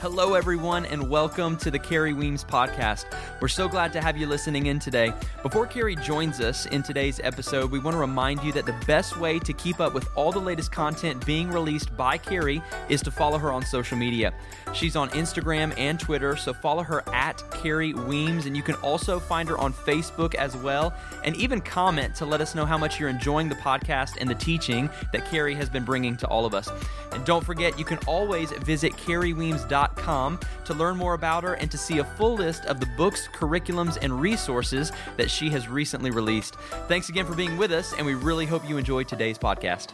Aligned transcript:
Hello, 0.00 0.34
everyone, 0.34 0.86
and 0.86 1.10
welcome 1.10 1.56
to 1.56 1.72
the 1.72 1.78
Kerri 1.78 2.16
Weems 2.16 2.44
podcast. 2.44 3.06
We're 3.40 3.48
so 3.48 3.66
glad 3.66 3.92
to 3.94 4.00
have 4.00 4.16
you 4.16 4.28
listening 4.28 4.66
in 4.66 4.78
today. 4.78 5.12
Before 5.42 5.66
Kerri 5.66 6.00
joins 6.00 6.38
us 6.38 6.66
in 6.66 6.84
today's 6.84 7.18
episode, 7.24 7.72
we 7.72 7.80
want 7.80 7.96
to 7.96 7.98
remind 7.98 8.44
you 8.44 8.52
that 8.52 8.64
the 8.64 8.76
best 8.86 9.18
way 9.18 9.40
to 9.40 9.52
keep 9.52 9.80
up 9.80 9.94
with 9.94 10.08
all 10.14 10.30
the 10.30 10.38
latest 10.38 10.70
content 10.70 11.26
being 11.26 11.50
released 11.50 11.96
by 11.96 12.16
Kerri 12.16 12.62
is 12.88 13.02
to 13.02 13.10
follow 13.10 13.38
her 13.38 13.50
on 13.50 13.64
social 13.64 13.98
media. 13.98 14.32
She's 14.72 14.94
on 14.94 15.10
Instagram 15.10 15.76
and 15.76 15.98
Twitter, 15.98 16.36
so 16.36 16.54
follow 16.54 16.84
her 16.84 17.02
at 17.12 17.38
Kerri 17.50 17.92
Weems, 17.92 18.46
and 18.46 18.56
you 18.56 18.62
can 18.62 18.76
also 18.76 19.18
find 19.18 19.48
her 19.48 19.58
on 19.58 19.72
Facebook 19.72 20.36
as 20.36 20.56
well, 20.56 20.94
and 21.24 21.34
even 21.34 21.60
comment 21.60 22.14
to 22.14 22.24
let 22.24 22.40
us 22.40 22.54
know 22.54 22.64
how 22.64 22.78
much 22.78 23.00
you're 23.00 23.08
enjoying 23.08 23.48
the 23.48 23.56
podcast 23.56 24.16
and 24.20 24.30
the 24.30 24.36
teaching 24.36 24.88
that 25.12 25.24
Kerri 25.24 25.56
has 25.56 25.68
been 25.68 25.84
bringing 25.84 26.16
to 26.18 26.28
all 26.28 26.46
of 26.46 26.54
us. 26.54 26.70
And 27.10 27.24
don't 27.24 27.44
forget, 27.44 27.76
you 27.80 27.84
can 27.84 27.98
always 28.06 28.52
visit 28.52 28.92
kerriweems.com 28.92 29.87
to 29.96 30.74
learn 30.74 30.96
more 30.96 31.14
about 31.14 31.44
her 31.44 31.54
and 31.54 31.70
to 31.70 31.78
see 31.78 31.98
a 31.98 32.04
full 32.04 32.34
list 32.34 32.64
of 32.64 32.80
the 32.80 32.86
books, 32.96 33.28
curriculums, 33.34 33.98
and 34.00 34.20
resources 34.20 34.92
that 35.16 35.30
she 35.30 35.50
has 35.50 35.68
recently 35.68 36.10
released. 36.10 36.54
Thanks 36.88 37.08
again 37.08 37.26
for 37.26 37.34
being 37.34 37.56
with 37.56 37.72
us, 37.72 37.92
and 37.94 38.06
we 38.06 38.14
really 38.14 38.46
hope 38.46 38.68
you 38.68 38.78
enjoyed 38.78 39.08
today's 39.08 39.38
podcast. 39.38 39.90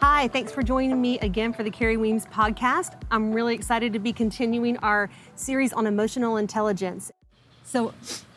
Hi, 0.00 0.28
thanks 0.28 0.52
for 0.52 0.62
joining 0.62 1.00
me 1.00 1.18
again 1.18 1.52
for 1.52 1.64
the 1.64 1.70
Kerri 1.70 1.98
Weems 1.98 2.24
podcast. 2.26 3.00
I'm 3.10 3.32
really 3.32 3.54
excited 3.54 3.92
to 3.94 3.98
be 3.98 4.12
continuing 4.12 4.76
our 4.78 5.10
series 5.34 5.72
on 5.72 5.86
emotional 5.86 6.36
intelligence. 6.36 7.10
So, 7.64 7.92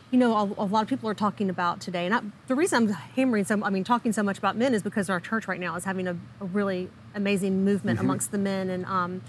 you 0.09 0.17
know, 0.17 0.35
a, 0.35 0.63
a 0.63 0.65
lot 0.65 0.81
of 0.81 0.89
people 0.89 1.07
are 1.07 1.13
talking 1.13 1.51
about 1.51 1.79
today, 1.79 2.07
and 2.07 2.15
I, 2.15 2.21
the 2.47 2.55
reason 2.55 2.89
I'm 2.89 2.93
hammering 3.15 3.45
so, 3.45 3.63
I 3.63 3.69
mean, 3.69 3.83
talking 3.83 4.11
so 4.11 4.23
much 4.23 4.39
about 4.39 4.57
men 4.57 4.73
is 4.73 4.81
because 4.81 5.09
our 5.09 5.20
church 5.20 5.48
right 5.48 5.59
now 5.59 5.76
is 5.76 5.83
having 5.83 6.07
a, 6.07 6.17
a 6.39 6.45
really 6.45 6.89
amazing 7.13 7.63
movement 7.63 7.98
mm-hmm. 7.98 8.07
amongst 8.07 8.31
the 8.31 8.39
men, 8.39 8.70
and 8.70 8.85
um, 8.85 9.21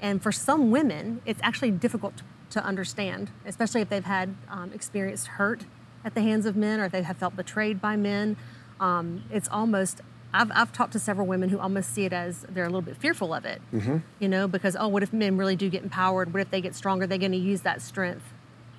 and 0.00 0.22
for 0.22 0.32
some 0.32 0.70
women, 0.70 1.20
it's 1.24 1.40
actually 1.42 1.70
difficult 1.70 2.22
to 2.50 2.64
understand, 2.64 3.30
especially 3.44 3.80
if 3.80 3.88
they've 3.88 4.04
had 4.04 4.34
um, 4.48 4.72
experienced 4.72 5.26
hurt 5.26 5.64
at 6.04 6.14
the 6.14 6.20
hands 6.20 6.46
of 6.46 6.56
men 6.56 6.80
or 6.80 6.86
if 6.86 6.92
they 6.92 7.02
have 7.02 7.16
felt 7.16 7.36
betrayed 7.36 7.80
by 7.80 7.96
men. 7.96 8.36
Um, 8.78 9.24
it's 9.30 9.48
almost, 9.48 10.00
I've, 10.32 10.50
I've 10.54 10.72
talked 10.72 10.92
to 10.92 10.98
several 10.98 11.26
women 11.26 11.48
who 11.48 11.58
almost 11.58 11.92
see 11.92 12.04
it 12.04 12.12
as 12.12 12.46
they're 12.48 12.64
a 12.64 12.68
little 12.68 12.82
bit 12.82 12.96
fearful 12.96 13.34
of 13.34 13.44
it, 13.44 13.60
mm-hmm. 13.72 13.98
you 14.18 14.28
know, 14.28 14.46
because, 14.46 14.76
oh, 14.78 14.88
what 14.88 15.02
if 15.02 15.12
men 15.12 15.36
really 15.36 15.56
do 15.56 15.68
get 15.68 15.82
empowered? 15.82 16.32
What 16.32 16.40
if 16.40 16.50
they 16.50 16.60
get 16.60 16.74
stronger? 16.74 17.04
Are 17.04 17.06
They're 17.06 17.18
going 17.18 17.32
to 17.32 17.38
use 17.38 17.62
that 17.62 17.82
strength 17.82 18.32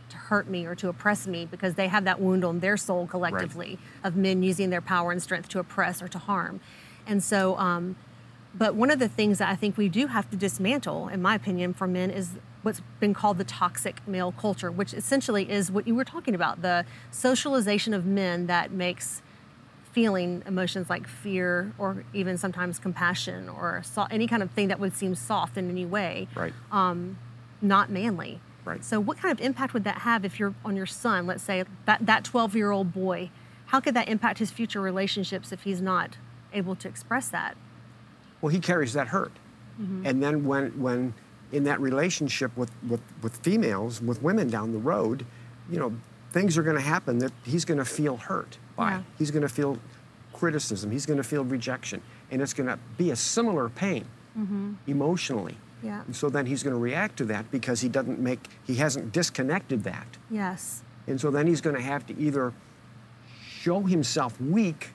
to 0.10 0.18
hurt 0.18 0.48
me 0.48 0.66
or 0.66 0.76
to 0.76 0.88
oppress 0.88 1.28
me 1.28 1.46
because 1.46 1.76
they 1.76 1.88
have 1.88 2.06
that 2.06 2.22
wound 2.22 2.46
on 2.46 2.60
their 2.60 2.78
soul 2.78 3.08
collectively 3.08 3.72
right. 3.72 4.08
of 4.08 4.16
men 4.16 4.42
using 4.44 4.70
their 4.70 4.82
power 4.82 5.12
and 5.12 5.22
strength 5.22 5.50
to 5.50 5.60
oppress 5.60 6.02
or 6.02 6.08
to 6.08 6.18
harm. 6.18 6.62
And 7.06 7.22
so, 7.24 7.58
um, 7.58 7.96
but 8.58 8.76
one 8.76 8.90
of 8.90 9.00
the 9.00 9.08
things 9.08 9.38
that 9.38 9.50
I 9.50 9.56
think 9.56 9.78
we 9.78 9.90
do 9.90 10.08
have 10.08 10.30
to 10.32 10.38
dismantle, 10.38 11.10
in 11.10 11.22
my 11.22 11.36
opinion, 11.36 11.74
for 11.74 11.88
men 11.88 12.10
is 12.10 12.32
what's 12.64 12.82
been 13.00 13.14
called 13.14 13.38
the 13.38 13.44
toxic 13.44 14.06
male 14.08 14.32
culture, 14.32 14.72
which 14.72 14.94
essentially 14.94 15.50
is 15.50 15.72
what 15.72 15.88
you 15.88 15.94
were 15.94 16.04
talking 16.04 16.34
about 16.34 16.62
the 16.62 16.86
socialization 17.12 17.94
of 17.94 18.06
men 18.06 18.48
that 18.48 18.72
makes 18.72 19.22
feeling 19.92 20.44
emotions 20.46 20.90
like 20.90 21.08
fear 21.08 21.74
or 21.78 22.04
even 22.14 22.38
sometimes 22.38 22.80
compassion 22.80 23.50
or 23.50 23.82
so, 23.84 24.06
any 24.12 24.28
kind 24.28 24.44
of 24.44 24.52
thing 24.52 24.68
that 24.68 24.80
would 24.80 24.96
seem 24.96 25.16
soft 25.16 25.58
in 25.58 25.70
any 25.70 25.86
way 25.86 26.28
right. 26.36 26.54
um, 26.72 27.18
not 27.62 27.90
manly. 27.90 28.40
Right. 28.66 28.84
So, 28.84 29.00
what 29.00 29.18
kind 29.18 29.32
of 29.32 29.40
impact 29.44 29.74
would 29.74 29.86
that 29.86 30.00
have 30.00 30.26
if 30.26 30.40
you're 30.40 30.54
on 30.66 30.76
your 30.76 30.86
son, 30.86 31.26
let's 31.26 31.42
say 31.42 31.64
that 31.86 32.06
that 32.06 32.26
12 32.26 32.54
year 32.56 32.72
old 32.72 32.94
boy? 32.94 33.30
How 33.68 33.80
could 33.80 33.94
that 33.96 34.10
impact 34.10 34.40
his 34.40 34.52
future 34.52 34.82
relationships 34.82 35.52
if 35.52 35.64
he's 35.64 35.82
not 35.82 36.18
able 36.54 36.76
to 36.76 36.88
express 36.88 37.30
that? 37.30 37.56
Well, 38.42 38.50
he 38.50 38.60
carries 38.60 38.94
that 38.94 39.08
hurt. 39.08 39.32
Mm-hmm. 39.82 40.06
And 40.06 40.24
then 40.24 40.46
when, 40.46 40.80
when 40.80 41.14
in 41.52 41.64
that 41.66 41.80
relationship 41.80 42.56
with, 42.58 42.72
with, 42.88 43.02
with 43.22 43.38
females, 43.38 44.02
with 44.02 44.22
women 44.22 44.50
down 44.50 44.72
the 44.72 44.80
road, 44.80 45.26
you 45.70 45.80
know, 45.80 45.94
things 46.32 46.58
are 46.58 46.64
going 46.64 46.76
to 46.76 46.82
happen 46.82 47.20
that 47.20 47.32
he's 47.44 47.66
going 47.66 47.78
to 47.78 47.86
feel 47.86 48.18
hurt 48.18 48.58
by. 48.76 48.92
Yeah. 48.92 49.02
He's 49.18 49.32
going 49.32 49.44
to 49.44 49.50
feel 49.50 49.78
criticism. 50.34 50.92
He's 50.92 51.06
going 51.06 51.18
to 51.18 51.24
feel 51.24 51.44
rejection. 51.44 52.02
And 52.32 52.42
it's 52.42 52.54
going 52.54 52.68
to 52.68 52.78
be 52.98 53.12
a 53.12 53.16
similar 53.16 53.70
pain 53.70 54.06
mm-hmm. 54.38 54.74
emotionally. 54.88 55.58
Yeah. 55.84 56.04
And 56.06 56.16
so 56.16 56.30
then 56.30 56.46
he's 56.46 56.64
going 56.64 56.76
to 56.76 56.80
react 56.80 57.18
to 57.18 57.26
that 57.26 57.50
because 57.52 57.82
he 57.82 57.90
doesn't 57.90 58.20
make, 58.20 58.40
he 58.66 58.76
hasn't 58.76 59.12
disconnected 59.12 59.84
that. 59.84 60.08
Yes. 60.30 60.84
And 61.06 61.22
so 61.22 61.32
then 61.32 61.48
he's 61.48 61.62
going 61.62 61.76
to 61.76 61.82
have 61.82 62.06
to 62.08 62.20
either 62.20 62.54
show 63.48 63.82
himself 63.82 64.40
weak 64.42 64.90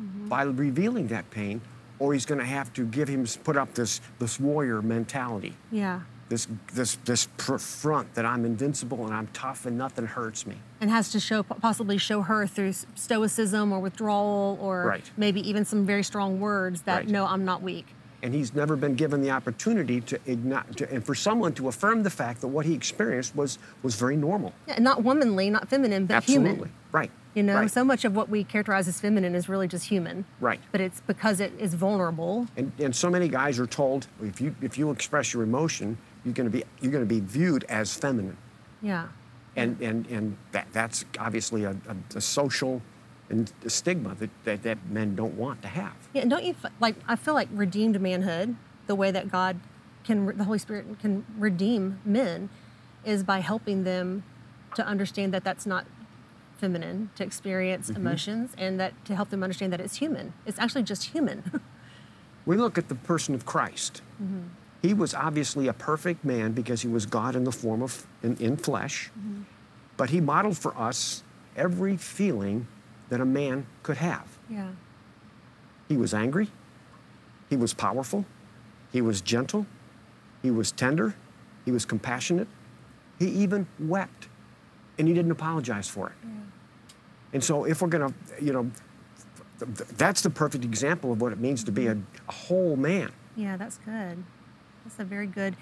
mm-hmm. 0.00 0.28
by 0.28 0.42
revealing 0.42 1.08
that 1.08 1.28
pain 1.30 1.60
or 1.98 2.12
he's 2.12 2.26
going 2.26 2.38
to 2.38 2.46
have 2.46 2.72
to 2.74 2.84
give 2.84 3.08
him 3.08 3.26
put 3.44 3.56
up 3.56 3.74
this 3.74 4.00
this 4.18 4.38
warrior 4.38 4.82
mentality. 4.82 5.54
Yeah. 5.70 6.00
This 6.28 6.46
this 6.74 6.96
this 7.04 7.28
front 7.58 8.14
that 8.14 8.26
I'm 8.26 8.44
invincible 8.44 9.06
and 9.06 9.14
I'm 9.14 9.28
tough 9.28 9.66
and 9.66 9.78
nothing 9.78 10.06
hurts 10.06 10.46
me. 10.46 10.56
And 10.80 10.90
has 10.90 11.10
to 11.12 11.20
show 11.20 11.42
possibly 11.42 11.98
show 11.98 12.22
her 12.22 12.46
through 12.46 12.74
stoicism 12.94 13.72
or 13.72 13.80
withdrawal 13.80 14.58
or 14.60 14.86
right. 14.86 15.10
maybe 15.16 15.48
even 15.48 15.64
some 15.64 15.86
very 15.86 16.02
strong 16.02 16.38
words 16.38 16.82
that 16.82 16.96
right. 16.96 17.08
no, 17.08 17.26
I'm 17.26 17.44
not 17.44 17.62
weak. 17.62 17.86
And 18.20 18.34
he's 18.34 18.52
never 18.52 18.74
been 18.74 18.96
given 18.96 19.22
the 19.22 19.30
opportunity 19.30 20.00
to, 20.00 20.18
ignite, 20.26 20.76
to, 20.78 20.92
and 20.92 21.06
for 21.06 21.14
someone 21.14 21.52
to 21.54 21.68
affirm 21.68 22.02
the 22.02 22.10
fact 22.10 22.40
that 22.40 22.48
what 22.48 22.66
he 22.66 22.74
experienced 22.74 23.36
was 23.36 23.58
was 23.82 23.94
very 23.94 24.16
normal. 24.16 24.52
Yeah, 24.66 24.80
not 24.80 25.04
womanly, 25.04 25.50
not 25.50 25.68
feminine, 25.68 26.06
but 26.06 26.16
Absolutely. 26.16 26.50
human. 26.50 26.72
Right. 26.90 27.10
You 27.38 27.44
know, 27.44 27.54
right. 27.54 27.70
so 27.70 27.84
much 27.84 28.04
of 28.04 28.16
what 28.16 28.28
we 28.28 28.42
characterize 28.42 28.88
as 28.88 29.00
feminine 29.00 29.36
is 29.36 29.48
really 29.48 29.68
just 29.68 29.84
human. 29.84 30.24
Right. 30.40 30.58
But 30.72 30.80
it's 30.80 31.00
because 31.02 31.38
it 31.38 31.52
is 31.56 31.72
vulnerable. 31.74 32.48
And, 32.56 32.72
and 32.80 32.96
so 32.96 33.08
many 33.08 33.28
guys 33.28 33.60
are 33.60 33.66
told 33.68 34.08
if 34.20 34.40
you 34.40 34.56
if 34.60 34.76
you 34.76 34.90
express 34.90 35.32
your 35.32 35.44
emotion, 35.44 35.98
you're 36.24 36.34
going 36.34 36.50
to 36.50 36.50
be 36.50 36.64
you're 36.80 36.90
going 36.90 37.04
to 37.04 37.08
be 37.08 37.20
viewed 37.20 37.62
as 37.68 37.94
feminine. 37.94 38.36
Yeah. 38.82 39.06
And 39.54 39.80
and 39.80 40.04
and 40.08 40.36
that 40.50 40.66
that's 40.72 41.04
obviously 41.16 41.62
a, 41.62 41.70
a, 41.70 42.16
a 42.16 42.20
social 42.20 42.82
and 43.30 43.52
a 43.64 43.70
stigma 43.70 44.16
that, 44.16 44.30
that 44.42 44.64
that 44.64 44.78
men 44.90 45.14
don't 45.14 45.34
want 45.34 45.62
to 45.62 45.68
have. 45.68 45.94
Yeah. 46.14 46.22
And 46.22 46.30
don't 46.32 46.42
you 46.42 46.56
like? 46.80 46.96
I 47.06 47.14
feel 47.14 47.34
like 47.34 47.48
redeemed 47.52 48.00
manhood, 48.00 48.56
the 48.88 48.96
way 48.96 49.12
that 49.12 49.30
God 49.30 49.60
can, 50.02 50.36
the 50.36 50.42
Holy 50.42 50.58
Spirit 50.58 50.98
can 50.98 51.24
redeem 51.38 52.00
men, 52.04 52.48
is 53.04 53.22
by 53.22 53.38
helping 53.38 53.84
them 53.84 54.24
to 54.74 54.84
understand 54.84 55.32
that 55.34 55.44
that's 55.44 55.66
not 55.66 55.86
feminine 56.58 57.10
to 57.14 57.24
experience 57.24 57.88
mm-hmm. 57.88 58.00
emotions 58.00 58.52
and 58.58 58.78
that 58.78 59.04
to 59.06 59.16
help 59.16 59.30
them 59.30 59.42
understand 59.42 59.72
that 59.72 59.80
it's 59.80 59.96
human. 59.96 60.32
It's 60.44 60.58
actually 60.58 60.82
just 60.82 61.04
human. 61.04 61.60
we 62.46 62.56
look 62.56 62.76
at 62.76 62.88
the 62.88 62.94
person 62.94 63.34
of 63.34 63.46
Christ. 63.46 64.02
Mm-hmm. 64.22 64.48
He 64.82 64.94
was 64.94 65.14
obviously 65.14 65.66
a 65.68 65.72
perfect 65.72 66.24
man 66.24 66.52
because 66.52 66.82
he 66.82 66.88
was 66.88 67.06
God 67.06 67.34
in 67.34 67.44
the 67.44 67.52
form 67.52 67.82
of 67.82 68.06
in, 68.22 68.36
in 68.36 68.56
flesh. 68.56 69.10
Mm-hmm. 69.18 69.42
But 69.96 70.10
he 70.10 70.20
modeled 70.20 70.56
for 70.56 70.76
us 70.76 71.24
every 71.56 71.96
feeling 71.96 72.66
that 73.08 73.20
a 73.20 73.24
man 73.24 73.66
could 73.82 73.96
have. 73.96 74.38
Yeah. 74.48 74.70
He 75.88 75.96
was 75.96 76.14
angry. 76.14 76.48
He 77.50 77.56
was 77.56 77.74
powerful. 77.74 78.24
He 78.92 79.00
was 79.00 79.20
gentle. 79.20 79.66
He 80.42 80.50
was 80.50 80.70
tender. 80.70 81.14
He 81.64 81.72
was 81.72 81.84
compassionate. 81.84 82.48
He 83.18 83.26
even 83.28 83.66
wept. 83.80 84.27
And 84.98 85.06
he 85.06 85.14
didn't 85.14 85.30
apologize 85.30 85.88
for 85.88 86.08
it. 86.08 86.14
Yeah. 86.22 86.30
And 87.34 87.44
so, 87.44 87.64
if 87.64 87.82
we're 87.82 87.88
going 87.88 88.12
to, 88.12 88.44
you 88.44 88.52
know, 88.52 88.70
that's 89.58 90.22
the 90.22 90.30
perfect 90.30 90.64
example 90.64 91.12
of 91.12 91.20
what 91.20 91.32
it 91.32 91.38
means 91.38 91.64
to 91.64 91.72
be 91.72 91.86
a, 91.86 91.96
a, 92.28 92.32
whole 92.32 92.76
man. 92.76 93.10
Yeah, 93.36 93.56
that's 93.56 93.78
good. 93.78 94.22
That's 94.84 94.98
a 94.98 95.04
very 95.04 95.26
good. 95.26 95.56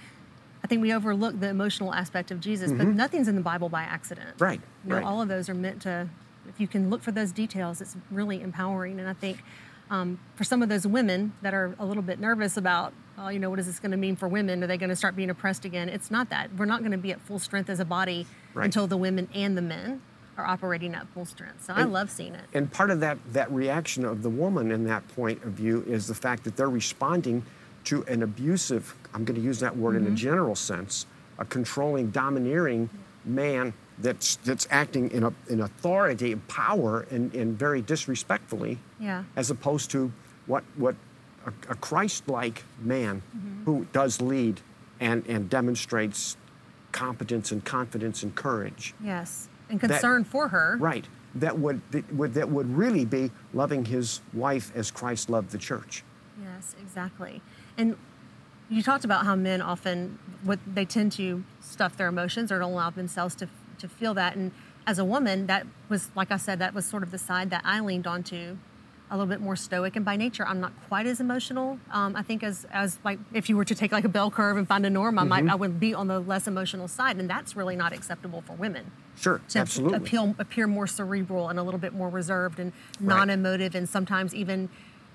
I 0.62 0.66
think 0.66 0.82
we 0.82 0.92
overlook 0.92 1.38
the 1.38 1.48
emotional 1.48 1.94
aspect 1.94 2.30
of 2.30 2.41
Jesus, 2.41 2.70
mm-hmm. 2.70 2.78
but 2.78 2.86
nothing's 2.88 3.28
in 3.28 3.36
the 3.36 3.42
Bible 3.42 3.69
by 3.69 3.82
accident. 3.82 4.34
Right. 4.38 4.60
You 4.84 4.91
know, 4.91 4.97
right. 4.97 5.04
all 5.04 5.22
of 5.22 5.28
those 5.28 5.48
are 5.48 5.54
meant 5.54 5.82
to. 5.82 6.08
If 6.48 6.60
you 6.60 6.68
can 6.68 6.91
look 6.91 7.03
for 7.03 7.10
those 7.10 7.32
details, 7.32 7.80
it's 7.80 7.97
really 8.10 8.41
empowering. 8.41 9.00
And 9.00 9.09
I 9.09 9.15
think 9.15 9.42
um, 9.91 10.18
for 10.34 10.44
some 10.44 10.62
of 10.62 10.68
those 10.68 10.86
women 10.86 11.33
that 11.42 11.54
are 11.54 11.74
a 11.78 11.84
little 11.84 12.03
bit 12.03 12.18
nervous 12.18 12.56
about, 12.56 12.92
oh, 13.18 13.28
you 13.28 13.38
know, 13.38 13.50
what 13.50 13.59
is 13.59 13.66
this 13.66 13.78
going 13.78 13.92
to 13.92 13.97
mean 13.97 14.16
for 14.16 14.28
women? 14.28 14.62
Are 14.62 14.66
they 14.66 14.77
going 14.77 14.91
to 14.91 14.97
start 14.97 15.16
being 15.16 15.30
oppressed 15.30 15.65
again? 15.65 15.88
It's 15.88 16.10
not 16.10 16.30
that. 16.30 16.54
We're 16.56 16.65
not 16.66 16.80
going 16.80 16.92
to 16.92 16.98
be 16.98 17.12
at 17.12 17.21
full 17.21 17.38
strength 17.38 17.71
as 17.71 17.80
a 17.80 17.84
body 17.84 18.27
right. 18.54 18.65
until 18.65 18.86
the 18.86 18.97
women 18.97 19.28
and 19.34 19.56
the 19.56 19.62
men 19.62 20.03
are 20.36 20.47
operating 20.47 20.94
at 20.94 21.09
full 21.09 21.24
strength. 21.24 21.65
So 21.65 21.72
and, 21.72 21.83
I 21.83 21.86
love 21.86 22.10
seeing 22.10 22.34
it. 22.34 22.44
And 22.53 22.71
part 22.71 22.91
of 22.91 23.00
that 23.00 23.18
that 23.33 23.50
reaction 23.50 24.04
of 24.04 24.22
the 24.22 24.28
woman 24.30 24.71
in 24.71 24.84
that 24.84 25.06
point 25.09 25.42
of 25.44 25.53
view 25.53 25.83
is 25.86 26.06
the 26.06 26.15
fact 26.15 26.44
that 26.44 26.56
they're 26.56 26.68
responding 26.68 27.42
to 27.84 28.04
an 28.04 28.22
abusive, 28.22 28.94
I'm 29.15 29.24
going 29.24 29.41
to 29.41 29.44
use 29.44 29.60
that 29.60 29.77
word 29.77 29.94
mm-hmm. 29.94 29.98
in 29.98 30.04
a 30.04 30.06
mm-hmm. 30.09 30.16
general 30.16 30.54
sense, 30.54 31.06
a 31.38 31.44
controlling, 31.44 32.10
domineering 32.10 32.91
man 33.24 33.72
that's 33.98 34.37
that's 34.37 34.66
acting 34.71 35.10
in 35.10 35.25
a, 35.25 35.33
in 35.48 35.60
authority 35.60 36.33
and 36.33 36.47
power 36.48 37.07
and, 37.10 37.34
and 37.34 37.59
very 37.59 37.83
disrespectfully. 37.83 38.78
Yeah. 39.01 39.25
As 39.37 39.51
opposed 39.51 39.91
to 39.93 40.13
what 40.47 40.65
what 40.77 40.95
a, 41.47 41.72
a 41.72 41.75
Christ-like 41.75 42.65
man 42.81 43.22
mm-hmm. 43.37 43.65
who 43.65 43.87
does 43.93 44.21
lead 44.21 44.60
and, 45.01 45.27
and 45.27 45.48
demonstrates 45.48 46.37
competence 46.93 47.53
and 47.53 47.65
confidence 47.65 48.22
and 48.22 48.34
courage. 48.34 48.95
Yes 49.03 49.48
and 49.69 49.81
concern 49.81 50.22
that, 50.22 50.28
for 50.28 50.48
her. 50.48 50.77
Right. 50.78 51.07
That 51.34 51.59
would, 51.59 51.81
that 51.91 52.13
would 52.15 52.34
that 52.34 52.48
would 52.48 52.75
really 52.75 53.04
be 53.04 53.31
loving 53.53 53.84
his 53.84 54.21
wife 54.33 54.72
as 54.75 54.91
Christ 54.91 55.28
loved 55.28 55.51
the 55.51 55.59
church. 55.59 56.03
Yes, 56.43 56.75
exactly. 56.81 57.43
And 57.77 57.97
you 58.71 58.83
talked 58.83 59.04
about 59.04 59.25
how 59.25 59.37
men 59.37 59.60
often 59.60 60.19
what 60.43 60.59
they 60.66 60.84
tend 60.84 61.13
to 61.13 61.45
stuff 61.60 61.97
their 61.97 62.09
emotions 62.09 62.51
or 62.51 62.59
don't 62.59 62.72
allow 62.72 62.91
themselves 62.91 63.34
to 63.37 63.48
to 63.78 63.88
feel 63.88 64.14
that. 64.14 64.36
And 64.36 64.52
as 64.86 64.98
a 64.98 65.04
woman 65.04 65.46
that 65.46 65.66
was 65.88 66.10
like 66.14 66.30
i 66.30 66.36
said 66.36 66.58
that 66.58 66.72
was 66.72 66.86
sort 66.86 67.02
of 67.02 67.10
the 67.10 67.18
side 67.18 67.50
that 67.50 67.62
i 67.64 67.80
leaned 67.80 68.06
onto 68.06 68.56
a 69.08 69.16
little 69.16 69.28
bit 69.28 69.40
more 69.40 69.54
stoic. 69.54 69.94
And 69.94 70.04
by 70.04 70.16
nature 70.16 70.46
i'm 70.46 70.60
not 70.60 70.72
quite 70.88 71.06
as 71.06 71.20
emotional 71.20 71.78
um, 71.90 72.16
i 72.16 72.22
think 72.22 72.42
as 72.42 72.66
as 72.72 72.98
like 73.04 73.18
if 73.32 73.48
you 73.48 73.56
were 73.56 73.64
to 73.64 73.74
take 73.74 73.92
like 73.92 74.04
a 74.04 74.08
bell 74.08 74.30
curve 74.30 74.56
and 74.56 74.66
find 74.66 74.86
a 74.86 74.90
norm 74.90 75.18
i 75.18 75.24
might 75.24 75.48
i 75.48 75.54
would 75.54 75.78
be 75.78 75.94
on 75.94 76.08
the 76.08 76.20
less 76.20 76.46
emotional 76.46 76.88
side. 76.88 77.16
And 77.16 77.28
that's 77.28 77.56
really 77.56 77.76
not 77.76 77.92
acceptable 77.92 78.42
for 78.42 78.54
women. 78.54 78.90
Sure, 79.16 79.40
to 79.48 79.58
absolutely. 79.58 79.96
appeal, 79.96 80.34
appear 80.38 80.66
more 80.66 80.86
cerebral 80.86 81.48
and 81.48 81.58
a 81.58 81.62
little 81.62 81.80
bit 81.80 81.94
more 81.94 82.10
reserved 82.10 82.58
and 82.58 82.72
non-emotive. 83.00 83.74
And 83.74 83.88
sometimes 83.88 84.34
even 84.34 84.68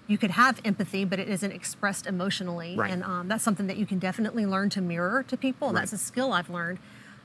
you 0.07 0.17
could 0.17 0.31
have 0.31 0.59
empathy 0.65 1.05
but 1.05 1.19
it 1.19 1.29
isn't 1.29 1.51
expressed 1.51 2.07
emotionally. 2.07 2.75
Right. 2.75 2.91
and 2.91 3.03
um, 3.03 3.27
that's 3.27 3.43
something 3.43 3.67
that 3.67 3.77
you 3.77 3.85
can 3.85 3.99
definitely 3.99 4.45
learn 4.45 4.69
to 4.71 4.81
mirror 4.81 5.23
to 5.27 5.37
people. 5.37 5.67
And 5.67 5.77
that's 5.77 5.93
a 5.93 5.97
skill 5.97 6.33
i've 6.33 6.49
learned. 6.49 6.79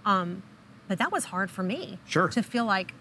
Um, 0.04 0.42
but 0.88 0.98
that 0.98 1.10
was 1.12 1.24
hard 1.26 1.50
for 1.50 1.62
me 1.62 1.98
Sure. 2.06 2.28
to 2.28 2.42
feel 2.42 2.64
like 2.64 2.94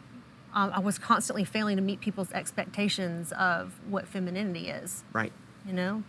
um, 0.53 0.71
i 0.73 0.79
was 0.79 0.97
constantly 0.97 1.43
failing 1.43 1.75
to 1.75 1.81
meet 1.81 1.99
people's 1.99 2.31
expectations 2.31 3.31
of 3.33 3.73
what 3.89 4.07
femininity 4.07 4.69
is. 4.69 5.03
Right. 5.13 5.33
you 5.65 5.73
know? 5.73 6.03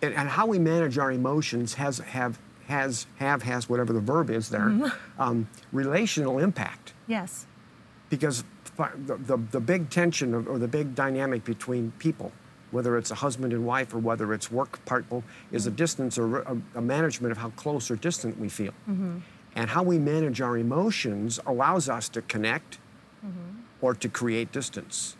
And, 0.00 0.14
and 0.14 0.28
how 0.28 0.46
we 0.46 0.58
manage 0.58 0.98
our 0.98 1.12
emotions 1.12 1.74
has 1.74 1.98
have 1.98 2.38
has 2.66 3.06
have 3.16 3.42
has 3.42 3.68
whatever 3.68 3.92
the 3.92 4.00
verb 4.00 4.30
is 4.30 4.48
there 4.48 4.92
um, 5.18 5.48
relational 5.72 6.38
impact. 6.38 6.94
Yes. 7.06 7.46
Because 8.08 8.44
the, 8.76 9.16
the, 9.16 9.36
the 9.50 9.60
big 9.60 9.90
tension 9.90 10.34
or, 10.34 10.42
or 10.48 10.58
the 10.58 10.68
big 10.68 10.94
dynamic 10.94 11.44
between 11.44 11.92
people 11.98 12.32
whether 12.70 12.96
it's 12.96 13.10
a 13.10 13.14
husband 13.16 13.52
and 13.52 13.66
wife 13.66 13.92
or 13.94 13.98
whether 13.98 14.32
it's 14.32 14.50
work 14.50 14.82
people 14.86 15.22
is 15.52 15.66
a 15.66 15.70
distance 15.70 16.16
or 16.18 16.38
a, 16.40 16.56
a 16.76 16.80
management 16.80 17.30
of 17.30 17.36
how 17.36 17.50
close 17.50 17.90
or 17.90 17.96
distant 17.96 18.38
we 18.40 18.48
feel 18.48 18.72
and 19.54 19.70
how 19.70 19.82
we 19.82 19.98
manage 19.98 20.40
our 20.40 20.56
emotions 20.56 21.38
allows 21.46 21.88
us 21.88 22.08
to 22.10 22.22
connect 22.22 22.78
mm-hmm. 23.24 23.60
or 23.80 23.94
to 23.94 24.08
create 24.08 24.52
distance. 24.52 25.16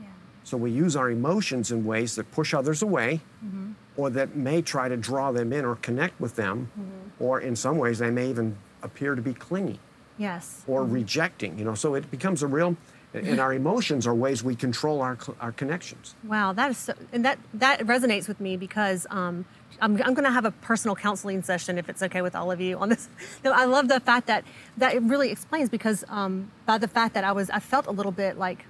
Yeah. 0.00 0.08
So 0.44 0.56
we 0.56 0.70
use 0.70 0.96
our 0.96 1.10
emotions 1.10 1.70
in 1.72 1.84
ways 1.84 2.14
that 2.16 2.30
push 2.32 2.54
others 2.54 2.82
away 2.82 3.20
mm-hmm. 3.44 3.72
or 3.96 4.10
that 4.10 4.36
may 4.36 4.62
try 4.62 4.88
to 4.88 4.96
draw 4.96 5.32
them 5.32 5.52
in 5.52 5.64
or 5.64 5.76
connect 5.76 6.20
with 6.20 6.36
them, 6.36 6.70
mm-hmm. 6.78 7.24
or 7.24 7.40
in 7.40 7.56
some 7.56 7.78
ways 7.78 7.98
they 7.98 8.10
may 8.10 8.28
even 8.28 8.56
appear 8.82 9.14
to 9.14 9.22
be 9.22 9.34
clingy 9.34 9.78
yes. 10.18 10.62
or 10.66 10.84
rejecting, 10.84 11.58
you 11.58 11.64
know. 11.64 11.74
So 11.74 11.94
it 11.94 12.10
becomes 12.10 12.42
a 12.42 12.46
real, 12.46 12.76
and 13.14 13.40
our 13.40 13.52
emotions 13.52 14.06
are 14.06 14.14
ways 14.14 14.42
we 14.44 14.54
control 14.54 15.00
our, 15.02 15.18
our 15.40 15.52
connections. 15.52 16.14
Wow, 16.24 16.52
that 16.52 16.70
is 16.70 16.78
so, 16.78 16.94
and 17.12 17.24
that 17.24 17.38
that 17.54 17.80
resonates 17.80 18.28
with 18.28 18.40
me 18.40 18.56
because 18.56 19.06
um, 19.10 19.44
I'm, 19.80 19.96
I'm 20.02 20.14
going 20.14 20.24
to 20.24 20.30
have 20.30 20.44
a 20.44 20.50
personal 20.50 20.94
counseling 20.94 21.42
session 21.42 21.78
if 21.78 21.88
it's 21.88 22.02
okay 22.02 22.22
with 22.22 22.34
all 22.36 22.50
of 22.52 22.60
you 22.60 22.78
on 22.78 22.88
this. 22.88 23.08
No, 23.44 23.52
I 23.52 23.64
love 23.64 23.88
the 23.88 24.00
fact 24.00 24.26
that 24.28 24.44
that 24.76 24.94
it 24.94 25.02
really 25.02 25.30
explains 25.30 25.68
because 25.68 26.04
um, 26.08 26.50
by 26.66 26.78
the 26.78 26.88
fact 26.88 27.14
that 27.14 27.24
I 27.24 27.32
was 27.32 27.50
I 27.50 27.58
felt 27.58 27.86
a 27.86 27.90
little 27.90 28.12
bit 28.12 28.38
like 28.38 28.66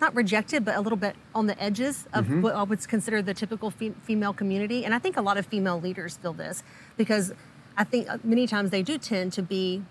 not 0.00 0.14
rejected 0.14 0.64
but 0.64 0.76
a 0.76 0.80
little 0.80 0.96
bit 0.98 1.14
on 1.34 1.46
the 1.46 1.62
edges 1.62 2.06
of 2.12 2.24
Mm-hmm. 2.24 2.42
what 2.42 2.54
I 2.54 2.62
would 2.62 2.86
consider 2.88 3.22
the 3.22 3.34
typical 3.34 3.70
fe- 3.70 3.94
female 4.02 4.32
community, 4.32 4.84
and 4.84 4.94
I 4.94 4.98
think 4.98 5.16
a 5.16 5.22
lot 5.22 5.36
of 5.38 5.46
female 5.46 5.80
leaders 5.80 6.16
feel 6.18 6.32
this 6.32 6.62
because 6.96 7.32
I 7.76 7.84
think 7.84 8.08
uh, 8.10 8.18
many 8.24 8.46
times 8.46 8.70
they 8.70 8.82
do 8.82 8.98
tend 8.98 9.32
to 9.34 9.42
be 9.42 9.82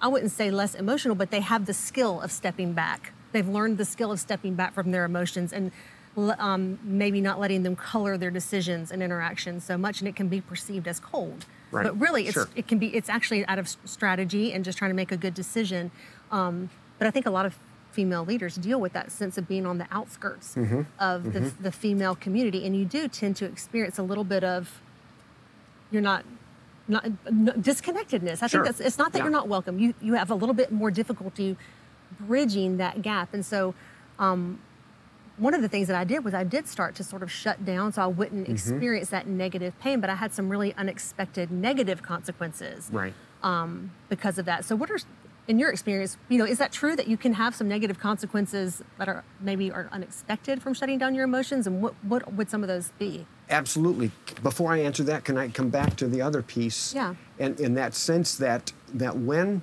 I 0.00 0.08
wouldn't 0.08 0.32
say 0.32 0.50
less 0.50 0.74
emotional, 0.74 1.14
but 1.14 1.30
they 1.30 1.40
have 1.40 1.66
the 1.66 1.72
skill 1.74 2.20
of 2.20 2.32
stepping 2.32 2.72
back. 2.72 3.12
They've 3.32 3.48
learned 3.48 3.78
the 3.78 3.84
skill 3.84 4.12
of 4.12 4.20
stepping 4.20 4.54
back 4.54 4.74
from 4.74 4.90
their 4.90 5.04
emotions 5.04 5.52
and 5.52 5.72
um, 6.38 6.78
maybe 6.82 7.20
not 7.20 7.40
letting 7.40 7.62
them 7.62 7.74
color 7.74 8.18
their 8.18 8.30
decisions 8.30 8.92
and 8.92 9.02
interactions 9.02 9.64
so 9.64 9.78
much, 9.78 10.00
and 10.00 10.08
it 10.08 10.14
can 10.14 10.28
be 10.28 10.40
perceived 10.42 10.86
as 10.86 11.00
cold. 11.00 11.46
Right. 11.70 11.84
But 11.84 11.98
really, 11.98 12.24
it's, 12.24 12.34
Sure. 12.34 12.48
it 12.54 12.68
can 12.68 12.78
be. 12.78 12.94
It's 12.94 13.08
actually 13.08 13.46
out 13.46 13.58
of 13.58 13.66
strategy 13.86 14.52
and 14.52 14.62
just 14.64 14.76
trying 14.76 14.90
to 14.90 14.94
make 14.94 15.10
a 15.10 15.16
good 15.16 15.32
decision. 15.32 15.90
Um, 16.30 16.68
but 16.98 17.06
I 17.08 17.10
think 17.10 17.24
a 17.24 17.30
lot 17.30 17.46
of 17.46 17.58
female 17.92 18.24
leaders 18.26 18.56
deal 18.56 18.78
with 18.80 18.92
that 18.92 19.10
sense 19.10 19.38
of 19.38 19.48
being 19.48 19.64
on 19.66 19.78
the 19.78 19.86
outskirts 19.90 20.54
Mm-hmm. 20.54 20.82
of 20.98 21.32
The, 21.32 21.40
the 21.60 21.72
female 21.72 22.14
community, 22.14 22.66
and 22.66 22.76
you 22.76 22.84
do 22.84 23.08
tend 23.08 23.36
to 23.36 23.46
experience 23.46 23.98
a 23.98 24.02
little 24.02 24.24
bit 24.24 24.44
of 24.44 24.80
you're 25.90 26.02
not 26.02 26.24
not 26.88 27.04
disconnectedness. 27.62 28.42
I 28.42 28.46
Sure. 28.48 28.64
think 28.64 28.76
that's 28.76 28.86
it's 28.86 28.98
not 28.98 29.12
that 29.12 29.18
Yeah. 29.18 29.24
you're 29.24 29.32
not 29.32 29.48
welcome. 29.48 29.78
You 29.78 29.94
you 30.02 30.14
have 30.14 30.30
a 30.30 30.34
little 30.34 30.54
bit 30.54 30.72
more 30.72 30.90
difficulty 30.90 31.56
bridging 32.18 32.76
that 32.78 33.02
gap, 33.02 33.34
and 33.34 33.44
so. 33.44 33.74
Um, 34.18 34.60
one 35.38 35.54
of 35.54 35.62
the 35.62 35.68
things 35.68 35.88
that 35.88 35.96
I 35.96 36.04
did 36.04 36.24
was 36.24 36.34
I 36.34 36.44
did 36.44 36.68
start 36.68 36.94
to 36.96 37.02
sort 37.02 37.22
of 37.22 37.32
shut 37.32 37.64
down 37.64 37.90
so 37.92 38.02
I 38.02 38.06
wouldn't 38.06 38.44
Mm-hmm. 38.44 38.52
experience 38.52 39.08
that 39.08 39.26
negative 39.26 39.72
pain, 39.80 39.98
but 39.98 40.10
I 40.10 40.14
had 40.14 40.32
some 40.32 40.48
really 40.50 40.74
unexpected 40.74 41.50
negative 41.50 42.02
consequences 42.02 42.90
Right. 42.92 43.14
um, 43.42 43.90
because 44.10 44.38
of 44.38 44.44
that. 44.44 44.66
So, 44.66 44.76
what 44.76 44.90
are, 44.90 44.98
in 45.48 45.58
your 45.58 45.70
experience, 45.70 46.18
you 46.28 46.36
know, 46.38 46.44
is 46.44 46.58
that 46.58 46.70
true 46.70 46.94
that 46.96 47.08
you 47.08 47.16
can 47.16 47.32
have 47.32 47.54
some 47.54 47.66
negative 47.66 47.98
consequences 47.98 48.82
that 48.98 49.08
are 49.08 49.24
maybe 49.40 49.72
are 49.72 49.88
unexpected 49.90 50.62
from 50.62 50.74
shutting 50.74 50.98
down 50.98 51.14
your 51.14 51.24
emotions, 51.24 51.66
and 51.66 51.80
what 51.82 51.94
what 52.04 52.30
would 52.34 52.50
some 52.50 52.62
of 52.62 52.68
those 52.68 52.90
be? 52.98 53.26
Absolutely. 53.48 54.10
Before 54.42 54.70
I 54.72 54.78
answer 54.80 55.02
that, 55.04 55.24
can 55.24 55.38
I 55.38 55.48
come 55.48 55.70
back 55.70 55.96
to 55.96 56.08
the 56.08 56.20
other 56.20 56.42
piece? 56.42 56.94
Yeah. 56.94 57.14
And 57.38 57.58
in 57.58 57.72
that 57.74 57.94
sense 57.94 58.36
that 58.36 58.70
that 58.94 59.16
when 59.16 59.62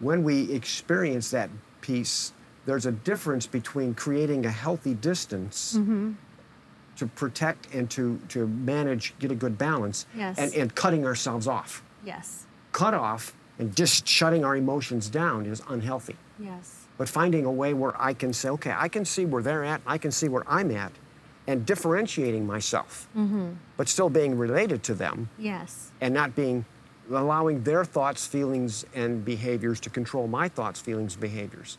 when 0.00 0.24
we 0.24 0.50
experience 0.52 1.30
that 1.32 1.50
piece, 1.92 2.32
there's 2.64 2.86
a 2.86 2.92
difference 2.92 3.46
between 3.46 3.94
creating 3.94 4.46
a 4.46 4.50
healthy 4.50 4.94
distance 4.94 5.74
Mm-hmm. 5.76 6.12
to 6.96 7.06
protect 7.06 7.74
and 7.74 7.90
to 7.90 8.18
to 8.28 8.46
manage, 8.46 9.14
get 9.18 9.30
a 9.30 9.34
good 9.34 9.58
balance, 9.58 10.06
Yes. 10.16 10.38
and, 10.38 10.54
and 10.54 10.74
cutting 10.74 11.04
ourselves 11.06 11.46
off. 11.46 11.82
Yes. 12.06 12.46
Cut 12.72 12.94
off 12.94 13.34
and 13.58 13.74
just 13.76 14.06
shutting 14.08 14.44
our 14.44 14.56
emotions 14.56 15.08
down 15.10 15.44
is 15.46 15.60
unhealthy. 15.68 16.16
Yes. 16.38 16.86
But 16.98 17.08
finding 17.08 17.44
a 17.44 17.50
way 17.52 17.74
where 17.74 18.00
I 18.00 18.14
can 18.14 18.32
say, 18.32 18.48
okay, 18.50 18.74
I 18.76 18.88
can 18.88 19.04
see 19.04 19.24
where 19.26 19.42
they're 19.42 19.64
at, 19.64 19.80
I 19.86 19.98
can 19.98 20.10
see 20.10 20.28
where 20.28 20.44
I'm 20.46 20.70
at, 20.70 20.92
and 21.46 21.66
differentiating 21.66 22.46
myself, 22.46 23.08
but 23.76 23.88
still 23.88 24.08
being 24.10 24.38
related 24.38 24.82
to 24.84 24.94
them 24.94 25.28
Yes. 25.38 25.90
and 26.00 26.14
not 26.14 26.34
being 26.36 26.64
allowing 27.10 27.62
their 27.62 27.84
thoughts, 27.84 28.26
feelings, 28.26 28.84
and 28.94 29.24
behaviors 29.24 29.80
to 29.80 29.90
control 29.90 30.26
my 30.26 30.48
thoughts, 30.48 30.80
feelings, 30.80 31.16
behaviors 31.16 31.78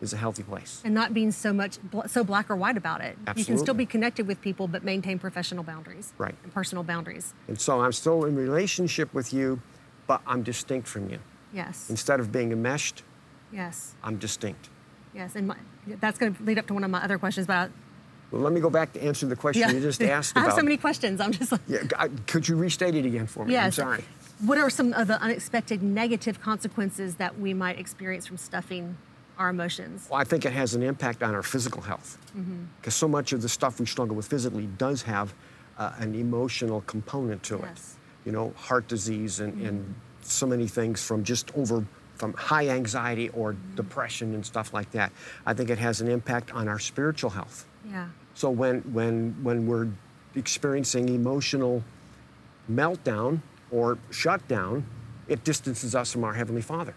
is 0.00 0.12
a 0.12 0.16
healthy 0.16 0.42
place. 0.42 0.82
And 0.84 0.92
not 0.94 1.14
being 1.14 1.30
so 1.30 1.52
much 1.52 1.78
so 2.06 2.24
black 2.24 2.50
or 2.50 2.56
white 2.56 2.76
about 2.76 3.00
it. 3.00 3.16
You 3.36 3.44
can 3.44 3.56
still 3.58 3.74
be 3.74 3.86
connected 3.86 4.26
with 4.26 4.40
people, 4.40 4.66
but 4.68 4.84
maintain 4.84 5.18
professional 5.18 5.64
boundaries. 5.64 6.12
Right. 6.18 6.34
And 6.42 6.52
personal 6.52 6.82
boundaries. 6.84 7.32
And 7.48 7.58
so 7.60 7.80
I'm 7.80 7.92
still 7.92 8.24
in 8.24 8.36
relationship 8.36 9.14
with 9.14 9.32
you, 9.32 9.62
but 10.06 10.20
I'm 10.26 10.42
distinct 10.42 10.88
from 10.88 11.08
you. 11.08 11.18
Yes. 11.52 11.88
Instead 11.88 12.20
of 12.20 12.32
being 12.32 12.52
enmeshed, 12.52 13.02
Yes. 13.52 13.94
I'm 14.02 14.16
distinct. 14.18 14.68
Yes. 15.14 15.36
And 15.36 15.46
my, 15.46 15.56
that's 16.00 16.18
going 16.18 16.34
to 16.34 16.42
lead 16.42 16.58
up 16.58 16.66
to 16.66 16.74
one 16.74 16.82
of 16.82 16.90
my 16.90 17.02
other 17.04 17.18
questions, 17.18 17.46
but 17.46 17.54
I, 17.56 17.68
Well, 18.32 18.42
let 18.42 18.52
me 18.52 18.60
go 18.60 18.68
back 18.68 18.92
to 18.94 19.02
answer 19.02 19.26
the 19.26 19.36
question 19.36 19.70
you 19.70 19.80
just 19.80 20.02
asked 20.16 20.36
I 20.36 20.40
about. 20.40 20.50
have 20.50 20.58
so 20.58 20.64
many 20.64 20.76
questions. 20.76 21.20
I'm 21.20 21.30
just 21.30 21.52
like. 21.52 21.60
yeah, 21.68 21.78
could 22.26 22.48
you 22.48 22.56
restate 22.56 22.96
it 22.96 23.06
again 23.06 23.28
for 23.28 23.44
me? 23.44 23.54
I'm 23.56 23.66
Yes. 23.66 23.76
sorry. 23.76 24.02
What 24.40 24.58
are 24.58 24.68
some 24.70 24.92
of 24.92 25.06
the 25.06 25.20
unexpected 25.20 25.82
negative 25.82 26.40
consequences 26.40 27.16
that 27.16 27.38
we 27.38 27.54
might 27.54 27.78
experience 27.78 28.26
from 28.26 28.36
stuffing 28.36 28.96
our 29.38 29.48
emotions? 29.48 30.08
Well, 30.10 30.20
I 30.20 30.24
think 30.24 30.44
it 30.44 30.52
has 30.52 30.74
an 30.74 30.82
impact 30.82 31.22
on 31.22 31.34
our 31.34 31.42
physical 31.42 31.82
health 31.82 32.18
mm-hmm. 32.36 32.64
because 32.80 32.94
so 32.94 33.08
much 33.08 33.32
of 33.32 33.42
the 33.42 33.48
stuff 33.48 33.80
we 33.80 33.86
struggle 33.86 34.16
with 34.16 34.26
physically 34.26 34.66
does 34.78 35.02
have 35.02 35.34
uh, 35.78 35.92
an 35.98 36.14
emotional 36.14 36.82
component 36.82 37.42
to 37.44 37.58
Yes. 37.62 37.96
it. 38.24 38.26
You 38.26 38.32
know, 38.32 38.54
heart 38.56 38.88
disease 38.88 39.40
and, 39.40 39.52
and 39.60 39.80
mm-hmm. 39.80 39.92
so 40.22 40.46
many 40.46 40.66
things 40.66 41.04
from 41.04 41.24
just 41.24 41.54
over 41.56 41.84
from 42.16 42.32
high 42.34 42.68
anxiety 42.68 43.28
or 43.30 43.52
mm-hmm. 43.52 43.74
depression 43.74 44.34
and 44.34 44.46
stuff 44.46 44.72
like 44.72 44.90
that. 44.92 45.12
I 45.44 45.52
think 45.52 45.68
it 45.68 45.78
has 45.78 46.00
an 46.00 46.08
impact 46.08 46.52
on 46.52 46.68
our 46.68 46.78
spiritual 46.78 47.30
health. 47.30 47.66
Yeah. 47.88 48.08
So 48.34 48.50
when 48.50 48.80
when 48.92 49.36
when 49.42 49.66
we're 49.66 49.88
experiencing 50.34 51.08
emotional 51.08 51.82
meltdown 52.70 53.40
or 53.74 53.98
shut 54.10 54.46
down, 54.46 54.86
it 55.26 55.42
distances 55.42 55.94
us 55.94 56.12
from 56.12 56.22
our 56.22 56.32
heavenly 56.32 56.62
Father, 56.62 56.94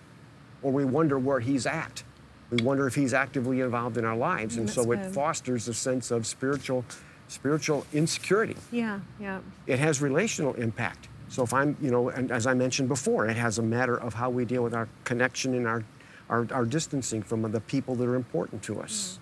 or 0.61 0.71
we 0.71 0.85
wonder 0.85 1.17
where 1.17 1.39
He's 1.39 1.65
at. 1.65 2.03
We 2.51 2.63
wonder 2.63 2.87
if 2.87 2.95
He's 2.95 3.13
actively 3.13 3.61
involved 3.61 3.97
in 3.97 4.05
our 4.05 4.15
lives, 4.15 4.57
and 4.57 4.69
Mm, 4.69 4.71
so 4.71 4.83
that's 4.83 5.07
it 5.07 5.11
fosters 5.11 5.67
a 5.67 5.73
sense 5.73 6.11
of 6.11 6.27
spiritual 6.27 6.85
spiritual 7.29 7.85
insecurity. 7.91 8.55
Yeah. 8.71 9.01
Yeah. 9.19 9.39
It 9.65 9.79
has 9.79 10.01
relational 10.01 10.53
impact. 10.53 11.09
So 11.27 11.43
if 11.43 11.53
I'm, 11.53 11.75
you 11.81 11.91
know, 11.91 12.07
and 12.07 12.31
as 12.31 12.47
I 12.47 12.53
mentioned 12.53 12.87
before, 12.87 13.27
it 13.27 13.35
has 13.35 13.57
a 13.57 13.61
matter 13.61 13.97
of 13.99 14.13
how 14.13 14.29
we 14.29 14.45
deal 14.45 14.63
with 14.63 14.73
our 14.73 14.87
connection 15.03 15.55
and 15.55 15.67
our 15.67 15.83
our, 16.29 16.45
our 16.51 16.65
distancing 16.65 17.23
from 17.23 17.49
the 17.49 17.61
people 17.61 17.95
that 17.95 18.05
are 18.05 18.15
important 18.15 18.61
to 18.63 18.81
us. 18.81 19.19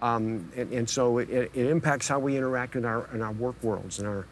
Um, 0.00 0.50
and, 0.56 0.72
and 0.72 0.90
so 0.90 1.18
it, 1.18 1.30
it, 1.30 1.54
impacts 1.54 2.08
how 2.08 2.18
we 2.18 2.36
interact 2.36 2.74
in 2.74 2.84
our 2.84 3.08
in 3.14 3.22
our 3.22 3.30
work 3.32 3.54
worlds 3.62 4.00
and 4.00 4.08
our 4.08 4.26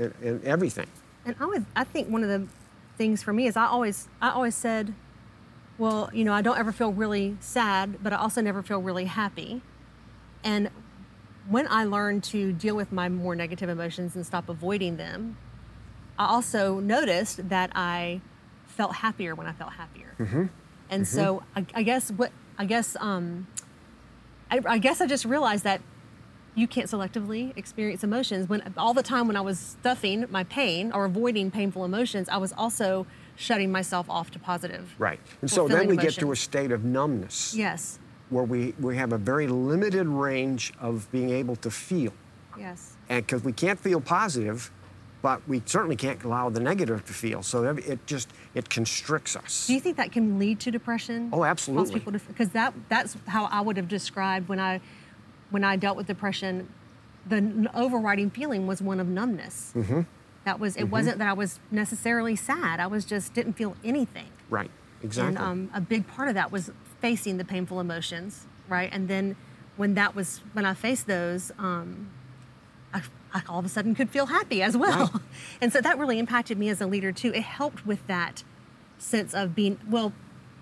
in, 0.00 0.12
in 0.22 0.40
everything. 0.44 0.88
And 1.28 1.36
I 1.38 1.44
would, 1.44 1.66
I 1.76 1.84
think 1.84 2.08
one 2.08 2.24
of 2.24 2.30
the 2.30 2.48
things 2.96 3.22
for 3.22 3.34
me 3.34 3.46
is 3.46 3.54
I 3.54 3.66
always, 3.66 4.08
I 4.22 4.30
always 4.30 4.54
said, 4.54 4.94
well, 5.76 6.08
you 6.14 6.24
know, 6.24 6.32
I 6.32 6.40
don't 6.40 6.58
ever 6.58 6.72
feel 6.72 6.90
really 6.90 7.36
sad, 7.38 8.02
but 8.02 8.14
I 8.14 8.16
also 8.16 8.40
never 8.40 8.62
feel 8.62 8.80
really 8.80 9.04
happy. 9.04 9.60
And 10.42 10.70
when 11.46 11.68
I 11.68 11.84
learned 11.84 12.24
to 12.24 12.52
deal 12.52 12.74
with 12.74 12.92
my 12.92 13.10
more 13.10 13.36
negative 13.36 13.68
emotions 13.68 14.16
and 14.16 14.24
stop 14.24 14.48
avoiding 14.48 14.96
them, 14.96 15.36
I 16.18 16.28
also 16.28 16.80
noticed 16.80 17.50
that 17.50 17.72
I 17.74 18.22
felt 18.66 18.94
happier 18.94 19.34
when 19.34 19.46
I 19.46 19.52
felt 19.52 19.74
happier. 19.74 20.14
Mm-hmm. 20.18 20.46
And 20.88 21.06
so 21.06 21.42
I, 21.54 21.66
I 21.74 21.82
guess 21.82 22.10
what 22.10 22.32
I 22.56 22.64
guess 22.64 22.96
um, 23.00 23.46
I, 24.50 24.60
I 24.64 24.78
guess 24.78 25.02
I 25.02 25.06
just 25.06 25.26
realized 25.26 25.64
that 25.64 25.82
you 26.58 26.66
can't 26.66 26.90
selectively 26.90 27.56
experience 27.56 28.02
emotions. 28.02 28.48
When 28.48 28.74
all 28.76 28.92
the 28.92 29.02
time 29.02 29.28
when 29.28 29.36
I 29.36 29.40
was 29.40 29.58
stuffing 29.58 30.26
my 30.30 30.42
pain 30.44 30.90
or 30.92 31.04
avoiding 31.04 31.50
painful 31.50 31.84
emotions, 31.84 32.28
I 32.28 32.36
was 32.38 32.52
also 32.52 33.06
shutting 33.36 33.70
myself 33.70 34.10
off 34.10 34.32
to 34.32 34.38
positive. 34.40 34.92
Right. 34.98 35.20
And 35.40 35.50
so 35.50 35.68
then 35.68 35.86
we 35.86 35.96
get 35.96 36.14
to 36.14 36.32
a 36.32 36.36
state 36.36 36.72
of 36.72 36.84
numbness 36.84 37.54
Yes. 37.54 38.00
where 38.30 38.42
we, 38.42 38.74
we 38.80 38.96
have 38.96 39.12
a 39.12 39.18
very 39.18 39.46
limited 39.46 40.08
range 40.08 40.72
of 40.80 41.10
being 41.12 41.30
able 41.30 41.54
to 41.56 41.70
feel. 41.70 42.12
Yes. 42.58 42.96
And 43.08 43.24
because 43.24 43.44
we 43.44 43.52
can't 43.52 43.78
feel 43.78 44.00
positive, 44.00 44.72
but 45.22 45.40
we 45.48 45.62
certainly 45.64 45.94
can't 45.94 46.22
allow 46.24 46.48
the 46.50 46.58
negative 46.60 47.04
to 47.04 47.12
feel. 47.12 47.44
So 47.44 47.62
it 47.64 48.04
just, 48.06 48.28
it 48.54 48.68
constricts 48.68 49.36
us. 49.36 49.68
Do 49.68 49.74
you 49.74 49.80
think 49.80 49.96
that 49.96 50.10
can 50.10 50.40
lead 50.40 50.58
to 50.60 50.72
depression? 50.72 51.30
Oh, 51.32 51.44
absolutely. 51.44 52.00
because 52.00 52.48
that 52.50 52.74
that's 52.88 53.16
how 53.28 53.44
I 53.46 53.60
would 53.60 53.76
have 53.76 53.88
described 53.88 54.48
when 54.48 54.58
I 54.58 54.80
when 55.50 55.64
I 55.64 55.76
dealt 55.76 55.96
with 55.96 56.06
depression. 56.06 56.72
The 57.26 57.70
overriding 57.74 58.30
feeling 58.30 58.66
was 58.66 58.80
one 58.80 59.00
of 59.00 59.06
numbness. 59.06 59.72
Mm-hmm. 59.74 60.02
That 60.44 60.58
was 60.58 60.76
it. 60.76 60.84
Wasn't 60.84 61.18
that 61.18 61.28
I 61.28 61.32
was 61.34 61.60
necessarily 61.70 62.36
sad. 62.36 62.80
I 62.80 62.86
was 62.86 63.04
just 63.04 63.34
didn't 63.34 63.52
feel 63.52 63.76
anything. 63.84 64.28
Right. 64.48 64.70
Exactly. 65.02 65.36
And 65.36 65.38
um, 65.38 65.70
a 65.74 65.80
big 65.80 66.06
part 66.06 66.28
of 66.28 66.34
that 66.34 66.50
was 66.50 66.70
facing 67.00 67.36
the 67.36 67.44
painful 67.44 67.80
emotions, 67.80 68.46
right? 68.68 68.88
And 68.92 69.08
then 69.08 69.36
when 69.76 69.94
that 69.94 70.14
was 70.14 70.40
when 70.52 70.64
I 70.64 70.74
faced 70.74 71.06
those, 71.06 71.52
um, 71.58 72.10
I, 72.92 73.02
I 73.32 73.42
all 73.48 73.58
of 73.58 73.64
a 73.64 73.68
sudden 73.68 73.94
could 73.94 74.10
feel 74.10 74.26
happy 74.26 74.62
as 74.62 74.76
well. 74.76 75.10
Right. 75.12 75.22
And 75.60 75.72
so 75.72 75.80
that 75.80 75.98
really 75.98 76.18
impacted 76.18 76.56
me 76.58 76.68
as 76.68 76.80
a 76.80 76.86
leader 76.86 77.12
too. 77.12 77.32
It 77.34 77.42
helped 77.42 77.84
with 77.86 78.06
that 78.06 78.44
sense 78.96 79.34
of 79.34 79.54
being 79.54 79.78
well. 79.88 80.12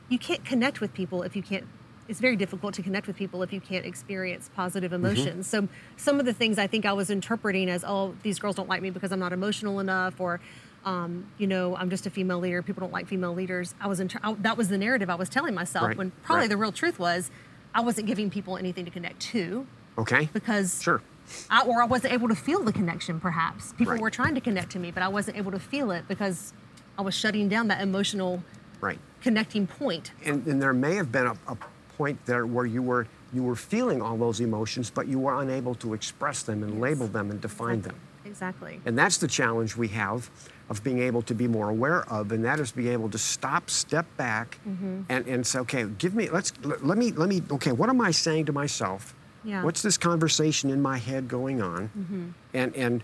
You 0.08 0.18
can't 0.18 0.44
connect 0.44 0.80
with 0.80 0.94
people 0.94 1.22
if 1.22 1.34
you 1.36 1.42
can't. 1.42 1.64
It's 2.08 2.20
very 2.20 2.36
difficult 2.36 2.74
to 2.74 2.82
connect 2.82 3.06
with 3.06 3.16
people 3.16 3.42
if 3.42 3.52
you 3.52 3.60
can't 3.60 3.84
experience 3.84 4.50
positive 4.54 4.92
Mm-hmm. 4.92 5.04
emotions. 5.06 5.46
So 5.48 5.68
some 5.96 6.20
of 6.20 6.26
the 6.26 6.32
things 6.32 6.58
I 6.58 6.66
think 6.66 6.86
I 6.86 6.92
was 6.92 7.10
interpreting 7.10 7.68
as, 7.68 7.84
oh, 7.86 8.14
these 8.22 8.38
girls 8.38 8.54
don't 8.56 8.68
like 8.68 8.80
me 8.82 8.90
because 8.90 9.10
I'm 9.12 9.18
not 9.18 9.32
emotional 9.32 9.80
enough, 9.80 10.20
or 10.20 10.40
um, 10.84 11.26
you 11.38 11.48
know, 11.48 11.74
I'm 11.76 11.90
just 11.90 12.06
a 12.06 12.10
female 12.10 12.38
leader. 12.38 12.62
People 12.62 12.82
don't 12.82 12.92
like 12.92 13.08
female 13.08 13.34
leaders. 13.34 13.74
I 13.80 13.88
was 13.88 13.98
inter- 13.98 14.20
I, 14.22 14.34
that 14.34 14.56
was 14.56 14.68
the 14.68 14.78
narrative 14.78 15.10
I 15.10 15.16
was 15.16 15.28
telling 15.28 15.54
myself. 15.54 15.88
Right, 15.88 15.96
When 15.96 16.12
probably 16.22 16.42
right. 16.42 16.50
the 16.50 16.56
real 16.56 16.70
truth 16.70 16.98
was, 17.00 17.30
I 17.74 17.80
wasn't 17.80 18.06
giving 18.06 18.30
people 18.30 18.56
anything 18.56 18.84
to 18.84 18.90
connect 18.92 19.18
to 19.32 19.66
okay. 19.98 20.28
because 20.32 20.80
Sure. 20.80 21.02
I, 21.50 21.62
or 21.66 21.82
I 21.82 21.86
wasn't 21.86 22.12
able 22.14 22.28
to 22.28 22.36
feel 22.36 22.62
the 22.62 22.72
connection. 22.72 23.18
Perhaps 23.18 23.72
people 23.72 23.94
Right. 23.94 24.00
were 24.00 24.10
trying 24.10 24.36
to 24.36 24.40
connect 24.40 24.70
to 24.72 24.78
me, 24.78 24.92
but 24.92 25.02
I 25.02 25.08
wasn't 25.08 25.36
able 25.38 25.50
to 25.50 25.58
feel 25.58 25.90
it 25.90 26.06
because 26.06 26.52
I 26.96 27.02
was 27.02 27.14
shutting 27.16 27.48
down 27.48 27.66
that 27.66 27.80
emotional 27.80 28.44
Right. 28.80 29.00
connecting 29.20 29.66
point. 29.66 30.12
And, 30.24 30.46
and 30.46 30.62
there 30.62 30.72
may 30.72 30.94
have 30.94 31.10
been 31.10 31.26
a, 31.26 31.36
a 31.48 31.56
point 31.96 32.18
there 32.26 32.46
where 32.46 32.66
you 32.66 32.82
were 32.82 33.06
you 33.32 33.42
were 33.42 33.56
feeling 33.56 34.00
all 34.00 34.16
those 34.16 34.40
emotions, 34.40 34.88
but 34.90 35.08
you 35.08 35.18
were 35.18 35.40
unable 35.42 35.74
to 35.74 35.94
express 35.94 36.42
them 36.42 36.62
and 36.62 36.80
label 36.80 37.06
them 37.08 37.30
and 37.30 37.40
define 37.40 37.82
them. 37.82 37.96
Exactly. 38.24 38.80
And 38.86 38.96
that's 38.96 39.18
the 39.18 39.26
challenge 39.28 39.76
we 39.76 39.88
have 39.88 40.30
of 40.70 40.82
being 40.82 41.00
able 41.00 41.22
to 41.22 41.34
be 41.34 41.46
more 41.48 41.68
aware 41.70 42.10
of, 42.10 42.32
and 42.32 42.44
that 42.44 42.60
is 42.60 42.72
being 42.72 42.92
able 42.92 43.08
to 43.10 43.18
stop, 43.18 43.68
step 43.70 44.06
back, 44.16 44.58
Mm-hmm. 44.68 45.02
and, 45.08 45.26
and 45.26 45.46
say, 45.46 45.58
okay, 45.60 45.84
give 45.98 46.14
me, 46.14 46.28
let's, 46.30 46.52
let, 46.62 46.84
let 46.84 46.98
me, 46.98 47.12
let 47.12 47.28
me, 47.28 47.42
okay, 47.50 47.72
what 47.72 47.88
am 47.88 48.00
I 48.00 48.10
saying 48.10 48.46
to 48.46 48.52
myself? 48.52 49.14
Yeah. 49.44 49.62
What's 49.62 49.82
this 49.82 49.96
conversation 49.96 50.70
in 50.70 50.80
my 50.82 50.98
head 50.98 51.28
going 51.28 51.62
on? 51.62 51.88
Mm-hmm. 51.96 52.28
And, 52.54 52.74
and 52.76 53.02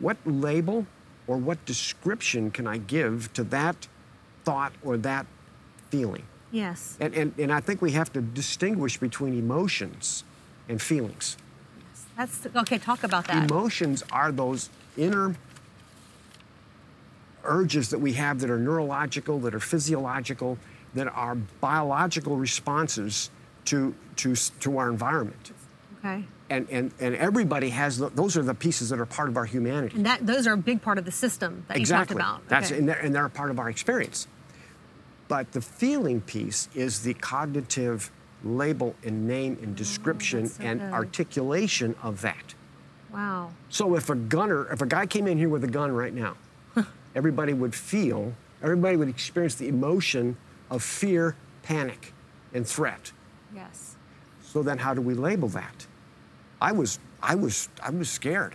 what 0.00 0.16
label 0.24 0.86
or 1.26 1.36
what 1.36 1.64
description 1.66 2.50
can 2.50 2.66
I 2.66 2.78
give 2.78 3.32
to 3.34 3.44
that 3.44 3.88
thought 4.44 4.72
or 4.82 4.96
that 4.98 5.26
feeling? 5.90 6.24
Yes. 6.52 6.96
And, 7.00 7.14
and, 7.14 7.34
and 7.38 7.52
I 7.52 7.60
think 7.60 7.82
we 7.82 7.92
have 7.92 8.12
to 8.12 8.20
distinguish 8.20 8.98
between 8.98 9.36
emotions 9.36 10.22
and 10.68 10.80
feelings. 10.80 11.36
That's 12.16 12.46
okay. 12.54 12.78
Talk 12.78 13.02
about 13.02 13.26
that. 13.26 13.50
Emotions 13.50 14.04
are 14.12 14.30
those 14.30 14.68
inner 14.96 15.34
urges 17.44 17.88
that 17.90 17.98
we 17.98 18.12
have 18.12 18.40
that 18.40 18.50
are 18.50 18.58
neurological, 18.58 19.40
that 19.40 19.54
are 19.54 19.60
physiological, 19.60 20.58
that 20.94 21.08
are 21.08 21.34
biological 21.34 22.36
responses 22.36 23.30
to, 23.64 23.94
to, 24.16 24.34
to 24.60 24.78
our 24.78 24.90
environment. 24.90 25.52
okay. 25.98 26.24
And, 26.50 26.68
and, 26.70 26.92
and 27.00 27.14
everybody 27.16 27.70
has, 27.70 27.96
th- 27.96 28.12
those 28.14 28.36
are 28.36 28.42
the 28.42 28.54
pieces 28.54 28.90
that 28.90 29.00
are 29.00 29.06
part 29.06 29.30
of 29.30 29.38
our 29.38 29.46
humanity. 29.46 29.96
And 29.96 30.04
that 30.04 30.26
those 30.26 30.46
are 30.46 30.52
a 30.52 30.58
big 30.58 30.82
part 30.82 30.98
of 30.98 31.06
the 31.06 31.10
system 31.10 31.64
that 31.68 31.78
exactly. 31.78 32.14
you 32.14 32.20
talked 32.20 32.40
about. 32.42 32.48
That's, 32.48 32.70
Okay. 32.70 32.78
and, 32.78 32.88
they're, 32.88 32.98
and 32.98 33.14
they're 33.14 33.24
a 33.24 33.30
part 33.30 33.50
of 33.50 33.58
our 33.58 33.70
experience. 33.70 34.28
But 35.32 35.52
the 35.52 35.62
feeling 35.62 36.20
piece 36.20 36.68
is 36.74 37.00
the 37.00 37.14
cognitive 37.14 38.10
label 38.44 38.94
and 39.02 39.26
name 39.26 39.56
and 39.62 39.74
description 39.74 40.42
Oh, 40.44 40.48
so 40.48 40.62
and 40.62 40.78
good. 40.80 40.92
articulation 40.92 41.94
of 42.02 42.20
that. 42.20 42.52
wow. 43.10 43.50
So 43.70 43.96
if 43.96 44.10
a 44.10 44.14
gunner, 44.14 44.70
if 44.70 44.82
a 44.82 44.86
guy 44.86 45.06
came 45.06 45.26
in 45.26 45.38
here 45.38 45.48
with 45.48 45.64
a 45.64 45.68
gun 45.68 45.90
right 45.90 46.12
now, 46.12 46.36
everybody 47.14 47.54
would 47.54 47.74
feel, 47.74 48.34
everybody 48.62 48.96
would 48.98 49.08
experience 49.08 49.54
the 49.54 49.68
emotion 49.68 50.36
of 50.68 50.82
fear, 50.82 51.34
panic, 51.62 52.12
and 52.52 52.66
threat. 52.66 53.12
Yes. 53.54 53.96
So 54.42 54.62
then 54.62 54.76
how 54.76 54.92
do 54.92 55.00
we 55.00 55.14
label 55.14 55.48
that? 55.48 55.86
I 56.60 56.72
was, 56.72 56.98
I 57.22 57.36
was, 57.36 57.70
I 57.82 57.88
was 57.88 58.10
scared. 58.10 58.54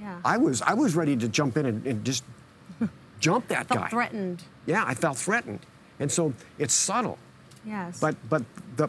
Yeah. 0.00 0.20
I 0.24 0.36
was, 0.36 0.62
I 0.62 0.74
was 0.74 0.94
ready 0.94 1.16
to 1.16 1.28
jump 1.28 1.56
in 1.56 1.66
and, 1.66 1.84
and 1.84 2.04
just 2.04 2.22
jump 3.18 3.48
that 3.48 3.66
felt 3.66 3.80
guy. 3.80 3.88
threatened. 3.88 4.44
Yeah, 4.66 4.84
I 4.86 4.94
felt 4.94 5.16
threatened. 5.18 5.66
And 6.00 6.10
so 6.10 6.32
it's 6.58 6.74
subtle, 6.74 7.18
Yes. 7.64 8.00
but 8.00 8.16
but 8.28 8.42
the 8.76 8.88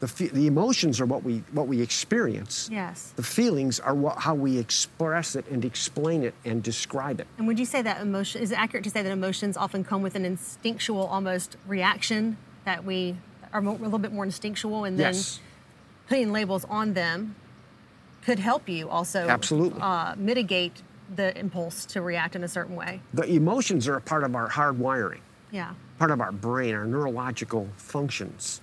the, 0.00 0.28
the 0.32 0.46
emotions 0.46 1.00
are 1.00 1.06
what 1.06 1.22
we 1.22 1.38
what 1.52 1.66
we 1.66 1.80
experience. 1.80 2.68
yes. 2.70 3.12
The 3.16 3.22
feelings 3.22 3.80
are 3.80 3.94
what, 3.94 4.18
how 4.18 4.34
we 4.34 4.58
express 4.58 5.34
it 5.36 5.46
and 5.50 5.64
explain 5.64 6.22
it 6.24 6.34
and 6.44 6.62
describe 6.62 7.20
it. 7.20 7.26
And 7.38 7.46
would 7.46 7.58
you 7.58 7.64
say 7.64 7.80
that 7.82 8.00
emotion 8.02 8.42
is 8.42 8.50
it 8.50 8.58
accurate 8.58 8.84
to 8.84 8.90
say 8.90 9.02
that 9.02 9.12
emotions 9.12 9.56
often 9.56 9.84
come 9.84 10.02
with 10.02 10.14
an 10.14 10.24
instinctual 10.24 11.06
almost 11.06 11.56
reaction 11.66 12.36
that 12.64 12.84
we 12.84 13.16
are 13.52 13.60
a 13.64 13.70
little 13.72 13.98
bit 13.98 14.12
more 14.12 14.24
instinctual, 14.24 14.84
and 14.84 14.98
then 14.98 15.14
yes, 15.14 15.40
putting 16.08 16.32
labels 16.32 16.64
on 16.68 16.94
them 16.94 17.36
could 18.24 18.38
help 18.40 18.68
you 18.68 18.88
also 18.88 19.28
Absolutely. 19.28 19.80
uh, 19.80 20.14
mitigate 20.16 20.82
the 21.14 21.38
impulse 21.38 21.84
to 21.86 22.00
react 22.02 22.34
in 22.34 22.42
a 22.42 22.48
certain 22.48 22.74
way. 22.74 23.00
the 23.12 23.24
emotions 23.30 23.86
are 23.86 23.96
a 23.96 24.00
part 24.00 24.24
of 24.24 24.34
our 24.34 24.48
hard 24.48 24.78
wiring, 24.78 25.20
Yeah. 25.54 25.72
part 25.98 26.10
of 26.10 26.20
our 26.20 26.32
brain, 26.32 26.74
our 26.74 26.84
neurological 26.84 27.68
functions. 27.76 28.60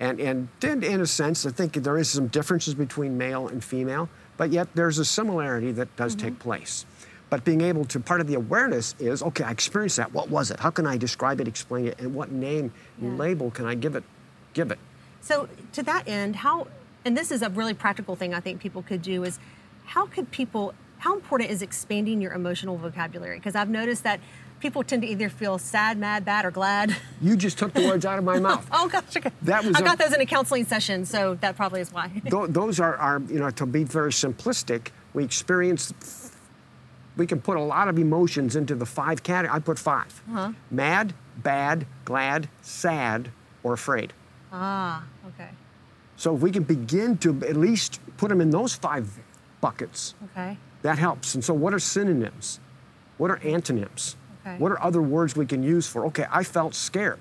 And, 0.00 0.20
and 0.20 0.48
in, 0.64 0.82
in 0.82 1.00
a 1.00 1.06
sense, 1.06 1.46
I 1.46 1.50
think 1.50 1.74
there 1.74 1.96
is 1.96 2.10
some 2.10 2.26
differences 2.26 2.74
between 2.74 3.16
male 3.16 3.46
and 3.46 3.62
female, 3.62 4.08
but 4.36 4.50
yet 4.50 4.66
there's 4.74 4.98
a 4.98 5.04
similarity 5.04 5.70
that 5.70 5.94
does 5.94 6.16
take 6.16 6.32
mm-hmm. 6.32 6.42
place. 6.42 6.84
But 7.30 7.44
being 7.44 7.60
able 7.60 7.84
to, 7.84 8.00
part 8.00 8.20
of 8.20 8.26
the 8.26 8.34
awareness 8.34 8.96
is, 8.98 9.22
okay, 9.22 9.44
I 9.44 9.52
experienced 9.52 9.98
that. 9.98 10.12
What 10.12 10.30
was 10.30 10.50
it? 10.50 10.58
How 10.58 10.70
can 10.70 10.84
I 10.84 10.96
describe 10.96 11.40
it, 11.40 11.46
explain 11.46 11.86
it, 11.86 12.00
and 12.00 12.12
what 12.12 12.32
name 12.32 12.72
and 13.00 13.12
Yeah. 13.12 13.18
label 13.18 13.52
can 13.52 13.64
I 13.66 13.76
give 13.76 13.94
it? 13.94 14.02
Give 14.52 14.72
it. 14.72 14.80
So 15.20 15.48
to 15.74 15.82
that 15.84 16.08
end, 16.08 16.34
how 16.34 16.66
and 17.04 17.16
this 17.16 17.30
is 17.30 17.42
a 17.42 17.50
really 17.50 17.74
practical 17.74 18.16
thing 18.16 18.34
I 18.34 18.40
think 18.40 18.60
people 18.60 18.82
could 18.82 19.02
do 19.02 19.22
is 19.24 19.38
how 19.84 20.06
could 20.06 20.30
people 20.32 20.74
how 21.02 21.14
important 21.14 21.50
is 21.50 21.62
expanding 21.62 22.20
your 22.20 22.32
emotional 22.32 22.76
vocabulary? 22.76 23.36
Because 23.38 23.56
I've 23.56 23.68
noticed 23.68 24.04
that 24.04 24.20
people 24.60 24.84
tend 24.84 25.02
to 25.02 25.08
either 25.08 25.28
feel 25.28 25.58
sad, 25.58 25.98
mad, 25.98 26.24
bad, 26.24 26.44
or 26.44 26.52
glad. 26.52 26.94
You 27.20 27.36
just 27.36 27.58
took 27.58 27.72
the 27.72 27.80
words 27.84 28.06
out 28.06 28.18
of 28.18 28.24
my 28.24 28.38
mouth. 28.38 28.64
oh 28.72 28.88
gosh, 28.88 29.16
okay. 29.16 29.30
That 29.42 29.64
was 29.64 29.74
I 29.76 29.80
a- 29.80 29.82
got 29.82 29.98
those 29.98 30.12
in 30.14 30.20
a 30.20 30.26
counseling 30.26 30.64
session, 30.64 31.04
so 31.04 31.34
that 31.40 31.56
probably 31.56 31.80
is 31.80 31.92
why. 31.92 32.08
Tho- 32.30 32.46
those 32.46 32.78
are, 32.78 33.20
you 33.28 33.40
know, 33.40 33.50
to 33.50 33.66
be 33.66 33.82
very 33.82 34.12
simplistic, 34.12 34.88
we 35.12 35.24
experience, 35.24 35.92
we 37.16 37.26
can 37.26 37.40
put 37.40 37.56
a 37.56 37.60
lot 37.62 37.88
of 37.88 37.98
emotions 37.98 38.54
into 38.54 38.74
the 38.76 38.86
five 38.86 39.24
categories. 39.24 39.56
I 39.56 39.64
put 39.64 39.78
5 39.80 40.54
Mad, 40.70 41.14
bad, 41.42 41.84
glad, 42.04 42.48
sad, 42.62 43.30
or 43.64 43.72
afraid. 43.72 44.12
ah, 44.52 45.02
okay. 45.26 45.50
So 46.16 46.36
if 46.36 46.40
we 46.42 46.52
can 46.52 46.62
begin 46.62 47.18
to 47.18 47.30
at 47.48 47.56
least 47.56 47.98
put 48.16 48.28
them 48.28 48.40
in 48.40 48.50
those 48.50 48.76
five 48.76 49.18
buckets, 49.60 50.14
Okay. 50.36 50.56
That 50.82 50.98
helps. 50.98 51.34
And 51.34 51.44
so 51.44 51.54
what 51.54 51.72
are 51.72 51.78
synonyms? 51.78 52.60
What 53.18 53.30
are 53.30 53.38
antonyms? 53.38 54.16
Okay. 54.44 54.56
What 54.58 54.72
are 54.72 54.82
other 54.82 55.00
words 55.00 55.36
we 55.36 55.46
can 55.46 55.62
use 55.62 55.86
for, 55.86 56.04
okay, 56.06 56.26
I 56.30 56.42
felt 56.42 56.74
scared. 56.74 57.20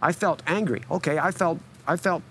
I 0.00 0.12
felt 0.12 0.42
angry. 0.46 0.82
Okay, 0.90 1.18
I 1.18 1.30
felt, 1.30 1.58
I 1.86 1.96
felt 1.96 2.22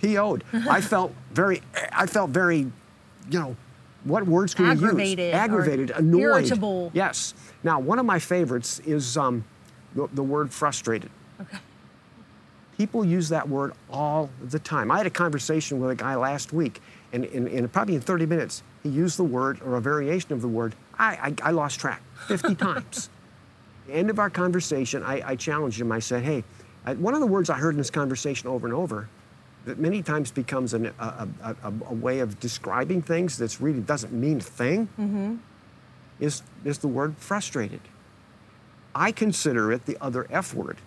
PO'd. 0.00 0.44
I 0.52 0.80
felt 0.80 1.12
very, 1.32 1.62
I 1.92 2.06
felt 2.06 2.30
very, 2.30 2.58
you 2.58 3.38
know, 3.38 3.56
what 4.04 4.26
words 4.26 4.54
can 4.54 4.64
we 4.64 4.70
use? 4.72 4.82
Aggravated, 5.34 5.90
annoyed. 5.90 6.20
irritable. 6.20 6.90
Yes. 6.94 7.34
Now, 7.62 7.78
one 7.78 7.98
of 7.98 8.06
my 8.06 8.18
favorites 8.18 8.80
is 8.80 9.16
um, 9.16 9.44
the, 9.94 10.08
the 10.12 10.22
word 10.22 10.52
frustrated. 10.52 11.10
Okay. 11.40 11.58
People 12.76 13.04
use 13.04 13.28
that 13.30 13.48
word 13.48 13.72
all 13.90 14.30
the 14.40 14.58
time. 14.58 14.90
I 14.90 14.98
had 14.98 15.06
a 15.06 15.10
conversation 15.10 15.80
with 15.80 15.90
a 15.90 15.96
guy 15.96 16.14
last 16.14 16.52
week, 16.52 16.80
And 17.12 17.24
in, 17.24 17.46
in 17.48 17.68
probably 17.68 17.94
in 17.94 18.00
30 18.00 18.26
minutes, 18.26 18.62
he 18.82 18.88
used 18.88 19.18
the 19.18 19.24
word 19.24 19.60
or 19.62 19.76
a 19.76 19.80
variation 19.80 20.32
of 20.32 20.42
the 20.42 20.48
word, 20.48 20.74
I, 20.98 21.34
I, 21.42 21.48
I 21.48 21.50
lost 21.52 21.80
track 21.80 22.02
50 22.26 22.54
times. 22.56 23.08
the 23.86 23.94
end 23.94 24.10
of 24.10 24.18
our 24.18 24.30
conversation, 24.30 25.02
I, 25.02 25.30
I 25.30 25.36
challenged 25.36 25.80
him. 25.80 25.90
I 25.90 26.00
said, 26.00 26.22
hey, 26.22 26.44
I, 26.84 26.94
one 26.94 27.14
of 27.14 27.20
the 27.20 27.26
words 27.26 27.50
I 27.50 27.56
heard 27.56 27.74
in 27.74 27.78
this 27.78 27.90
conversation 27.90 28.48
over 28.48 28.66
and 28.66 28.74
over 28.74 29.08
that 29.64 29.78
many 29.78 30.02
times 30.02 30.30
becomes 30.30 30.74
an, 30.74 30.86
a, 30.86 31.28
a, 31.42 31.56
a, 31.62 31.72
a 31.88 31.94
way 31.94 32.20
of 32.20 32.40
describing 32.40 33.02
things 33.02 33.36
that 33.38 33.58
really 33.60 33.80
doesn't 33.80 34.12
mean 34.12 34.38
a 34.38 34.40
thing 34.40 34.86
mm-hmm. 34.98 35.36
is, 36.20 36.42
is 36.64 36.78
the 36.78 36.88
word 36.88 37.16
frustrated. 37.18 37.80
I 38.94 39.12
consider 39.12 39.70
it 39.72 39.84
the 39.86 39.96
other 40.00 40.26
F 40.30 40.54
word. 40.54 40.78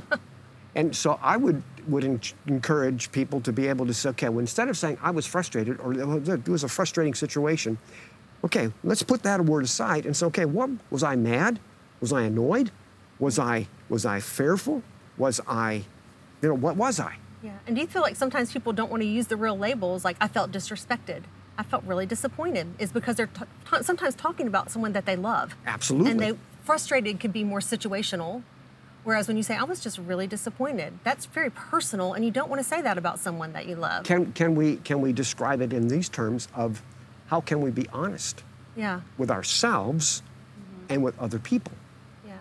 and 0.74 0.94
so 0.94 1.18
I 1.22 1.36
would, 1.36 1.62
would 1.88 2.04
en- 2.04 2.20
encourage 2.46 3.12
people 3.12 3.40
to 3.42 3.52
be 3.52 3.66
able 3.68 3.86
to 3.86 3.94
say, 3.94 4.10
okay, 4.10 4.28
well, 4.28 4.40
instead 4.40 4.68
of 4.68 4.76
saying 4.76 4.98
I 5.02 5.10
was 5.10 5.26
frustrated 5.26 5.80
or 5.80 5.92
it 5.92 6.48
was 6.48 6.64
a 6.64 6.68
frustrating 6.68 7.14
situation, 7.14 7.78
okay, 8.44 8.70
let's 8.84 9.02
put 9.02 9.22
that 9.22 9.44
word 9.44 9.64
aside 9.64 10.06
and 10.06 10.16
say, 10.16 10.26
okay, 10.26 10.44
what 10.44 10.70
was 10.90 11.02
I 11.02 11.16
mad? 11.16 11.60
Was 12.00 12.12
I 12.12 12.22
annoyed? 12.22 12.70
Was 13.18 13.38
I 13.38 13.68
was 13.88 14.06
I 14.06 14.20
fearful? 14.20 14.82
Was 15.18 15.40
I, 15.46 15.84
you 16.40 16.48
know, 16.48 16.54
what 16.54 16.76
was 16.76 16.98
I? 16.98 17.16
Yeah. 17.42 17.52
And 17.66 17.76
do 17.76 17.82
you 17.82 17.88
feel 17.88 18.02
like 18.02 18.16
sometimes 18.16 18.52
people 18.52 18.72
don't 18.72 18.90
want 18.90 19.02
to 19.02 19.08
use 19.08 19.26
the 19.26 19.36
real 19.36 19.56
labels? 19.58 20.04
Like 20.04 20.16
I 20.20 20.28
felt 20.28 20.52
disrespected. 20.52 21.22
I 21.58 21.62
felt 21.62 21.84
really 21.84 22.06
disappointed. 22.06 22.68
Is 22.78 22.92
because 22.92 23.16
they're 23.16 23.26
t- 23.26 23.44
t- 23.70 23.82
sometimes 23.82 24.14
talking 24.14 24.46
about 24.46 24.70
someone 24.70 24.92
that 24.92 25.04
they 25.04 25.16
love. 25.16 25.56
Absolutely. 25.66 26.10
And 26.10 26.20
they 26.20 26.38
frustrated 26.64 27.20
could 27.20 27.32
be 27.32 27.44
more 27.44 27.60
situational. 27.60 28.42
Whereas 29.02 29.28
when 29.28 29.36
you 29.36 29.42
say 29.42 29.56
I 29.56 29.62
was 29.62 29.80
just 29.80 29.98
really 29.98 30.26
disappointed, 30.26 30.98
that's 31.04 31.26
very 31.26 31.50
personal, 31.50 32.12
and 32.12 32.24
you 32.24 32.30
don't 32.30 32.50
want 32.50 32.60
to 32.60 32.68
say 32.68 32.82
that 32.82 32.98
about 32.98 33.18
someone 33.18 33.52
that 33.54 33.66
you 33.66 33.76
love. 33.76 34.04
Can, 34.04 34.32
can, 34.32 34.54
we, 34.54 34.76
can 34.76 35.00
we 35.00 35.12
describe 35.12 35.62
it 35.62 35.72
in 35.72 35.88
these 35.88 36.08
terms 36.08 36.48
of 36.54 36.82
how 37.26 37.40
can 37.40 37.60
we 37.62 37.70
be 37.70 37.86
honest 37.92 38.42
yeah. 38.76 39.00
with 39.16 39.30
ourselves 39.30 40.22
mm-hmm. 40.58 40.92
and 40.92 41.02
with 41.02 41.18
other 41.18 41.38
people? 41.38 41.72
Yeah. 42.26 42.36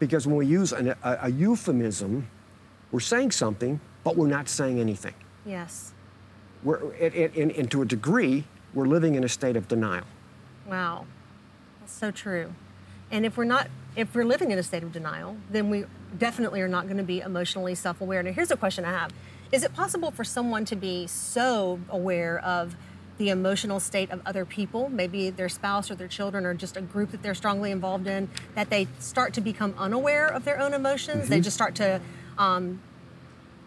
Because 0.00 0.26
when 0.26 0.36
we 0.36 0.46
use 0.46 0.72
an, 0.72 0.88
a, 0.88 1.18
a 1.22 1.30
euphemism, 1.30 2.28
we're 2.90 3.00
saying 3.00 3.30
something, 3.30 3.80
but 4.02 4.16
we're 4.16 4.26
not 4.26 4.48
saying 4.48 4.80
anything. 4.80 5.14
Yes. 5.46 5.92
We're, 6.64 6.92
it, 6.94 7.14
it, 7.14 7.36
and, 7.36 7.52
and 7.52 7.70
to 7.70 7.82
a 7.82 7.86
degree, 7.86 8.44
we're 8.74 8.86
living 8.86 9.14
in 9.14 9.22
a 9.22 9.28
state 9.28 9.56
of 9.56 9.68
denial. 9.68 10.04
Wow. 10.66 11.06
That's 11.80 11.92
so 11.92 12.10
true. 12.10 12.52
And 13.10 13.26
if 13.26 13.36
we're 13.36 13.44
not 13.44 13.68
if 13.96 14.14
we're 14.14 14.24
living 14.24 14.52
in 14.52 14.58
a 14.58 14.62
state 14.62 14.82
of 14.84 14.92
denial, 14.92 15.36
then 15.50 15.68
we 15.68 15.84
definitely 16.16 16.60
are 16.60 16.68
not 16.68 16.84
going 16.84 16.96
to 16.96 17.02
be 17.02 17.20
emotionally 17.20 17.74
self-aware. 17.74 18.22
Now 18.22 18.32
here's 18.32 18.50
a 18.50 18.56
question 18.56 18.84
I 18.84 18.90
have. 18.90 19.12
Is 19.50 19.64
it 19.64 19.74
possible 19.74 20.12
for 20.12 20.22
someone 20.22 20.64
to 20.66 20.76
be 20.76 21.08
so 21.08 21.80
aware 21.88 22.38
of 22.38 22.76
the 23.18 23.30
emotional 23.30 23.80
state 23.80 24.10
of 24.10 24.22
other 24.24 24.44
people, 24.44 24.88
maybe 24.88 25.28
their 25.28 25.48
spouse 25.48 25.90
or 25.90 25.96
their 25.96 26.08
children 26.08 26.46
or 26.46 26.54
just 26.54 26.76
a 26.76 26.80
group 26.80 27.10
that 27.10 27.22
they're 27.22 27.34
strongly 27.34 27.70
involved 27.70 28.06
in, 28.06 28.30
that 28.54 28.70
they 28.70 28.86
start 28.98 29.34
to 29.34 29.40
become 29.40 29.74
unaware 29.76 30.26
of 30.28 30.44
their 30.44 30.58
own 30.60 30.72
emotions? 30.72 31.28
They 31.28 31.40
just 31.40 31.54
start 31.54 31.74
to 31.74 32.00
um, 32.38 32.80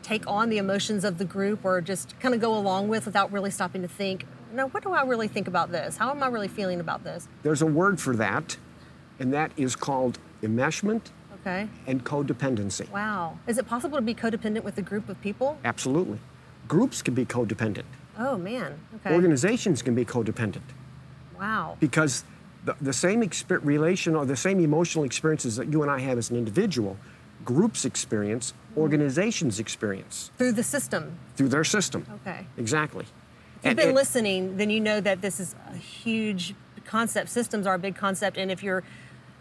take 0.01 0.25
on 0.25 0.49
the 0.49 0.57
emotions 0.57 1.03
of 1.03 1.17
the 1.17 1.25
group 1.25 1.63
or 1.63 1.81
just 1.81 2.19
kind 2.19 2.33
of 2.33 2.41
go 2.41 2.57
along 2.57 2.87
with 2.87 3.05
without 3.05 3.31
really 3.31 3.51
stopping 3.51 3.81
to 3.81 3.87
think, 3.87 4.25
now, 4.53 4.67
what 4.67 4.83
do 4.83 4.91
I 4.91 5.03
really 5.03 5.27
think 5.27 5.47
about 5.47 5.71
this? 5.71 5.97
How 5.97 6.11
am 6.11 6.21
I 6.21 6.27
really 6.27 6.47
feeling 6.47 6.79
about 6.79 7.03
this? 7.03 7.27
There's 7.41 7.63
a 7.63 7.65
word 7.65 7.99
for 7.99 8.15
that, 8.17 8.57
and 9.19 9.33
that 9.33 9.51
is 9.57 9.75
called 9.75 10.19
enmeshment 10.41 11.11
Okay. 11.41 11.67
and 11.87 12.05
codependency. 12.05 12.89
Wow. 12.89 13.37
Is 13.47 13.57
it 13.57 13.67
possible 13.67 13.97
to 13.97 14.01
be 14.01 14.15
codependent 14.15 14.63
with 14.63 14.77
a 14.77 14.81
group 14.81 15.09
of 15.09 15.19
people? 15.21 15.57
Absolutely. 15.65 16.19
Groups 16.69 17.01
can 17.01 17.13
be 17.13 17.25
codependent. 17.25 17.83
Oh, 18.17 18.37
man. 18.37 18.79
Okay. 18.95 19.13
Organizations 19.13 19.81
can 19.81 19.93
be 19.93 20.05
codependent 20.05 20.61
wow. 21.37 21.75
because 21.79 22.23
the, 22.63 22.75
the 22.79 22.93
same 22.93 23.21
exper- 23.21 23.59
relation 23.63 24.15
or 24.15 24.25
the 24.25 24.37
same 24.37 24.59
emotional 24.59 25.03
experiences 25.03 25.57
that 25.57 25.67
you 25.67 25.81
and 25.81 25.91
I 25.91 25.99
have 25.99 26.17
as 26.17 26.29
an 26.29 26.37
individual, 26.37 26.97
groups 27.43 27.83
experience, 27.83 28.53
mm-hmm. 28.53 28.79
organizations 28.79 29.59
experience 29.59 30.31
Through 30.37 30.53
the 30.53 30.63
system. 30.63 31.17
through 31.35 31.49
their 31.49 31.65
system. 31.65 32.05
Okay. 32.21 32.45
Exactly. 32.57 33.05
If 33.63 33.69
you've 33.69 33.77
been 33.77 33.95
listening, 33.95 34.57
then 34.57 34.69
you 34.69 34.79
know 34.79 34.99
that 35.01 35.21
this 35.21 35.39
is 35.39 35.55
a 35.71 35.77
huge 35.77 36.53
concept. 36.85 37.29
Systems 37.29 37.65
are 37.65 37.75
a 37.75 37.79
big 37.79 37.95
concept. 37.95 38.37
And 38.37 38.51
if 38.51 38.61
you're 38.61 38.83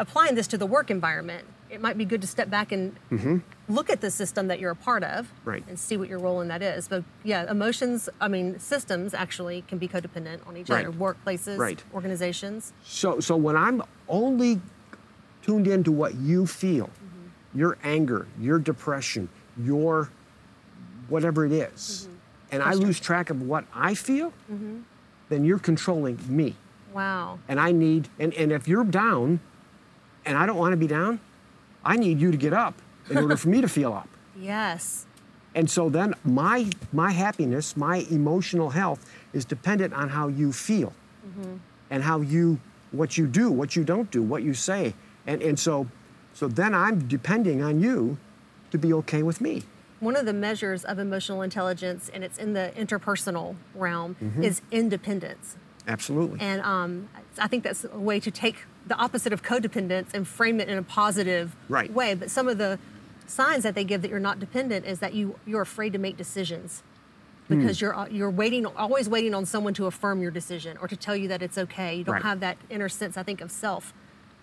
applying 0.03 0.35
this 0.35 0.47
to 0.49 0.59
the 0.59 0.67
work 0.67 0.91
environment, 0.91 1.47
it 1.71 1.81
might 1.81 1.97
be 1.97 2.05
good 2.05 2.21
to 2.21 2.27
step 2.27 2.51
back 2.51 2.73
and 2.73 2.95
mm-hmm. 3.11 3.39
look 3.69 3.89
at 3.89 4.01
the 4.03 4.11
system 4.11 4.49
that 4.49 4.61
you're 4.61 4.73
a 4.73 4.77
part 4.77 5.03
of 5.05 5.27
Mm-hmm. 5.27 5.49
Right. 5.49 5.65
and 5.69 5.79
see 5.79 5.97
what 5.97 6.09
your 6.09 6.19
role 6.19 6.41
in 6.43 6.49
that 6.49 6.61
is. 6.61 6.89
But 6.89 7.05
yeah, 7.25 7.51
emotions, 7.51 8.09
I 8.21 8.29
mean, 8.29 8.59
systems 8.59 9.15
actually 9.15 9.63
can 9.63 9.79
be 9.79 9.89
codependent 9.89 10.47
on 10.47 10.57
each 10.57 10.69
Right. 10.69 10.87
other, 10.87 10.95
workplaces, 10.97 11.57
Right. 11.57 11.83
organizations. 11.95 12.73
So, 12.85 13.21
so 13.21 13.37
when 13.37 13.57
I'm 13.57 13.83
only 14.09 14.61
tuned 15.41 15.67
into 15.67 15.93
what 15.93 16.17
you 16.17 16.47
feel, 16.47 16.87
mm-hmm. 16.87 17.59
your 17.59 17.79
anger, 17.83 18.27
your 18.39 18.59
depression, 18.59 19.29
your 19.57 20.11
whatever 21.09 21.47
it 21.47 21.53
is, 21.53 22.09
mm-hmm. 22.09 22.17
and 22.53 22.63
I 22.63 22.73
lose 22.75 22.99
track 23.01 23.31
of 23.31 23.43
what 23.43 23.65
I 23.75 23.95
feel, 23.95 24.33
then 25.29 25.45
you're 25.45 25.59
controlling 25.59 26.19
me. 26.29 26.57
Wow. 26.93 27.39
And 27.49 27.59
I 27.59 27.73
need, 27.73 28.09
and, 28.19 28.35
and 28.35 28.53
if 28.53 28.69
you're 28.69 28.85
down 28.85 29.41
and 30.25 30.37
I 30.39 30.47
don't 30.47 30.57
want 30.57 30.73
to 30.73 30.77
be 30.77 30.87
down, 30.87 31.21
I 31.85 31.97
need 31.97 32.21
you 32.21 32.31
to 32.31 32.37
get 32.37 32.53
up 32.53 32.75
in 33.11 33.19
order 33.19 33.37
for 33.37 33.49
me 33.49 33.61
to 33.61 33.69
feel 33.69 33.93
up. 33.93 34.09
Yes. 34.39 35.07
And 35.55 35.69
so 35.71 35.89
then 35.91 36.15
my 36.25 36.71
my 36.93 37.11
happiness, 37.11 37.77
my 37.77 38.07
emotional 38.11 38.71
health 38.71 39.05
is 39.33 39.45
dependent 39.45 39.93
on 39.93 40.09
how 40.09 40.29
you 40.29 40.53
feel 40.53 40.93
and 41.91 42.03
how 42.03 42.21
you 42.21 42.59
what 42.93 43.17
you 43.19 43.27
do, 43.27 43.51
what 43.51 43.75
you 43.77 43.85
don't 43.85 44.11
do, 44.11 44.23
what 44.23 44.43
you 44.43 44.55
say. 44.55 44.95
And 45.27 45.43
and 45.43 45.59
so 45.59 45.87
so 46.35 46.49
then 46.49 46.75
I'm 46.75 47.07
depending 47.09 47.63
on 47.63 47.81
you 47.81 48.17
to 48.71 48.79
be 48.79 48.93
okay 48.95 49.23
with 49.23 49.41
me. 49.41 49.63
One 50.01 50.17
of 50.17 50.25
the 50.27 50.33
measures 50.33 50.85
of 50.85 50.99
emotional 50.99 51.43
intelligence, 51.43 52.11
and 52.13 52.25
it's 52.25 52.37
in 52.39 52.55
the 52.55 52.73
interpersonal 52.77 53.55
realm, 53.75 54.17
Mm-hmm. 54.21 54.43
is 54.43 54.61
independence. 54.73 55.57
Absolutely. 55.89 56.41
And 56.41 56.63
um, 56.63 57.09
I 57.39 57.49
think 57.49 57.65
that's 57.65 57.85
a 57.85 57.99
way 57.99 58.21
to 58.21 58.31
take 58.31 58.65
the 58.87 58.97
opposite 58.97 59.33
of 59.33 59.43
codependence 59.43 60.15
and 60.15 60.27
frame 60.27 60.61
it 60.61 60.69
in 60.69 60.79
a 60.79 60.83
positive 60.83 61.57
Right. 61.69 61.93
way. 61.93 62.15
But 62.15 62.31
some 62.31 62.49
of 62.49 62.59
the 62.59 62.79
signs 63.27 63.63
that 63.65 63.75
they 63.75 63.85
give 63.85 64.03
that 64.03 64.11
you're 64.11 64.21
not 64.21 64.39
dependent 64.41 64.85
is 64.87 64.99
that 65.01 65.15
you 65.15 65.39
you're 65.47 65.63
afraid 65.63 65.93
to 65.95 65.99
make 65.99 66.17
decisions 66.17 66.83
because 67.49 67.79
Hmm. 67.81 67.85
you're 67.85 68.09
you're 68.11 68.31
waiting 68.31 68.67
always 68.67 69.09
waiting 69.09 69.35
on 69.35 69.45
someone 69.47 69.75
to 69.75 69.87
affirm 69.87 70.21
your 70.23 70.31
decision 70.31 70.77
or 70.81 70.89
to 70.89 70.97
tell 70.97 71.17
you 71.17 71.29
that 71.29 71.43
it's 71.43 71.57
okay. 71.59 71.95
You 71.97 72.05
don't 72.05 72.15
Right. 72.15 72.23
have 72.23 72.41
that 72.41 72.59
inner 72.71 72.89
sense, 72.89 73.17
I 73.17 73.23
think, 73.23 73.41
of 73.41 73.51
self 73.51 73.93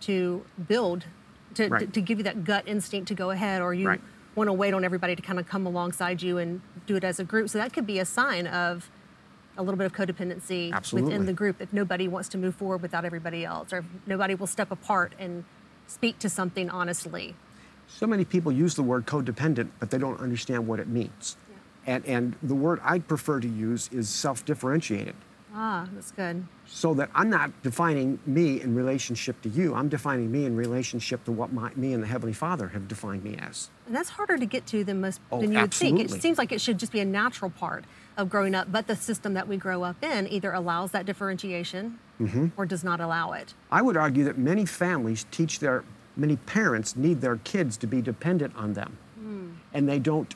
to 0.01 0.43
build 0.67 1.05
to, 1.55 1.63
to, 1.65 1.69
Right. 1.69 1.93
to 1.93 2.01
give 2.01 2.19
you 2.19 2.23
that 2.25 2.43
gut 2.43 2.63
instinct 2.67 3.07
to 3.09 3.15
go 3.15 3.31
ahead, 3.31 3.61
or 3.61 3.73
you 3.73 3.97
want 4.35 4.47
to 4.47 4.53
wait 4.53 4.73
on 4.73 4.83
everybody 4.85 5.15
to 5.15 5.21
kind 5.21 5.39
of 5.39 5.47
come 5.47 5.65
alongside 5.65 6.21
you 6.21 6.37
and 6.37 6.61
do 6.85 6.95
it 6.95 7.03
as 7.03 7.19
a 7.19 7.23
group. 7.23 7.49
So 7.49 7.57
that 7.57 7.73
could 7.73 7.87
be 7.87 7.97
a 7.99 8.05
sign 8.05 8.45
of 8.47 8.89
a 9.59 9.63
little 9.63 9.77
bit 9.77 9.85
of 9.85 9.93
codependency 9.93 10.71
Absolutely. 10.71 11.11
within 11.11 11.25
the 11.25 11.33
group 11.33 11.61
if 11.61 11.71
nobody 11.73 12.07
wants 12.07 12.29
to 12.29 12.37
move 12.37 12.55
forward 12.55 12.81
without 12.81 13.05
everybody 13.05 13.43
else, 13.45 13.71
or 13.73 13.79
if 13.79 13.85
nobody 14.07 14.33
will 14.33 14.47
step 14.47 14.71
apart 14.71 15.13
and 15.19 15.43
speak 15.85 16.17
to 16.19 16.29
something 16.29 16.69
honestly. 16.69 17.35
So 17.87 18.07
many 18.07 18.23
people 18.23 18.51
use 18.51 18.75
the 18.75 18.83
word 18.83 19.05
codependent, 19.05 19.69
but 19.79 19.91
they 19.91 19.97
don't 19.97 20.19
understand 20.19 20.65
what 20.65 20.79
it 20.79 20.87
means. 20.87 21.35
And, 21.85 22.05
and 22.05 22.35
the 22.41 22.55
word 22.55 22.79
I 22.83 22.99
prefer 22.99 23.39
to 23.39 23.47
use 23.47 23.89
is 23.91 24.09
self 24.09 24.45
differentiated. 24.45 25.15
Ah, 25.53 25.87
that's 25.93 26.11
good. 26.11 26.45
So 26.67 26.93
that 26.93 27.09
I'm 27.15 27.31
not 27.31 27.63
defining 27.63 28.19
me 28.27 28.61
in 28.61 28.75
relationship 28.75 29.41
to 29.41 29.49
you, 29.49 29.73
I'm 29.73 29.89
defining 29.89 30.31
me 30.31 30.45
in 30.45 30.55
relationship 30.55 31.23
to 31.25 31.31
what 31.31 31.51
my, 31.51 31.71
me 31.75 31.93
and 31.93 32.03
the 32.03 32.07
Heavenly 32.07 32.33
Father 32.33 32.67
have 32.67 32.87
defined 32.87 33.23
me 33.23 33.35
as. 33.41 33.71
And 33.87 33.95
that's 33.95 34.09
harder 34.09 34.37
to 34.37 34.45
get 34.45 34.67
to 34.67 34.83
than 34.83 35.01
most 35.01 35.19
Oh, 35.31 35.41
than 35.41 35.51
you 35.51 35.59
would 35.59 35.73
think. 35.73 35.99
It 35.99 36.11
seems 36.11 36.37
like 36.37 36.51
it 36.51 36.61
should 36.61 36.77
just 36.77 36.91
be 36.91 36.99
a 36.99 37.05
natural 37.05 37.49
part 37.49 37.83
of 38.19 38.29
growing 38.29 38.53
up, 38.53 38.71
but 38.71 38.85
the 38.87 38.95
system 38.95 39.33
that 39.33 39.47
we 39.47 39.55
grow 39.57 39.81
up 39.83 40.03
in 40.03 40.27
either 40.27 40.51
allows 40.51 40.91
that 40.91 41.05
differentiation 41.05 41.97
Mm-hmm. 42.19 42.47
or 42.57 42.65
does 42.65 42.83
not 42.83 42.99
allow 42.99 43.31
it. 43.31 43.53
I 43.71 43.81
would 43.81 43.95
argue 43.95 44.25
that 44.25 44.37
many 44.37 44.65
families 44.65 45.25
teach 45.31 45.59
their, 45.59 45.85
many 46.17 46.35
parents 46.35 46.97
need 46.97 47.21
their 47.21 47.37
kids 47.37 47.77
to 47.77 47.87
be 47.87 48.01
dependent 48.01 48.53
on 48.57 48.73
them. 48.73 48.97
And 49.73 49.87
they 49.87 49.99
don't, 49.99 50.35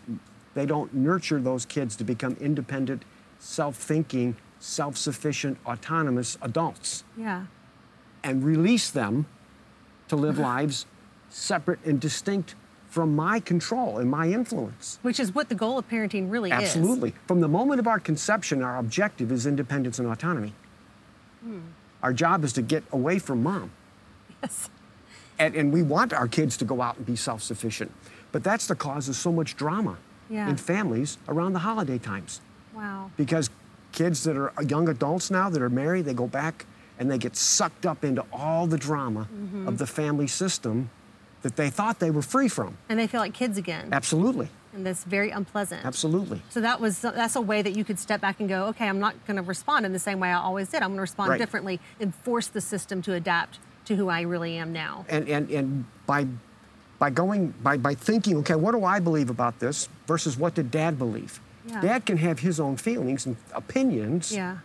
they 0.54 0.66
don't 0.66 0.94
nurture 0.94 1.42
those 1.42 1.66
kids 1.66 1.98
to 1.98 2.06
become 2.06 2.38
independent, 2.40 3.04
self 3.40 3.76
thinking, 3.76 4.38
self 4.60 4.96
sufficient, 4.96 5.58
autonomous 5.66 6.38
adults 6.42 7.04
Yeah. 7.18 7.48
and 8.24 8.46
release 8.46 8.90
them 8.90 9.26
to 10.08 10.16
live 10.16 10.38
lives 10.54 10.86
separate 11.30 11.80
and 11.84 12.00
distinct 12.00 12.56
from 12.94 13.16
my 13.16 13.40
control 13.40 13.98
and 13.98 14.08
my 14.08 14.28
influence. 14.30 15.00
Which 15.02 15.20
is 15.20 15.34
what 15.34 15.50
the 15.50 15.56
goal 15.56 15.80
of 15.80 15.90
parenting 15.90 16.30
really 16.30 16.52
is. 16.52 16.62
Absolutely. 16.62 17.16
From 17.26 17.42
the 17.42 17.48
moment 17.48 17.80
of 17.80 17.88
our 17.88 18.00
conception, 18.00 18.62
our 18.62 18.78
objective 18.78 19.32
is 19.32 19.48
independence 19.48 19.98
and 19.98 20.08
autonomy. 20.08 20.54
Hmm. 21.44 21.62
Our 22.04 22.14
job 22.14 22.44
is 22.44 22.54
to 22.54 22.62
get 22.62 22.84
away 22.92 23.18
from 23.18 23.42
mom. 23.42 23.72
Yes. 24.44 24.70
And, 25.40 25.56
and 25.56 25.74
we 25.74 25.82
want 25.82 26.14
our 26.14 26.28
kids 26.28 26.56
to 26.58 26.66
go 26.66 26.84
out 26.84 26.98
and 26.98 27.06
be 27.08 27.16
self 27.16 27.42
sufficient. 27.42 27.92
But 28.32 28.44
that's 28.44 28.68
the 28.68 28.76
cause 28.76 29.10
of 29.10 29.16
so 29.16 29.32
much 29.32 29.56
drama 29.56 29.98
Yeah. 30.30 30.48
in 30.48 30.58
families 30.58 31.18
around 31.28 31.54
the 31.54 31.60
holiday 31.60 31.98
times 31.98 32.42
Wow. 32.76 33.10
because 33.18 33.50
kids 33.92 34.24
that 34.26 34.38
are 34.38 34.52
uh, 34.60 34.62
young 34.62 34.88
adults 34.88 35.32
now 35.32 35.50
that 35.50 35.64
are 35.64 35.70
married, 35.70 36.06
they 36.06 36.14
go 36.14 36.28
back 36.28 36.68
and 37.00 37.10
they 37.10 37.18
get 37.18 37.36
sucked 37.36 37.88
up 37.88 38.06
into 38.06 38.24
all 38.32 38.68
the 38.68 38.78
drama 38.78 39.28
mm-hmm. 39.34 39.68
of 39.68 39.80
the 39.80 39.88
family 39.88 40.28
system 40.28 40.92
that 41.44 41.56
they 41.56 41.70
thought 41.70 42.00
they 42.00 42.12
were 42.12 42.22
free 42.22 42.48
from. 42.50 42.78
And 42.90 42.98
they 43.00 43.08
feel 43.08 43.22
like 43.22 43.34
kids 43.34 43.58
again. 43.58 43.90
Absolutely. 43.92 44.50
And 44.74 44.86
that's 44.86 45.04
very 45.04 45.30
unpleasant. 45.30 45.86
Absolutely. 45.86 46.42
So 46.50 46.60
that 46.62 46.82
was 46.82 47.02
that's 47.02 47.36
a 47.36 47.42
way 47.42 47.62
that 47.62 47.76
you 47.78 47.84
could 47.84 48.00
step 48.00 48.20
back 48.22 48.40
and 48.40 48.50
go, 48.50 48.66
okay, 48.68 48.88
I'm 48.90 49.00
not 49.00 49.14
going 49.28 49.38
to 49.38 49.44
respond 49.44 49.86
in 49.86 49.94
the 49.94 50.00
same 50.00 50.20
way 50.20 50.30
I 50.30 50.34
always 50.40 50.70
did. 50.70 50.82
I'm 50.82 50.90
going 50.90 50.98
to 50.98 51.02
respond 51.02 51.30
Right. 51.30 51.38
differently 51.38 51.80
and 52.00 52.14
force 52.16 52.48
the 52.48 52.62
system 52.62 53.02
to 53.04 53.14
adapt 53.14 53.60
to 53.86 53.96
who 53.96 54.10
I 54.10 54.22
really 54.22 54.58
am 54.58 54.74
now. 54.74 55.06
and 55.10 55.28
and 55.30 55.50
and 55.52 55.86
by 56.08 56.26
by 57.00 57.10
going 57.10 57.54
by 57.62 57.76
by 57.78 57.94
thinking 57.94 58.38
okay 58.38 58.56
what 58.56 58.72
do 58.72 58.86
i 58.86 58.98
believe 58.98 59.30
about 59.30 59.60
this 59.60 59.90
versus 60.08 60.38
what 60.38 60.56
did 60.56 60.72
dad 60.72 60.98
believe 60.98 61.42
Yeah. 61.68 61.82
dad 61.82 62.06
can 62.06 62.16
have 62.18 62.40
his 62.40 62.60
own 62.62 62.78
feelings 62.78 63.26
and 63.26 63.36
opinions 63.54 64.32
Yeah. 64.32 64.58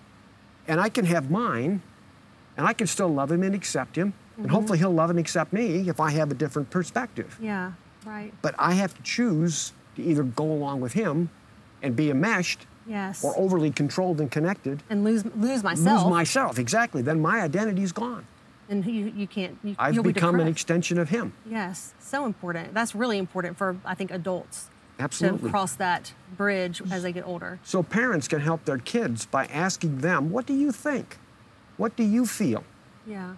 and 0.69 0.81
i 0.81 0.89
can 0.89 1.05
have 1.07 1.31
mine 1.33 1.83
and 2.57 2.65
i 2.67 2.73
can 2.73 2.87
still 2.87 3.09
love 3.09 3.33
him 3.33 3.43
and 3.43 3.55
accept 3.57 3.97
him 3.97 4.13
Mm-hmm. 4.39 4.45
and 4.45 4.51
hopefully 4.53 4.79
he'll 4.79 4.95
love 4.95 5.11
and 5.11 5.19
accept 5.19 5.53
me 5.53 5.89
if 5.89 5.99
i 5.99 6.11
have 6.13 6.31
a 6.31 6.35
different 6.35 6.71
perspective 6.71 7.37
Yeah. 7.43 7.73
Right. 8.07 8.33
but 8.41 8.55
i 8.59 8.73
have 8.75 8.95
to 8.95 9.03
choose 9.03 9.73
to 9.97 10.03
either 10.03 10.23
go 10.23 10.45
along 10.45 10.81
with 10.81 10.93
him 10.93 11.29
and 11.83 11.97
be 11.97 12.11
enmeshed 12.11 12.67
Yes. 12.87 13.23
or 13.25 13.37
overly 13.37 13.71
controlled 13.71 14.21
and 14.21 14.31
connected 14.31 14.83
and 14.89 15.03
lose 15.05 15.25
lose 15.37 15.63
myself. 15.65 16.05
lose 16.05 16.11
myself 16.11 16.59
exactly 16.59 17.03
then 17.03 17.21
my 17.21 17.41
identity 17.41 17.83
is 17.83 17.91
gone 17.93 18.25
and 18.71 18.85
you, 18.87 19.13
you 19.17 19.27
can't. 19.27 19.59
You, 19.65 19.75
i've 19.79 19.95
you'll 19.95 20.05
be 20.05 20.13
become 20.13 20.39
an 20.41 20.47
extension 20.47 20.99
of 20.99 21.09
him 21.09 21.33
Yes, 21.51 21.95
so 21.99 22.25
important. 22.27 22.75
That's 22.75 22.95
really 22.95 23.19
important 23.19 23.57
for 23.59 23.77
I 23.85 23.95
think 23.95 24.11
adults 24.11 24.69
Absolutely. 25.01 25.41
to 25.41 25.51
cross 25.51 25.75
that 25.77 26.13
bridge 26.37 26.81
as 26.91 27.03
they 27.03 27.13
get 27.13 27.25
older. 27.27 27.59
So 27.65 27.83
parents 27.83 28.27
can 28.29 28.41
help 28.41 28.65
their 28.67 28.79
kids 28.79 29.27
by 29.27 29.47
asking 29.47 29.99
them, 29.99 30.31
"What 30.31 30.45
do 30.45 30.53
you 30.55 30.71
think? 30.73 31.17
What 31.77 31.95
do 31.97 32.03
you 32.03 32.27
feel?" 32.27 32.63
Yeah. 33.07 33.35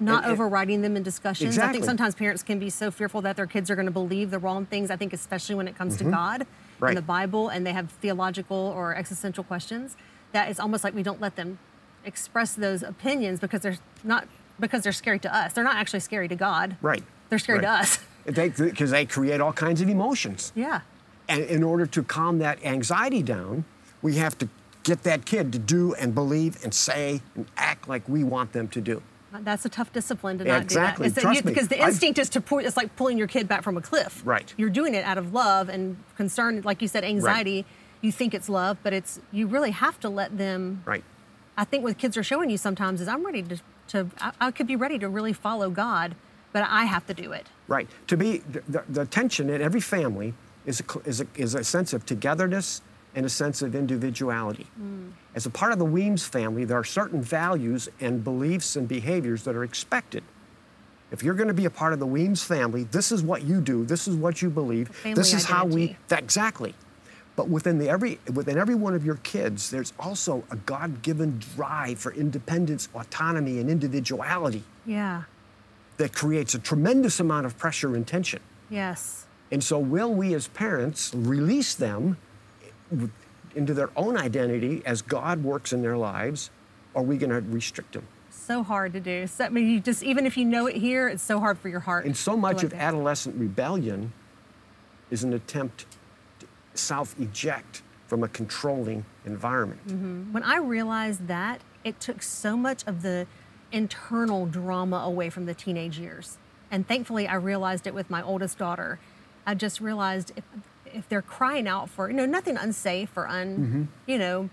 Not 0.00 0.24
and- 0.24 0.32
overriding 0.32 0.82
them 0.82 0.96
in 0.96 1.02
discussions. 1.02 1.58
I 1.58 1.70
think 1.72 1.84
sometimes 1.84 2.14
parents 2.14 2.42
can 2.42 2.58
be 2.58 2.68
so 2.70 2.90
fearful 2.90 3.20
that 3.22 3.36
their 3.36 3.46
kids 3.46 3.70
are 3.70 3.74
going 3.76 3.86
to 3.86 3.92
believe 3.92 4.30
the 4.30 4.38
wrong 4.38 4.66
things. 4.66 4.90
I 4.90 4.96
think 4.96 5.12
especially 5.12 5.54
when 5.54 5.68
it 5.68 5.76
comes 5.76 5.96
to 5.98 6.04
God 6.04 6.40
Mm-hmm. 6.42 6.84
Right. 6.84 6.88
and 6.90 6.96
the 6.98 7.02
Bible 7.02 7.48
and 7.48 7.64
they 7.64 7.72
have 7.72 7.88
theological 7.90 8.56
or 8.56 8.96
existential 8.96 9.44
questions, 9.44 9.96
that 10.32 10.50
it's 10.50 10.58
almost 10.58 10.82
like 10.82 10.92
we 10.94 11.04
don't 11.04 11.20
let 11.20 11.36
them 11.36 11.58
express 12.04 12.54
those 12.54 12.82
opinions 12.82 13.38
because 13.38 13.60
they're 13.62 13.78
not 14.02 14.26
because 14.58 14.82
they're 14.82 14.92
scary 14.92 15.18
to 15.20 15.34
us. 15.34 15.52
They're 15.52 15.64
not 15.64 15.76
actually 15.76 16.00
scary 16.00 16.26
to 16.28 16.36
God. 16.36 16.76
Right. 16.82 17.02
They're 17.28 17.38
scary 17.38 17.60
to 17.60 17.66
Right. 17.66 17.80
us. 17.80 17.98
They 18.26 18.48
because 18.48 18.90
they 18.90 19.04
create 19.06 19.40
all 19.42 19.52
kinds 19.52 19.80
of 19.82 19.88
emotions. 19.88 20.50
Yeah. 20.56 20.80
And 21.28 21.42
in 21.44 21.62
order 21.62 21.84
to 21.86 22.02
calm 22.02 22.38
that 22.38 22.58
anxiety 22.64 23.22
down, 23.22 23.64
we 24.02 24.14
have 24.16 24.36
to 24.38 24.48
get 24.82 25.02
that 25.04 25.26
kid 25.26 25.52
to 25.52 25.58
do 25.58 25.92
and 25.94 26.14
believe 26.14 26.58
and 26.64 26.72
say 26.74 27.20
and 27.34 27.46
act 27.58 27.86
like 27.88 28.08
we 28.08 28.24
want 28.24 28.52
them 28.52 28.66
to 28.68 28.80
do. 28.80 29.02
That's 29.40 29.64
a 29.64 29.68
tough 29.68 29.92
discipline 29.92 30.38
to 30.38 30.44
not 30.44 30.62
exactly. 30.62 30.70
do 30.70 31.00
that. 31.02 31.06
It's 31.06 31.14
that 31.16 31.20
Trust 31.22 31.44
me. 31.44 31.52
Because 31.52 31.68
the 31.68 31.80
I've- 31.80 31.90
instinct 31.90 32.18
is 32.18 32.28
to 32.30 32.40
pull, 32.40 32.58
it's 32.58 32.76
like 32.76 32.94
pulling 32.96 33.18
your 33.18 33.26
kid 33.26 33.48
back 33.48 33.62
from 33.62 33.76
a 33.76 33.80
cliff. 33.80 34.22
Right. 34.24 34.52
You're 34.56 34.70
doing 34.70 34.94
it 34.94 35.04
out 35.04 35.18
of 35.18 35.32
love 35.32 35.68
and 35.68 35.96
concern, 36.16 36.62
like 36.62 36.82
you 36.82 36.88
said, 36.88 37.04
anxiety. 37.04 37.64
You 38.00 38.12
think 38.12 38.34
it's 38.34 38.48
love, 38.48 38.76
but 38.82 38.92
it's 38.92 39.20
you 39.32 39.46
really 39.46 39.70
have 39.70 39.98
to 40.00 40.08
let 40.08 40.36
them. 40.36 40.82
Right. 40.84 41.02
I 41.56 41.64
think 41.64 41.84
what 41.84 41.96
kids 41.98 42.16
are 42.16 42.22
showing 42.22 42.50
you 42.50 42.58
sometimes 42.58 43.00
is 43.00 43.08
I'm 43.08 43.24
ready 43.24 43.42
to, 43.42 43.60
to 43.88 44.10
I, 44.20 44.32
I 44.40 44.50
could 44.50 44.66
be 44.66 44.76
ready 44.76 44.98
to 44.98 45.08
really 45.08 45.32
follow 45.32 45.70
God, 45.70 46.14
but 46.52 46.64
I 46.68 46.84
have 46.84 47.06
to 47.06 47.14
do 47.14 47.32
it. 47.32 47.46
Right. 47.66 47.88
To 48.08 48.16
be 48.16 48.38
the, 48.38 48.62
the, 48.68 48.84
the 48.88 49.06
tension 49.06 49.48
in 49.48 49.62
every 49.62 49.80
family 49.80 50.34
is 50.66 50.80
a, 50.80 51.08
is, 51.08 51.20
a, 51.20 51.26
is 51.36 51.54
a 51.54 51.64
sense 51.64 51.92
of 51.92 52.04
togetherness 52.04 52.82
and 53.14 53.24
a 53.24 53.28
sense 53.28 53.62
of 53.62 53.74
individuality. 53.74 54.66
As 55.34 55.46
a 55.46 55.50
part 55.50 55.72
of 55.72 55.78
the 55.78 55.84
Weems 55.84 56.26
family, 56.26 56.64
there 56.64 56.78
are 56.78 56.84
certain 56.84 57.22
values 57.22 57.88
and 58.00 58.22
beliefs 58.24 58.76
and 58.76 58.88
behaviors 58.88 59.44
that 59.44 59.54
are 59.54 59.64
expected. 59.64 60.22
If 61.12 61.22
you're 61.22 61.34
going 61.34 61.48
to 61.48 61.54
be 61.54 61.64
a 61.66 61.70
part 61.70 61.92
of 61.92 62.00
the 62.00 62.06
Weems 62.06 62.42
family, 62.42 62.84
this 62.84 63.12
is 63.12 63.22
what 63.22 63.42
you 63.42 63.60
do. 63.60 63.84
This 63.84 64.08
is 64.08 64.16
what 64.16 64.42
you 64.42 64.50
believe. 64.50 64.90
this 65.04 65.32
is 65.32 65.44
how 65.44 65.64
we. 65.64 65.96
That, 66.08 66.18
exactly. 66.20 66.74
But 67.36 67.48
within 67.48 67.78
the 67.78 67.88
every 67.88 68.18
within 68.32 68.58
every 68.58 68.74
one 68.76 68.94
of 68.94 69.04
your 69.04 69.16
kids, 69.16 69.70
there's 69.70 69.92
also 69.98 70.44
a 70.50 70.56
God-given 70.56 71.40
drive 71.56 71.98
for 71.98 72.12
independence, 72.12 72.88
autonomy, 72.94 73.58
and 73.58 73.68
individuality 73.68 74.62
Yeah. 74.86 75.22
that 75.96 76.12
creates 76.14 76.54
a 76.54 76.60
tremendous 76.60 77.18
amount 77.20 77.46
of 77.46 77.58
pressure 77.58 77.94
and 77.96 78.06
tension. 78.06 78.40
Yes. 78.70 79.26
And 79.50 79.62
so, 79.64 79.78
will 79.80 80.14
we 80.14 80.32
as 80.34 80.46
parents 80.48 81.12
release 81.14 81.74
them 81.74 82.16
into 83.54 83.74
their 83.74 83.90
own 83.96 84.16
identity 84.16 84.82
as 84.84 85.02
God 85.02 85.42
works 85.42 85.72
in 85.72 85.82
their 85.82 85.96
lives, 85.96 86.50
are 86.94 87.02
we 87.02 87.16
going 87.16 87.30
to 87.30 87.40
restrict 87.40 87.92
them? 87.92 88.06
So 88.30 88.62
hard 88.62 88.92
to 88.92 89.00
do. 89.00 89.26
So, 89.26 89.44
I 89.44 89.48
mean, 89.48 89.68
you 89.68 89.80
just 89.80 90.02
even 90.02 90.26
if 90.26 90.36
you 90.36 90.44
know 90.44 90.66
it 90.66 90.76
here, 90.76 91.08
it's 91.08 91.22
so 91.22 91.40
hard 91.40 91.58
for 91.58 91.68
your 91.68 91.80
heart. 91.80 92.04
And 92.04 92.16
so 92.16 92.36
much 92.36 92.62
of 92.62 92.70
go. 92.70 92.76
adolescent 92.76 93.36
rebellion 93.36 94.12
is 95.10 95.24
an 95.24 95.32
attempt 95.32 95.86
to 96.40 96.46
self 96.74 97.18
eject 97.18 97.82
from 98.06 98.22
a 98.22 98.28
controlling 98.28 99.04
environment. 99.24 99.86
Mm-hmm. 99.86 100.32
when 100.32 100.42
I 100.42 100.58
realized 100.58 101.26
that, 101.28 101.62
it 101.84 102.00
took 102.00 102.22
so 102.22 102.56
much 102.56 102.84
of 102.86 103.02
the 103.02 103.26
internal 103.72 104.46
drama 104.46 104.98
away 104.98 105.30
from 105.30 105.46
the 105.46 105.54
teenage 105.54 105.98
years. 105.98 106.38
And 106.70 106.86
thankfully, 106.86 107.26
I 107.26 107.34
realized 107.34 107.86
it 107.86 107.94
with 107.94 108.10
my 108.10 108.22
oldest 108.22 108.58
daughter. 108.58 108.98
I 109.46 109.54
just 109.54 109.80
realized 109.80 110.32
if, 110.36 110.44
if 110.94 111.08
they're 111.08 111.22
crying 111.22 111.66
out 111.68 111.88
for, 111.90 112.08
you 112.08 112.14
know, 112.16 112.26
nothing 112.26 112.56
unsafe 112.56 113.10
or 113.16 113.26
un, 113.28 113.56
Mm-hmm. 113.56 113.82
you 114.06 114.18
know, 114.18 114.48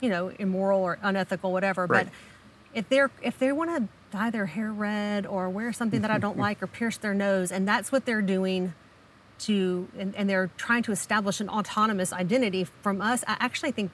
you 0.00 0.08
know, 0.08 0.28
immoral 0.38 0.80
or 0.80 0.98
unethical, 1.02 1.52
whatever. 1.52 1.86
Right. 1.86 2.06
But 2.06 2.12
if 2.74 2.88
they're 2.88 3.10
if 3.22 3.38
they 3.38 3.52
want 3.52 3.70
to 3.76 3.88
dye 4.10 4.30
their 4.30 4.46
hair 4.46 4.72
red 4.72 5.26
or 5.26 5.48
wear 5.50 5.72
something 5.72 6.00
that 6.02 6.10
I 6.10 6.18
don't 6.18 6.38
like 6.46 6.62
or 6.62 6.66
pierce 6.66 6.96
their 6.96 7.14
nose, 7.14 7.52
and 7.52 7.66
that's 7.68 7.92
what 7.92 8.04
they're 8.06 8.22
doing 8.22 8.74
to, 9.40 9.86
and, 9.96 10.14
and 10.16 10.28
they're 10.28 10.50
trying 10.56 10.82
to 10.84 10.92
establish 10.92 11.40
an 11.40 11.48
autonomous 11.48 12.12
identity 12.12 12.64
from 12.82 13.00
us, 13.00 13.22
I 13.28 13.36
actually 13.38 13.70
think 13.72 13.90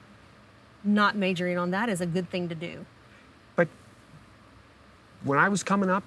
not 0.83 1.15
majoring 1.15 1.57
on 1.57 1.71
that 1.71 1.87
is 1.89 2.01
a 2.01 2.05
good 2.05 2.29
thing 2.29 2.49
to 2.49 2.55
do. 2.55 2.85
But 3.55 3.67
when 5.23 5.37
I 5.39 5.49
was 5.49 5.61
coming 5.63 5.89
up, 5.89 6.03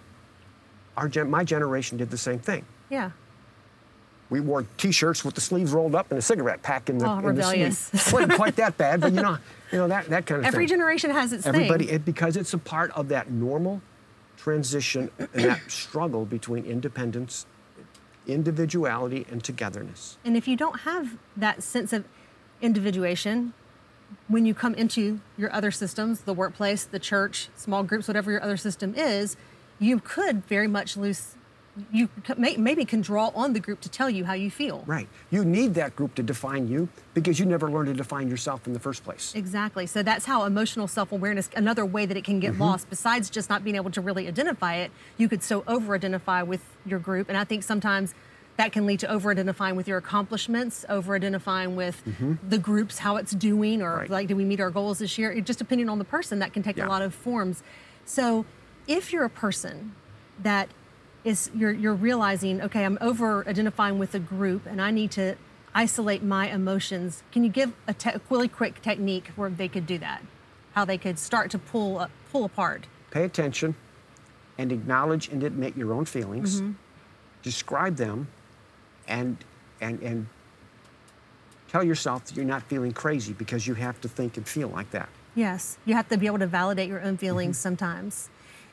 our 0.97 1.09
gen- 1.09 1.31
my 1.31 1.45
generation 1.45 1.99
did 1.99 2.11
the 2.11 2.19
same 2.19 2.39
thing. 2.41 2.65
Yeah. 2.91 3.11
We 4.31 4.41
wore 4.41 4.67
T-shirts 4.77 5.25
with 5.25 5.35
the 5.35 5.41
sleeves 5.41 5.73
rolled 5.73 5.95
up 5.95 6.11
and 6.11 6.19
a 6.19 6.23
cigarette 6.23 6.63
pack 6.63 6.91
in 6.91 6.99
the, 6.99 7.07
Oh, 7.09 7.17
in 7.17 7.23
the 7.23 7.29
rebellious. 7.29 7.79
sleeve. 7.79 8.13
wasn't 8.13 8.33
quite 8.35 8.57
that 8.57 8.77
bad, 8.77 9.01
but 9.01 9.13
you 9.13 9.23
know, 9.23 9.39
you 9.73 9.79
know 9.79 9.89
that, 9.89 10.07
that 10.11 10.27
kind 10.27 10.41
of 10.41 10.45
Every 10.47 10.65
thing. 10.67 10.77
generation 10.77 11.11
has 11.11 11.33
its 11.33 11.47
Everybody, 11.47 11.87
thing. 11.87 11.95
it, 11.97 12.05
because 12.05 12.37
it's 12.37 12.53
a 12.53 12.59
part 12.59 12.91
of 12.93 13.09
that 13.09 13.31
normal 13.31 13.81
transition 14.37 15.11
and 15.19 15.29
that 15.45 15.71
struggle 15.71 16.25
between 16.27 16.65
independence, 16.67 17.47
individuality, 18.27 19.27
and 19.31 19.43
togetherness. 19.43 20.19
And 20.25 20.37
if 20.37 20.47
you 20.47 20.57
don't 20.57 20.81
have 20.81 21.17
that 21.37 21.63
sense 21.63 21.93
of 21.93 22.05
individuation, 22.61 23.55
when 24.27 24.45
you 24.47 24.55
come 24.55 24.75
into 24.75 25.21
your 25.37 25.53
other 25.53 25.71
systems, 25.71 26.21
the 26.21 26.35
workplace, 26.35 26.85
the 26.85 26.99
church, 26.99 27.49
small 27.57 27.83
groups, 27.83 28.09
whatever 28.09 28.31
your 28.31 28.43
other 28.43 28.57
system 28.57 28.95
is, 28.95 29.37
you 29.79 30.01
could 30.01 30.45
very 30.47 30.69
much 30.69 30.97
lose. 30.97 31.35
You 31.93 32.09
may, 32.37 32.57
maybe 32.57 32.85
can 32.85 33.01
draw 33.01 33.29
on 33.35 33.53
the 33.53 33.61
group 33.61 33.81
to 33.83 33.89
tell 33.89 34.11
you 34.11 34.25
how 34.25 34.35
you 34.35 34.51
feel. 34.51 34.85
Right. 34.87 35.09
You 35.31 35.45
need 35.45 35.75
that 35.75 35.97
group 35.97 36.15
to 36.17 36.23
define 36.23 36.69
you 36.69 36.89
because 37.15 37.39
you 37.39 37.47
never 37.47 37.71
learned 37.71 37.89
to 37.89 37.95
define 37.95 38.29
yourself 38.29 38.67
in 38.67 38.73
the 38.73 38.81
first 38.81 39.05
place. 39.05 39.33
Exactly. 39.35 39.87
So 39.87 40.03
that's 40.03 40.27
how 40.27 40.45
emotional 40.45 40.89
self 40.89 41.13
awareness, 41.13 41.49
another 41.57 41.85
way 41.85 42.07
that 42.07 42.17
it 42.17 42.25
can 42.25 42.41
get 42.41 42.53
mm-hmm. 42.53 42.63
lost, 42.63 42.91
besides 42.91 43.31
just 43.31 43.49
not 43.49 43.65
being 43.65 43.77
able 43.77 43.91
to 43.91 44.01
really 44.01 44.29
identify 44.29 44.77
it, 44.77 44.91
you 45.17 45.29
could 45.29 45.43
so 45.43 45.65
over 45.67 45.95
identify 45.95 46.43
with 46.43 46.65
your 46.85 46.99
group. 46.99 47.29
And 47.29 47.37
I 47.37 47.45
think 47.45 47.63
sometimes 47.63 48.15
that 48.59 48.73
can 48.73 48.87
lead 48.87 48.99
to 49.01 49.11
over 49.11 49.31
identifying 49.31 49.77
with 49.77 49.87
your 49.87 49.99
accomplishments, 49.99 50.85
over 50.89 51.15
identifying 51.15 51.77
with 51.77 52.05
mm-hmm. 52.05 52.35
the 52.47 52.59
groups, 52.59 52.99
how 52.99 53.17
it's 53.17 53.31
doing, 53.33 53.81
or 53.81 53.99
Right. 53.99 54.11
like, 54.11 54.27
did 54.27 54.37
we 54.37 54.45
meet 54.45 54.59
our 54.59 54.71
goals 54.71 54.99
this 54.99 55.17
year? 55.17 55.31
It 55.31 55.47
just 55.47 55.61
depending 55.61 55.89
on 55.89 55.99
the 55.99 56.05
person, 56.05 56.41
that 56.41 56.53
can 56.53 56.65
take 56.65 56.77
Yeah. 56.77 56.87
a 56.87 56.89
lot 56.89 57.01
of 57.01 57.15
forms. 57.15 57.63
So 58.05 58.45
if 58.89 59.13
you're 59.13 59.25
a 59.25 59.31
person 59.31 59.95
that 60.43 60.69
is 61.25 61.51
you're 61.55 61.73
you're 61.73 61.95
realizing 61.95 62.63
okay 62.63 62.85
i'm 62.85 62.99
over 63.01 63.47
identifying 63.49 63.99
with 63.99 64.15
a 64.15 64.19
group 64.19 64.67
and 64.67 64.81
i 64.81 64.91
need 64.91 65.11
to 65.11 65.37
isolate 65.75 66.23
my 66.23 66.49
emotions. 66.49 67.23
Can 67.33 67.45
you 67.45 67.51
give 67.51 67.73
a 67.87 67.95
te- 67.95 68.19
really 68.31 68.49
quick 68.49 68.83
technique 68.83 69.29
where 69.37 69.49
they 69.49 69.69
could 69.69 69.87
do 69.87 69.99
that? 69.99 70.23
How 70.73 70.85
they 70.85 70.99
could 70.99 71.19
start 71.19 71.51
to 71.53 71.59
pull 71.59 71.99
up, 71.99 72.11
pull 72.33 72.45
apart. 72.45 72.87
Pay 73.11 73.25
attention 73.25 73.77
and 74.59 74.73
acknowledge 74.73 75.29
and 75.29 75.43
admit 75.43 75.77
your 75.77 75.93
own 75.93 76.05
feelings. 76.05 76.61
Mm-hmm. 76.61 76.73
Describe 77.43 77.97
them 77.97 78.29
and 79.07 79.37
and 79.81 80.03
and 80.03 80.27
tell 81.69 81.85
yourself 81.85 82.25
that 82.25 82.37
you're 82.37 82.45
not 82.45 82.63
feeling 82.65 82.93
crazy 82.93 83.33
because 83.33 83.67
you 83.67 83.75
have 83.75 84.01
to 84.01 84.09
think 84.09 84.37
and 84.37 84.49
feel 84.49 84.69
like 84.69 84.91
that. 84.91 85.09
yes. 85.35 85.79
You 85.85 85.95
have 85.95 86.09
to 86.09 86.17
be 86.17 86.27
able 86.27 86.41
to 86.41 86.47
validate 86.47 86.89
your 86.89 87.03
own 87.03 87.17
feelings 87.17 87.57
mm-hmm. 87.57 87.63
sometimes 87.63 88.31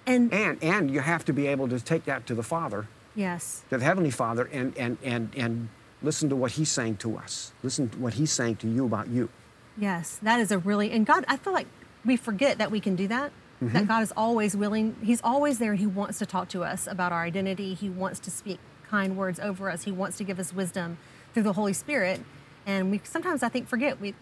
and 0.08 0.34
And 0.34 0.64
and 0.64 0.92
you 0.92 1.00
have 1.02 1.26
to 1.26 1.34
be 1.34 1.48
able 1.48 1.68
to 1.70 1.80
take 1.80 2.06
that 2.06 2.26
to 2.28 2.36
the 2.36 2.44
Father, 2.44 2.88
yes 3.16 3.64
to 3.70 3.78
the 3.78 3.84
Heavenly 3.84 4.12
Father, 4.12 4.50
and 4.52 4.78
and 4.78 4.98
and 5.04 5.32
and 5.36 5.70
listen 6.02 6.30
to 6.30 6.36
what 6.36 6.52
He's 6.52 6.70
saying 6.70 6.98
to 6.98 7.18
us. 7.18 7.54
Listen 7.64 7.90
to 7.90 7.98
what 7.98 8.14
He's 8.14 8.32
saying 8.32 8.58
to 8.58 8.68
you 8.68 8.86
about 8.86 9.08
you. 9.08 9.30
Yes, 9.78 10.20
that 10.22 10.40
is 10.40 10.52
a 10.52 10.58
really 10.58 10.92
and 10.92 11.06
God. 11.06 11.26
I 11.28 11.38
feel 11.38 11.54
like 11.54 11.68
we 12.06 12.18
forget 12.18 12.58
that 12.60 12.72
we 12.72 12.80
can 12.80 12.96
do 12.96 13.08
that. 13.08 13.32
That 13.62 13.74
mm-hmm. 13.74 13.86
God 13.86 14.04
is 14.04 14.12
always 14.18 14.56
willing. 14.56 14.96
He's 15.02 15.22
always 15.24 15.60
there, 15.60 15.72
and 15.72 15.80
He 15.80 15.88
wants 15.88 16.20
to 16.20 16.26
talk 16.26 16.50
to 16.50 16.64
us 16.64 16.88
about 16.88 17.12
our 17.12 17.24
identity. 17.24 17.74
He 17.74 17.90
wants 17.90 18.20
to 18.20 18.32
speak 18.32 18.60
kind 18.90 19.18
words 19.18 19.40
over 19.40 19.70
us. 19.70 19.84
He 19.84 19.92
wants 19.92 20.18
to 20.18 20.24
give 20.24 20.40
us 20.40 20.54
wisdom 20.54 20.98
through 21.34 21.44
the 21.44 21.54
Holy 21.54 21.74
Spirit. 21.74 22.22
And 22.66 22.92
we 22.92 23.02
sometimes, 23.04 23.44
I 23.44 23.50
think, 23.50 23.68
forget 23.68 24.00
we 24.02 24.14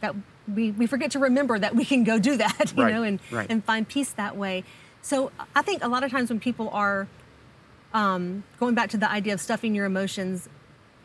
that 0.00 0.14
we, 0.52 0.70
we 0.72 0.86
forget 0.86 1.10
to 1.12 1.18
remember 1.18 1.58
that 1.58 1.74
we 1.74 1.84
can 1.84 2.04
go 2.04 2.18
do 2.18 2.36
that, 2.36 2.72
you 2.76 2.82
Right, 2.82 2.92
know, 2.92 3.02
and 3.02 3.20
right. 3.30 3.46
and 3.48 3.64
find 3.64 3.88
peace 3.88 4.10
that 4.12 4.36
way. 4.36 4.64
So 5.04 5.30
I 5.54 5.60
think 5.60 5.84
a 5.84 5.88
lot 5.88 6.02
of 6.02 6.10
times 6.10 6.30
when 6.30 6.40
people 6.40 6.70
are 6.70 7.06
um, 7.92 8.42
going 8.58 8.74
back 8.74 8.88
to 8.90 8.96
the 8.96 9.08
idea 9.10 9.34
of 9.34 9.40
stuffing 9.40 9.74
your 9.74 9.84
emotions, 9.84 10.48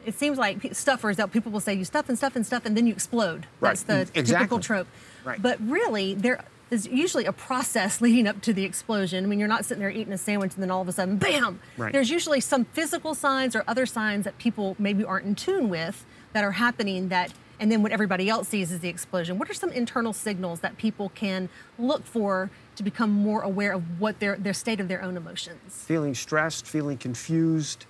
it 0.06 0.16
seems 0.16 0.38
like 0.38 0.74
stuffers 0.74 1.18
that 1.18 1.32
people 1.34 1.52
will 1.52 1.60
say 1.60 1.74
you 1.74 1.84
stuff 1.84 2.08
and 2.08 2.18
stuff 2.18 2.34
and 2.38 2.46
stuff 2.46 2.66
and 2.66 2.78
then 2.78 2.88
you 2.88 2.94
explode. 2.94 3.46
Right. 3.60 3.72
That's 3.72 3.84
the 3.84 4.02
Exactly. 4.18 4.24
typical 4.24 4.60
trope. 4.62 4.88
Right. 5.26 5.42
But 5.42 5.60
really, 5.60 6.14
there 6.14 6.46
is 6.72 6.88
usually 6.88 7.26
a 7.26 7.34
process 7.34 8.00
leading 8.06 8.26
up 8.26 8.42
to 8.44 8.54
the 8.54 8.64
explosion. 8.64 9.26
I 9.26 9.28
mean, 9.28 9.38
you're 9.38 9.50
not 9.50 9.66
sitting 9.66 9.82
there 9.82 9.90
eating 9.90 10.14
a 10.14 10.18
sandwich 10.18 10.54
and 10.54 10.64
then 10.64 10.72
all 10.72 10.82
of 10.82 10.88
a 10.88 10.94
sudden, 10.94 11.18
bam! 11.18 11.60
Right. 11.76 11.92
There's 11.92 12.10
usually 12.10 12.40
some 12.40 12.64
physical 12.64 13.14
signs 13.16 13.54
or 13.54 13.66
other 13.68 13.86
signs 13.86 14.24
that 14.24 14.38
people 14.38 14.78
maybe 14.80 15.04
aren't 15.04 15.26
in 15.26 15.36
tune 15.36 15.68
with 15.68 16.06
that 16.32 16.46
are 16.46 16.52
happening 16.54 17.10
that 17.10 17.34
and 17.60 17.70
then 17.70 17.84
what 17.84 17.92
everybody 17.92 18.30
else 18.30 18.48
sees 18.48 18.72
is 18.72 18.80
the 18.80 18.88
explosion. 18.88 19.38
What 19.38 19.50
are 19.50 19.54
some 19.54 19.74
internal 19.74 20.14
signals 20.14 20.62
that 20.62 20.78
people 20.78 21.10
can 21.10 21.50
look 21.78 22.06
for 22.06 22.50
to 22.80 22.84
become 22.84 23.12
more 23.12 23.42
aware 23.42 23.74
of 23.74 23.84
what 24.00 24.20
their 24.20 24.36
their 24.38 24.54
state 24.54 24.80
of 24.80 24.88
their 24.88 25.02
own 25.04 25.16
emotions? 25.18 25.60
feeling 25.86 26.16
stressed, 26.16 26.66
feeling 26.66 26.98
confused, 26.98 27.86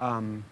um, 0.00 0.44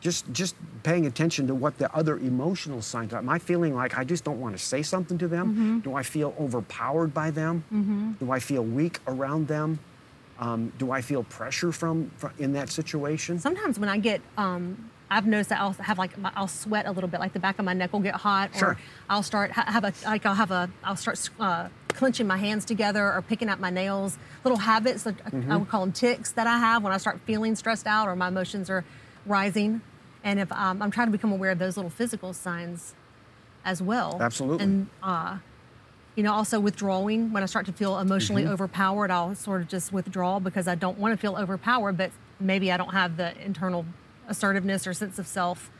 just 0.00 0.30
just 0.32 0.54
paying 0.82 1.06
attention 1.06 1.46
to 1.46 1.54
what 1.54 1.78
the 1.78 1.88
other 1.96 2.18
emotional 2.18 2.82
signs 2.82 3.12
are. 3.12 3.18
Am 3.18 3.28
I 3.28 3.38
feeling 3.38 3.74
like 3.74 3.96
I 3.98 4.04
just 4.04 4.24
don't 4.24 4.40
want 4.40 4.56
to 4.56 4.62
say 4.62 4.82
something 4.82 5.18
to 5.18 5.26
them? 5.26 5.46
Mm-hmm. 5.52 5.78
Do 5.80 5.94
I 5.94 6.02
feel 6.02 6.34
overpowered 6.38 7.12
by 7.14 7.30
them? 7.30 8.16
Do 8.20 8.30
I 8.30 8.38
feel 8.38 8.62
weak 8.62 9.00
around 9.06 9.48
them? 9.48 9.78
Um, 10.38 10.70
do 10.78 10.90
I 10.90 11.00
feel 11.00 11.24
pressure 11.24 11.72
from, 11.72 12.10
from 12.18 12.30
in 12.38 12.52
that 12.52 12.68
situation? 12.68 13.38
sometimes 13.38 13.78
when 13.78 13.88
I 13.88 13.96
get, 13.96 14.20
um, 14.36 14.90
I've 15.10 15.26
noticed 15.26 15.48
that 15.48 15.60
I'll 15.62 15.72
have 15.72 15.96
like 15.96 16.18
my, 16.18 16.30
I'll 16.36 16.46
sweat 16.46 16.84
a 16.84 16.90
little 16.92 17.08
bit, 17.08 17.20
like 17.20 17.32
the 17.32 17.40
back 17.40 17.58
of 17.58 17.64
my 17.64 17.72
neck 17.72 17.94
will 17.94 18.00
get 18.00 18.16
hot, 18.16 18.50
or 18.54 18.58
Sure. 18.58 18.78
I'll 19.08 19.22
start 19.22 19.52
ha- 19.52 19.64
have 19.66 19.84
a 19.84 19.94
like 20.04 20.26
I'll 20.26 20.34
have 20.34 20.50
a 20.50 20.68
I'll 20.84 20.96
start 20.96 21.30
uh, 21.40 21.68
clenching 21.96 22.26
my 22.26 22.36
hands 22.36 22.64
together 22.64 23.12
or 23.12 23.22
picking 23.22 23.48
out 23.48 23.58
my 23.60 23.70
nails. 23.70 24.18
Little 24.44 24.58
habits, 24.58 25.02
that 25.04 25.14
I 25.50 25.56
would 25.56 25.68
call 25.68 25.80
them 25.80 25.92
ticks 25.92 26.32
that 26.32 26.46
I 26.46 26.58
have 26.58 26.82
when 26.82 26.92
I 26.92 26.98
start 26.98 27.20
feeling 27.26 27.56
stressed 27.56 27.86
out 27.86 28.06
or 28.08 28.14
my 28.14 28.28
emotions 28.28 28.70
are 28.70 28.84
rising, 29.24 29.80
and 30.22 30.38
if 30.38 30.50
um, 30.52 30.80
I'm 30.82 30.90
trying 30.90 31.08
to 31.08 31.12
become 31.12 31.32
aware 31.32 31.50
of 31.50 31.58
those 31.58 31.76
little 31.76 31.90
physical 31.90 32.32
signs 32.32 32.94
as 33.64 33.82
well. 33.82 34.18
Absolutely. 34.20 34.64
And 34.64 34.86
uh, 35.02 35.38
you 36.14 36.22
know, 36.22 36.32
also 36.32 36.58
withdrawing 36.60 37.32
when 37.32 37.42
I 37.42 37.46
start 37.46 37.66
to 37.66 37.72
feel 37.72 37.98
emotionally 37.98 38.44
Mm-hmm. 38.44 38.52
overpowered, 38.52 39.10
I'll 39.10 39.34
sort 39.34 39.60
of 39.62 39.68
just 39.68 39.92
withdraw 39.92 40.38
because 40.38 40.66
I 40.68 40.74
don't 40.74 40.98
want 40.98 41.12
to 41.12 41.16
feel 41.18 41.36
overpowered, 41.36 41.96
but 41.98 42.10
maybe 42.40 42.70
I 42.72 42.76
don't 42.76 42.92
have 42.92 43.16
the 43.16 43.36
internal 43.44 43.84
assertiveness 44.28 44.86
or 44.86 44.94
sense 44.94 45.18
of 45.18 45.26
self 45.26 45.70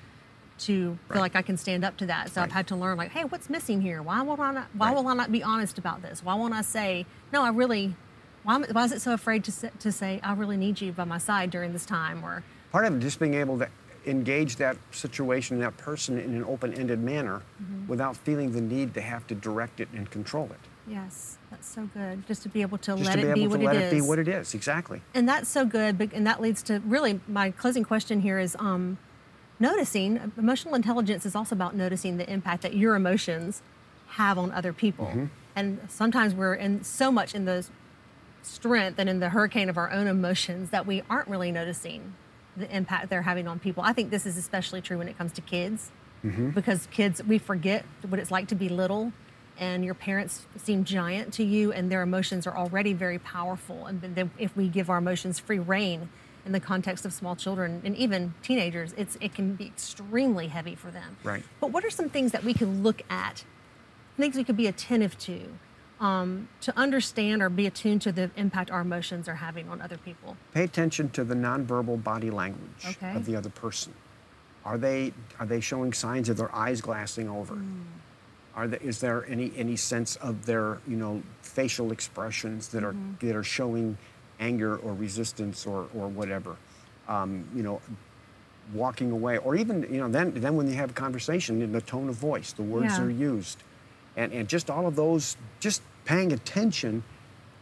to 0.58 0.72
feel 0.72 0.98
Right. 1.08 1.20
like 1.20 1.36
I 1.36 1.42
can 1.42 1.56
stand 1.56 1.84
up 1.84 1.96
to 1.98 2.06
that. 2.06 2.30
So 2.32 2.40
I've 2.42 2.52
had 2.52 2.66
to 2.68 2.76
learn, 2.76 2.96
like, 2.96 3.10
hey, 3.12 3.24
what's 3.24 3.50
missing 3.50 3.80
here? 3.80 4.02
Why 4.02 4.22
will 4.22 4.40
I 4.40 4.52
not? 4.52 4.68
Why 4.74 4.88
Right. 4.88 4.96
will 4.96 5.08
I 5.08 5.14
not 5.14 5.30
be 5.32 5.42
honest 5.42 5.78
about 5.78 6.02
this? 6.02 6.22
Why 6.24 6.34
won't 6.34 6.54
I 6.54 6.62
say, 6.62 7.06
no, 7.32 7.42
I 7.42 7.50
really? 7.50 7.94
Why, 8.42 8.58
why 8.60 8.84
is 8.84 8.92
it 8.92 9.02
so 9.02 9.12
afraid 9.12 9.42
to 9.44 9.52
say, 9.52 9.70
to 9.80 9.90
say 9.90 10.20
I 10.22 10.32
really 10.34 10.56
need 10.56 10.80
you 10.80 10.92
by 10.92 11.04
my 11.04 11.18
side 11.18 11.50
during 11.50 11.72
this 11.72 11.84
time? 11.84 12.24
Or 12.24 12.44
Part 12.70 12.84
of 12.86 12.94
it 12.96 13.00
just 13.00 13.18
being 13.18 13.34
able 13.34 13.58
to 13.58 13.68
engage 14.06 14.56
that 14.56 14.76
situation, 14.92 15.58
that 15.60 15.76
person 15.76 16.16
in 16.18 16.34
an 16.34 16.44
open-ended 16.44 17.00
manner 17.02 17.42
Mm-hmm. 17.62 17.88
without 17.88 18.16
feeling 18.16 18.52
the 18.52 18.60
need 18.60 18.94
to 18.94 19.00
have 19.00 19.26
to 19.28 19.34
direct 19.34 19.80
it 19.80 19.88
and 19.94 20.08
control 20.10 20.44
it. 20.52 20.60
yes, 20.88 21.38
that's 21.50 21.66
so 21.68 21.88
good. 21.94 22.24
Just 22.28 22.42
to 22.44 22.48
be 22.48 22.62
able 22.62 22.78
to 22.78 22.92
Just 22.92 23.04
let 23.04 23.12
to 23.16 23.22
be 23.22 23.28
it 23.28 23.34
be 23.34 23.40
able 23.42 23.50
what 23.52 23.58
to 23.60 23.64
let 23.66 23.76
it 23.76 23.82
it 23.84 23.90
be 23.90 24.00
what 24.00 24.18
it 24.20 24.28
is, 24.28 24.54
exactly. 24.54 25.00
and 25.14 25.28
that's 25.28 25.48
so 25.48 25.64
good 25.64 26.00
and 26.14 26.26
that 26.26 26.40
leads 26.40 26.62
to 26.64 26.80
really 26.86 27.18
my 27.26 27.50
closing 27.50 27.82
question 27.84 28.20
here 28.20 28.38
is 28.38 28.54
um, 28.60 28.96
noticing 29.58 30.32
emotional 30.36 30.74
intelligence 30.74 31.24
is 31.26 31.34
also 31.34 31.54
about 31.54 31.74
noticing 31.74 32.16
the 32.16 32.30
impact 32.30 32.62
that 32.62 32.74
your 32.74 32.94
emotions 32.94 33.62
have 34.08 34.38
on 34.38 34.50
other 34.52 34.72
people 34.72 35.06
Mm-hmm. 35.06 35.24
and 35.54 35.80
sometimes 35.88 36.34
we're 36.34 36.54
in 36.54 36.84
so 36.84 37.10
much 37.10 37.34
in 37.34 37.44
the 37.44 37.66
strength 38.42 38.98
and 38.98 39.08
in 39.08 39.18
the 39.20 39.30
hurricane 39.30 39.68
of 39.68 39.76
our 39.76 39.90
own 39.90 40.06
emotions 40.06 40.70
that 40.70 40.86
we 40.86 41.02
aren't 41.10 41.28
really 41.28 41.50
noticing 41.50 42.14
the 42.56 42.74
impact 42.74 43.08
they're 43.10 43.22
having 43.22 43.48
on 43.48 43.58
people 43.58 43.82
i 43.82 43.92
think 43.92 44.10
this 44.10 44.24
is 44.26 44.36
especially 44.36 44.80
true 44.80 44.98
when 44.98 45.08
it 45.08 45.16
comes 45.18 45.32
to 45.32 45.40
kids 45.40 45.90
Mm-hmm. 46.24 46.50
because 46.50 46.88
kids 46.90 47.22
we 47.24 47.36
forget 47.38 47.84
what 48.08 48.18
it's 48.18 48.30
like 48.30 48.48
to 48.48 48.54
be 48.54 48.68
little 48.70 49.12
and 49.58 49.84
your 49.84 49.94
parents 49.94 50.46
seem 50.56 50.82
giant 50.82 51.32
to 51.34 51.44
you 51.44 51.72
and 51.72 51.90
their 51.92 52.02
emotions 52.02 52.46
are 52.46 52.56
already 52.56 52.94
very 52.94 53.18
powerful 53.18 53.84
and 53.86 54.00
then 54.00 54.30
if 54.38 54.56
we 54.56 54.66
give 54.68 54.88
our 54.90 54.96
emotions 54.98 55.38
free 55.38 55.58
reign 55.58 56.08
in 56.46 56.52
the 56.52 56.60
context 56.60 57.04
of 57.04 57.12
small 57.12 57.34
children 57.36 57.82
and 57.84 57.94
even 57.96 58.32
teenagers 58.42 58.94
it's 58.96 59.18
it 59.20 59.34
can 59.34 59.54
be 59.54 59.66
extremely 59.66 60.46
heavy 60.46 60.74
for 60.74 60.90
them 60.90 61.16
Right. 61.24 61.42
but 61.60 61.72
what 61.72 61.84
are 61.84 61.90
some 61.90 62.08
things 62.08 62.32
that 62.32 62.44
we 62.44 62.54
can 62.54 62.82
look 62.82 63.02
at 63.10 63.44
things 64.16 64.36
we 64.36 64.44
could 64.44 64.56
be 64.56 64.68
attentive 64.68 65.18
to 65.18 65.40
um, 65.98 66.48
to 66.60 66.76
understand 66.78 67.42
or 67.42 67.48
be 67.48 67.66
attuned 67.66 68.02
to 68.02 68.12
the 68.12 68.30
impact 68.36 68.70
our 68.70 68.82
emotions 68.82 69.28
are 69.28 69.34
having 69.36 69.68
on 69.68 69.80
other 69.82 69.96
people 69.98 70.36
Pay 70.54 70.62
attention 70.64 71.10
to 71.10 71.24
the 71.24 71.34
nonverbal 71.34 72.02
body 72.02 72.30
language 72.30 72.84
Okay. 72.86 73.14
of 73.16 73.26
the 73.26 73.34
other 73.34 73.50
person. 73.50 73.92
Are 74.64 74.76
they 74.78 75.12
are 75.40 75.46
they 75.46 75.60
showing 75.60 75.92
signs 75.92 76.28
of 76.28 76.36
their 76.36 76.54
eyes 76.54 76.80
glassing 76.80 77.28
over? 77.28 77.54
Hmm. 77.54 77.80
Are 78.54 78.66
they, 78.68 78.78
is 78.78 79.00
there 79.00 79.24
any 79.26 79.52
any 79.56 79.76
sense 79.76 80.16
of 80.16 80.44
their 80.44 80.80
you 80.86 80.96
know 80.96 81.22
facial 81.42 81.92
expressions 81.92 82.68
that 82.68 82.84
are 82.84 82.92
Mm-hmm. 82.92 83.26
that 83.26 83.34
are 83.36 83.42
showing 83.44 83.96
anger 84.40 84.76
or 84.76 84.92
resistance 84.94 85.66
or 85.66 85.86
or 85.94 86.08
whatever? 86.08 86.56
Um, 87.08 87.44
you 87.54 87.62
know, 87.62 87.80
walking 88.74 89.12
away, 89.12 89.38
or 89.38 89.54
even 89.56 89.82
you 89.92 89.98
know 90.00 90.08
then 90.08 90.32
then 90.34 90.56
when 90.56 90.68
you 90.68 90.74
have 90.74 90.90
a 90.90 90.94
conversation, 90.94 91.62
in 91.62 91.72
the 91.72 91.80
tone 91.80 92.08
of 92.08 92.16
voice, 92.16 92.52
the 92.52 92.62
words 92.62 92.98
Yeah. 92.98 93.04
are 93.04 93.10
used, 93.10 93.58
and 94.16 94.32
and 94.32 94.48
just 94.48 94.70
all 94.70 94.86
of 94.86 94.96
those, 94.96 95.36
just 95.60 95.82
paying 96.04 96.32
attention 96.32 97.02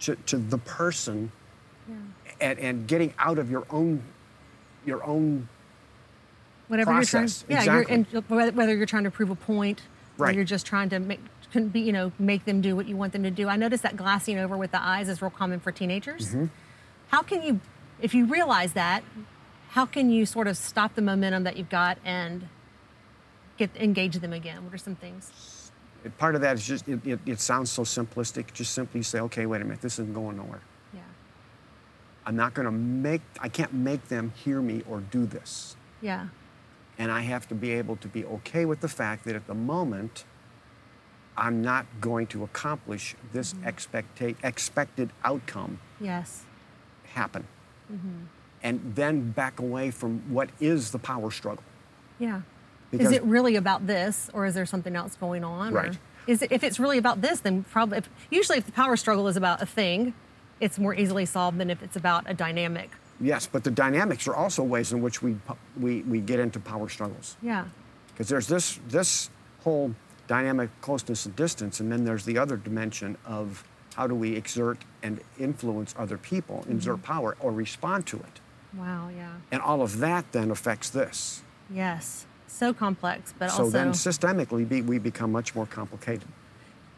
to, 0.01 0.17
to 0.27 0.37
the 0.37 0.59
person 0.59 1.31
and, 2.41 2.59
and 2.59 2.87
getting 2.87 3.15
out 3.19 3.39
of 3.39 3.51
your 3.51 3.65
own 3.71 4.03
your 4.85 5.03
own 5.05 5.49
whatever 6.69 6.91
you're 6.91 7.01
Process, 7.01 7.43
trying 7.43 7.51
yeah 7.53 7.59
exactly. 7.77 7.97
you're 8.13 8.25
and 8.45 8.55
whether 8.57 8.75
you're 8.75 8.85
trying 8.87 9.05
to 9.05 9.11
prove 9.11 9.31
a 9.31 9.35
point 9.35 9.81
or 10.19 10.31
you're 10.31 10.45
just 10.45 10.67
trying 10.67 10.89
to 10.91 10.99
make 10.99 11.21
can 11.53 11.69
be 11.69 11.81
you 11.81 11.93
know 11.93 12.13
make 12.19 12.45
them 12.45 12.61
do 12.61 12.75
what 12.77 12.87
you 12.87 12.97
want 12.97 13.13
them 13.15 13.23
to 13.23 13.31
do 13.31 13.49
i 13.49 13.57
noticed 13.57 13.83
that 13.83 13.97
glassing 13.97 14.39
over 14.39 14.57
with 14.59 14.73
the 14.73 14.83
eyes 14.83 15.09
is 15.09 15.23
real 15.23 15.31
common 15.31 15.59
for 15.61 15.73
teenagers 15.73 16.29
Mm-hmm. 16.29 16.47
How 17.09 17.23
can 17.23 17.43
you 17.43 17.61
if 18.01 18.15
you 18.15 18.27
realize 18.27 18.73
that 18.73 19.03
how 19.75 19.85
can 19.85 20.09
you 20.09 20.25
sort 20.25 20.47
of 20.47 20.57
stop 20.57 20.95
the 20.95 21.03
momentum 21.03 21.43
that 21.43 21.57
you've 21.57 21.69
got 21.69 21.99
and 22.05 22.47
get 23.57 23.71
engage 23.77 24.15
them 24.15 24.33
again? 24.33 24.65
What 24.65 24.73
are 24.73 24.79
some 24.79 24.95
things? 24.95 25.73
Part 26.17 26.37
of 26.37 26.43
that 26.43 26.55
is 26.55 26.65
just 26.65 26.87
it, 26.87 27.05
it, 27.05 27.19
it 27.27 27.41
sounds 27.41 27.73
so 27.73 27.83
simplistic. 27.83 28.53
Just 28.53 28.73
simply 28.73 29.03
say 29.03 29.19
okay 29.21 29.47
wait 29.47 29.63
a 29.63 29.65
minute. 29.65 29.81
This 29.81 29.95
isn't 29.95 30.15
going 30.15 30.37
nowhere. 30.37 30.61
Yeah. 30.93 31.01
I'm 32.25 32.37
not 32.37 32.55
going 32.55 32.67
to 32.67 32.73
make 32.73 33.23
i 33.41 33.49
can't 33.49 33.73
make 33.73 34.07
them 34.09 34.33
hear 34.37 34.63
me 34.63 34.85
or 34.89 35.01
do 35.01 35.27
this. 35.27 35.75
Yeah. 36.01 36.29
And 36.97 37.11
i 37.11 37.23
have 37.23 37.49
to 37.49 37.57
be 37.57 37.73
able 37.73 37.97
to 37.97 38.07
be 38.07 38.25
okay 38.25 38.65
with 38.67 38.81
the 38.81 38.89
fact 38.89 39.25
that 39.25 39.35
at 39.35 39.49
the 39.49 39.55
moment 39.55 40.25
i'm 41.37 41.61
not 41.61 41.85
going 42.01 42.29
to 42.29 42.45
accomplish 42.45 43.17
this 43.33 43.53
mm-hmm. 43.53 43.67
expecta- 43.67 44.37
expected 44.45 45.11
outcome 45.25 45.81
yes 45.99 46.45
happen. 47.15 47.47
Mm-hmm. 47.93 48.09
And 48.63 48.95
then 48.95 49.31
back 49.31 49.61
away 49.61 49.91
from 49.91 50.21
what 50.33 50.51
is 50.61 50.91
the 50.91 50.99
power 50.99 51.31
struggle. 51.31 51.63
Yeah. 52.19 52.43
Because- 52.91 53.09
is 53.09 53.13
it 53.13 53.23
really 53.25 53.57
about 53.57 53.87
this 53.87 54.31
or 54.33 54.47
is 54.47 54.55
there 54.55 54.67
something 54.67 54.95
else 54.95 55.17
going 55.17 55.43
on 55.45 55.73
or 55.73 55.77
Right. 55.77 55.99
is 56.27 56.43
it, 56.43 56.53
if 56.53 56.63
it's 56.63 56.79
really 56.79 56.99
about 56.99 57.21
this 57.23 57.41
then 57.41 57.65
probably 57.65 57.99
if, 57.99 58.09
usually 58.31 58.59
if 58.59 58.67
the 58.67 58.73
power 58.73 58.97
struggle 58.97 59.27
is 59.29 59.37
about 59.37 59.61
a 59.63 59.67
thing 59.67 60.15
it's 60.61 60.79
more 60.79 60.95
easily 60.95 61.27
solved 61.27 61.59
than 61.59 61.71
if 61.71 61.83
it's 61.83 61.97
about 61.97 62.25
a 62.31 62.35
dynamic. 62.35 62.91
Yes 63.21 63.49
but 63.51 63.65
the 63.65 63.71
dynamics 63.71 64.29
are 64.29 64.35
also 64.37 64.63
ways 64.63 64.93
in 64.93 65.03
which 65.03 65.23
we 65.23 65.37
we, 65.79 66.03
we 66.03 66.21
get 66.21 66.39
into 66.39 66.61
power 66.61 66.89
struggles. 66.89 67.37
Yeah. 67.43 67.65
Because 68.13 68.29
there's 68.29 68.47
this 68.47 68.79
this 68.89 69.29
whole 69.65 69.93
dynamic 70.29 70.71
closeness 70.81 71.27
and 71.27 71.35
distance 71.35 71.81
and 71.81 71.91
then 71.91 72.05
there's 72.05 72.25
the 72.25 72.39
other 72.39 72.57
dimension 72.57 73.17
of 73.27 73.65
how 73.95 74.07
do 74.07 74.15
we 74.15 74.35
exert 74.37 74.79
and 75.03 75.21
influence 75.39 75.95
other 75.99 76.19
people 76.19 76.65
exert 76.69 77.03
power 77.03 77.37
or 77.41 77.53
respond 77.53 78.07
to 78.07 78.17
it? 78.19 78.41
Wow 78.77 79.09
yeah. 79.17 79.33
And 79.53 79.61
all 79.63 79.83
of 79.83 79.99
that 79.99 80.31
then 80.33 80.51
affects 80.51 80.91
this. 80.91 81.43
Yes 81.71 82.27
so 82.47 82.73
complex 82.73 83.35
but 83.39 83.51
so 83.51 83.65
also 83.65 83.65
So 83.65 83.71
then 83.71 83.89
systemically 83.93 84.69
be, 84.69 84.81
we 84.83 84.99
become 84.99 85.33
much 85.33 85.55
more 85.55 85.67
complicated. 85.67 86.29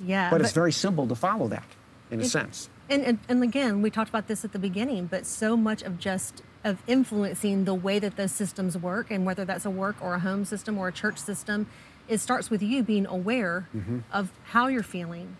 Yeah 0.00 0.30
but, 0.30 0.40
it's 0.40 0.52
very 0.52 0.72
simple 0.72 1.06
to 1.06 1.14
follow 1.14 1.48
that 1.48 1.66
in 2.11 2.20
a 2.20 2.24
It- 2.24 2.28
sense. 2.28 2.68
And, 2.88 3.02
and 3.02 3.18
and 3.28 3.42
again, 3.42 3.82
we 3.82 3.90
talked 3.90 4.09
about 4.11 4.28
this 4.28 4.44
at 4.44 4.52
the 4.52 4.61
beginning, 4.61 5.06
but 5.06 5.26
so 5.26 5.56
much 5.56 5.82
of 5.82 5.98
just 5.98 6.44
of 6.62 6.80
influencing 6.87 7.64
the 7.64 7.74
way 7.74 7.98
that 7.98 8.14
those 8.16 8.30
systems 8.30 8.78
work, 8.78 9.11
and 9.11 9.26
whether 9.26 9.44
that's 9.44 9.64
a 9.66 9.70
work 9.70 9.96
or 10.00 10.14
a 10.14 10.20
home 10.20 10.44
system 10.44 10.78
or 10.78 10.87
a 10.87 10.92
church 10.92 11.18
system, 11.18 11.66
it 12.06 12.18
starts 12.18 12.48
with 12.48 12.62
you 12.62 12.85
being 12.85 13.04
aware 13.06 13.66
Mm-hmm. 13.76 13.98
of 14.12 14.30
how 14.52 14.68
you're 14.68 14.85
feeling, 14.85 15.37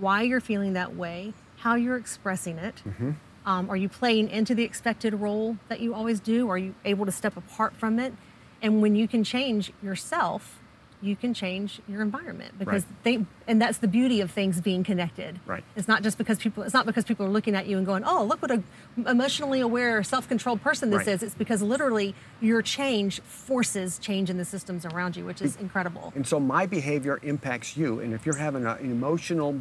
why 0.00 0.22
you're 0.22 0.40
feeling 0.40 0.72
that 0.74 0.94
way, 0.96 1.32
how 1.58 1.74
you're 1.74 1.96
expressing 1.96 2.58
it. 2.58 2.82
Mm-hmm. 2.86 3.10
Um, 3.44 3.68
are 3.70 3.76
you 3.76 3.88
playing 3.88 4.28
into 4.30 4.54
the 4.54 4.62
expected 4.62 5.14
role 5.14 5.56
that 5.68 5.80
you 5.80 5.94
always 5.94 6.20
do? 6.20 6.48
Are 6.48 6.58
you 6.58 6.74
able 6.84 7.06
to 7.06 7.12
step 7.12 7.36
apart 7.36 7.74
from 7.74 7.98
it? 7.98 8.12
And 8.60 8.80
when 8.80 8.94
you 8.94 9.08
can 9.08 9.24
change 9.24 9.72
yourself, 9.82 10.60
you 11.04 11.16
can 11.16 11.34
change 11.34 11.80
your 11.88 12.00
environment 12.00 12.56
because 12.60 12.84
Right. 12.84 13.02
they 13.02 13.26
and 13.48 13.60
that's 13.60 13.78
the 13.78 13.88
beauty 13.88 14.20
of 14.20 14.30
things 14.30 14.60
being 14.60 14.84
connected. 14.84 15.40
Right. 15.44 15.64
It's 15.74 15.88
not 15.88 16.04
just 16.04 16.16
because 16.16 16.38
people 16.38 16.62
it's 16.62 16.72
not 16.72 16.86
because 16.86 17.04
people 17.04 17.26
are 17.26 17.28
looking 17.28 17.56
at 17.56 17.66
you 17.66 17.76
and 17.76 17.84
going, 17.84 18.04
"Oh, 18.04 18.22
look 18.22 18.40
what 18.40 18.52
a 18.52 18.62
emotionally 18.96 19.58
aware, 19.58 20.04
self-controlled 20.04 20.62
person 20.62 20.90
this 20.90 20.98
Right. 20.98 21.08
is." 21.08 21.24
It's 21.24 21.34
because 21.34 21.60
literally 21.60 22.14
your 22.40 22.62
change 22.62 23.20
forces 23.22 23.98
change 23.98 24.30
in 24.30 24.36
the 24.38 24.44
systems 24.44 24.86
around 24.86 25.16
you, 25.16 25.24
which 25.24 25.42
is 25.42 25.56
incredible. 25.56 26.12
And 26.14 26.24
so 26.24 26.38
my 26.38 26.66
behavior 26.66 27.18
impacts 27.24 27.76
you. 27.76 27.98
And 27.98 28.14
if 28.14 28.24
you're 28.24 28.36
having 28.36 28.64
a, 28.64 28.74
an 28.74 28.92
emotional 28.92 29.60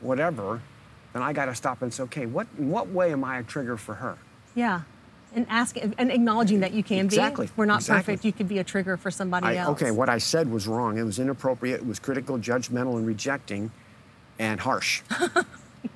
whatever, 0.00 0.60
then 1.12 1.22
I 1.22 1.32
got 1.32 1.46
to 1.46 1.54
stop 1.54 1.82
and 1.82 1.92
say, 1.92 2.02
okay, 2.04 2.26
what 2.26 2.46
in 2.58 2.70
what 2.70 2.88
way 2.88 3.12
am 3.12 3.24
I 3.24 3.38
a 3.38 3.42
trigger 3.42 3.76
for 3.76 3.94
her? 3.94 4.16
Yeah. 4.54 4.82
And 5.34 5.46
asking 5.50 5.94
and 5.98 6.10
acknowledging 6.10 6.60
that 6.60 6.72
you 6.72 6.82
can 6.82 7.04
Exactly. 7.04 7.46
be. 7.46 7.52
We're 7.56 7.66
not 7.66 7.80
Exactly. 7.80 8.14
perfect. 8.14 8.24
You 8.24 8.32
could 8.32 8.48
be 8.48 8.58
a 8.58 8.64
trigger 8.64 8.96
for 8.96 9.10
somebody 9.10 9.46
I, 9.46 9.56
else. 9.56 9.70
okay, 9.80 9.90
what 9.90 10.08
I 10.08 10.18
said 10.18 10.50
was 10.50 10.66
wrong. 10.66 10.96
It 10.98 11.02
was 11.02 11.18
inappropriate. 11.18 11.80
It 11.80 11.86
was 11.86 11.98
critical, 11.98 12.38
judgmental, 12.38 12.96
and 12.96 13.06
rejecting, 13.06 13.70
and 14.38 14.60
harsh. 14.60 15.02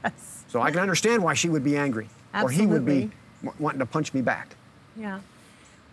Yes. 0.04 0.44
So 0.48 0.60
I 0.62 0.70
can 0.70 0.78
understand 0.78 1.24
why 1.24 1.34
she 1.34 1.48
would 1.48 1.64
be 1.64 1.76
angry, 1.76 2.08
or 2.40 2.48
he 2.50 2.66
would 2.66 2.84
be 2.86 3.10
w- 3.42 3.52
wanting 3.58 3.80
to 3.80 3.86
punch 3.86 4.14
me 4.14 4.20
back. 4.22 4.54
Yeah. 4.96 5.18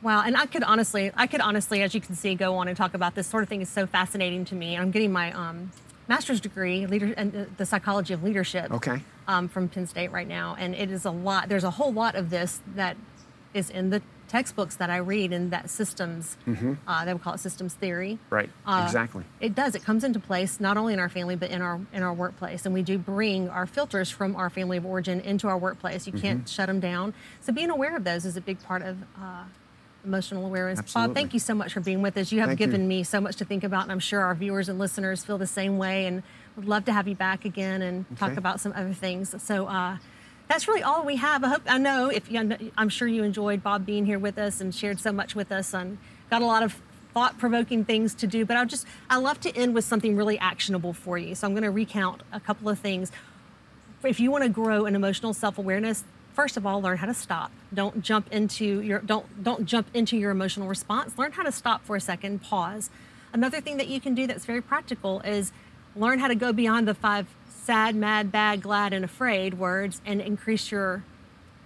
Wow. 0.04 0.22
And 0.24 0.38
I 0.38 0.46
could 0.46 0.62
honestly, 0.64 1.12
I 1.16 1.26
could 1.26 1.42
honestly, 1.42 1.82
as 1.82 1.96
you 1.96 2.00
can 2.02 2.14
see, 2.16 2.36
go 2.36 2.56
on 2.58 2.68
and 2.68 2.78
talk 2.78 2.94
about 2.94 3.16
this 3.16 3.26
sort 3.26 3.42
of 3.42 3.50
thing 3.50 3.62
is 3.62 3.70
so 3.70 3.88
fascinating 3.88 4.46
to 4.46 4.56
me. 4.56 4.78
I'm 4.78 4.92
getting 4.92 5.12
my 5.12 5.32
um, 5.32 5.72
master's 6.10 6.42
degree, 6.42 6.86
leader, 6.88 7.14
and 7.16 7.34
uh, 7.36 7.46
the 7.56 7.66
psychology 7.66 8.14
of 8.14 8.22
leadership. 8.24 8.70
Okay. 8.72 9.02
Um, 9.28 9.48
from 9.48 9.70
Penn 9.70 9.86
State 9.88 10.12
right 10.12 10.28
now, 10.28 10.56
and 10.60 10.74
it 10.76 10.90
is 10.92 11.06
a 11.06 11.12
lot. 11.12 11.48
There's 11.50 11.64
a 11.64 11.70
whole 11.70 11.94
lot 11.94 12.16
of 12.16 12.32
this 12.32 12.60
that 12.76 12.98
is 13.54 13.70
in 13.70 13.92
the 13.92 14.02
textbooks 14.28 14.76
that 14.76 14.90
I 14.90 14.98
read, 14.98 15.32
and 15.34 15.52
that 15.52 15.70
systems. 15.70 16.36
Uh, 16.88 17.06
they 17.06 17.14
would 17.14 17.22
call 17.22 17.34
it 17.36 17.40
systems 17.40 17.74
theory. 17.76 18.14
Mm-hmm. 18.26 18.36
Right. 18.36 18.50
Uh, 18.66 18.84
exactly. 18.86 19.24
It 19.40 19.54
does. 19.56 19.76
It 19.76 19.84
comes 19.84 20.04
into 20.04 20.20
place 20.20 20.60
not 20.60 20.78
only 20.78 20.94
in 20.94 21.00
our 21.00 21.10
family 21.10 21.36
but 21.36 21.50
in 21.52 21.62
our 21.62 21.80
in 21.94 22.02
our 22.04 22.14
workplace, 22.14 22.66
and 22.66 22.74
we 22.74 22.82
do 22.82 22.98
bring 22.98 23.50
our 23.50 23.68
filters 23.68 24.10
from 24.10 24.36
our 24.36 24.50
family 24.50 24.78
of 24.78 24.86
origin 24.86 25.20
into 25.22 25.48
our 25.48 25.58
workplace. 25.58 26.08
You 26.08 26.14
can't 26.14 26.40
Mm-hmm. 26.40 26.48
shut 26.48 26.68
them 26.68 26.80
down. 26.80 27.14
So 27.42 27.54
being 27.54 27.70
aware 27.70 27.96
of 27.96 28.04
those 28.04 28.26
is 28.26 28.36
a 28.36 28.42
big 28.42 28.62
part 28.64 28.82
of 28.82 28.98
uh, 29.16 29.44
emotional 30.06 30.46
awareness. 30.46 30.94
Bob, 30.94 31.14
thank 31.14 31.34
you 31.34 31.40
so 31.40 31.54
much 31.54 31.74
for 31.74 31.80
being 31.80 32.02
with 32.02 32.18
us. 32.18 32.32
You 32.32 32.40
have 32.40 32.50
Thank 32.50 32.60
you. 32.60 32.66
given 32.68 32.88
me 32.88 33.04
so 33.04 33.20
much 33.20 33.36
to 33.38 33.46
think 33.46 33.64
about, 33.64 33.84
and 33.84 33.92
I'm 33.92 34.00
sure 34.00 34.22
our 34.22 34.36
viewers 34.36 34.70
and 34.70 34.80
listeners 34.80 35.24
feel 35.24 35.38
the 35.38 35.48
same 35.48 35.78
way. 35.78 36.06
And 36.06 36.24
would 36.56 36.66
love 36.66 36.86
to 36.86 36.94
have 36.94 37.08
you 37.08 37.16
back 37.16 37.46
again 37.46 37.82
and 37.82 38.06
talk 38.18 38.38
about 38.38 38.60
some 38.60 38.74
other 38.76 38.94
things. 38.94 39.36
So. 39.44 39.68
Uh, 39.68 39.98
that's 40.48 40.68
really 40.68 40.82
all 40.82 41.06
we 41.06 41.18
have. 41.18 41.44
I 41.44 41.50
hope 41.50 41.62
I 41.68 41.78
know 41.78 42.10
if 42.10 42.32
you, 42.32 42.72
I'm 42.76 42.90
sure 42.90 43.08
you 43.08 43.22
enjoyed 43.22 43.62
Bob 43.62 43.86
being 43.86 44.08
here 44.08 44.18
with 44.18 44.40
us 44.40 44.60
and 44.60 44.74
shared 44.74 45.00
so 45.00 45.12
much 45.12 45.36
with 45.36 45.52
us 45.52 45.76
and 45.76 46.00
got 46.32 46.42
a 46.42 46.46
lot 46.48 46.64
of 46.64 46.82
thought-provoking 47.14 47.86
things 47.86 48.16
to 48.16 48.26
do. 48.26 48.46
But 48.46 48.58
I 48.58 48.66
just 48.66 48.88
I 49.12 49.18
love 49.18 49.40
to 49.42 49.56
end 49.56 49.76
with 49.76 49.86
something 49.86 50.16
really 50.16 50.40
actionable 50.40 50.92
for 50.92 51.20
you. 51.20 51.36
So 51.36 51.46
I'm 51.46 51.54
going 51.54 51.62
to 51.62 51.70
recount 51.70 52.24
a 52.34 52.40
couple 52.40 52.68
of 52.68 52.80
things. 52.80 53.12
If 54.04 54.20
you 54.20 54.32
want 54.32 54.44
to 54.44 54.50
grow 54.50 54.86
an 54.86 54.96
emotional 54.96 55.36
self-awareness, 55.36 56.04
first 56.34 56.58
of 56.58 56.66
all, 56.66 56.82
learn 56.82 56.98
how 56.98 57.08
to 57.08 57.14
stop. 57.14 57.52
Don't 57.74 58.02
jump 58.02 58.32
into 58.32 58.82
your 58.82 59.00
don't 59.00 59.44
don't 59.44 59.66
jump 59.66 59.88
into 59.94 60.18
your 60.18 60.32
emotional 60.32 60.68
response. 60.68 61.18
Learn 61.18 61.32
how 61.32 61.44
to 61.44 61.52
stop 61.52 61.84
for 61.86 61.96
a 61.96 62.02
second, 62.02 62.42
pause. 62.42 62.90
Another 63.32 63.62
thing 63.62 63.78
that 63.78 63.88
you 63.88 64.02
can 64.02 64.16
do 64.16 64.26
that's 64.26 64.46
very 64.46 64.62
practical 64.62 65.20
is 65.22 65.52
learn 65.96 66.20
how 66.20 66.28
to 66.28 66.36
go 66.36 66.52
beyond 66.52 66.88
the 66.88 66.94
five 66.94 67.28
sad, 67.48 67.96
mad, 67.96 68.32
bad, 68.32 68.62
glad, 68.62 68.94
and 68.94 69.06
afraid 69.06 69.54
words 69.54 70.02
and 70.06 70.22
increase 70.22 70.72
your 70.72 71.04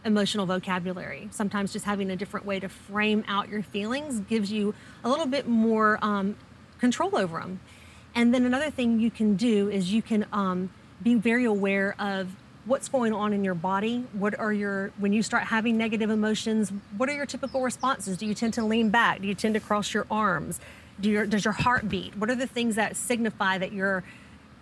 emotional 0.03 0.45
vocabulary. 0.45 1.29
Sometimes 1.31 1.71
just 1.71 1.85
having 1.85 2.11
a 2.11 2.15
different 2.15 2.45
way 2.45 2.59
to 2.59 2.67
frame 2.67 3.23
out 3.27 3.47
your 3.47 3.63
feelings 3.63 4.19
gives 4.19 4.51
you 4.51 4.73
a 5.03 5.09
little 5.09 5.25
bit 5.25 5.47
more 5.47 5.97
um, 6.01 6.35
control 6.79 7.15
over 7.15 7.39
them. 7.39 7.61
And 8.15 8.33
then 8.33 8.45
another 8.45 8.69
thing 8.69 8.99
you 8.99 9.09
can 9.09 9.35
do 9.35 9.69
is 9.69 9.93
you 9.93 10.01
can 10.01 10.25
um, 10.33 10.69
be 11.01 11.15
very 11.15 11.45
aware 11.45 11.95
of 11.97 12.35
what's 12.65 12.87
going 12.87 13.13
on 13.13 13.33
in 13.33 13.43
your 13.43 13.55
body. 13.55 14.05
What 14.13 14.39
are 14.39 14.53
your, 14.53 14.91
when 14.97 15.11
you 15.11 15.21
start 15.21 15.43
having 15.43 15.77
negative 15.77 16.09
emotions, 16.09 16.71
what 16.97 17.09
are 17.09 17.13
your 17.13 17.25
typical 17.25 17.61
responses? 17.61 18.17
Do 18.17 18.25
you 18.25 18.33
tend 18.33 18.53
to 18.55 18.63
lean 18.63 18.89
back? 18.89 19.21
Do 19.21 19.27
you 19.27 19.35
tend 19.35 19.53
to 19.55 19.59
cross 19.59 19.93
your 19.93 20.07
arms? 20.09 20.59
Do 20.99 21.09
your, 21.09 21.25
does 21.25 21.43
your 21.43 21.53
heart 21.53 21.89
beat? 21.89 22.15
What 22.15 22.29
are 22.29 22.35
the 22.35 22.47
things 22.47 22.75
that 22.75 22.95
signify 22.95 23.57
that 23.57 23.73
your 23.73 24.03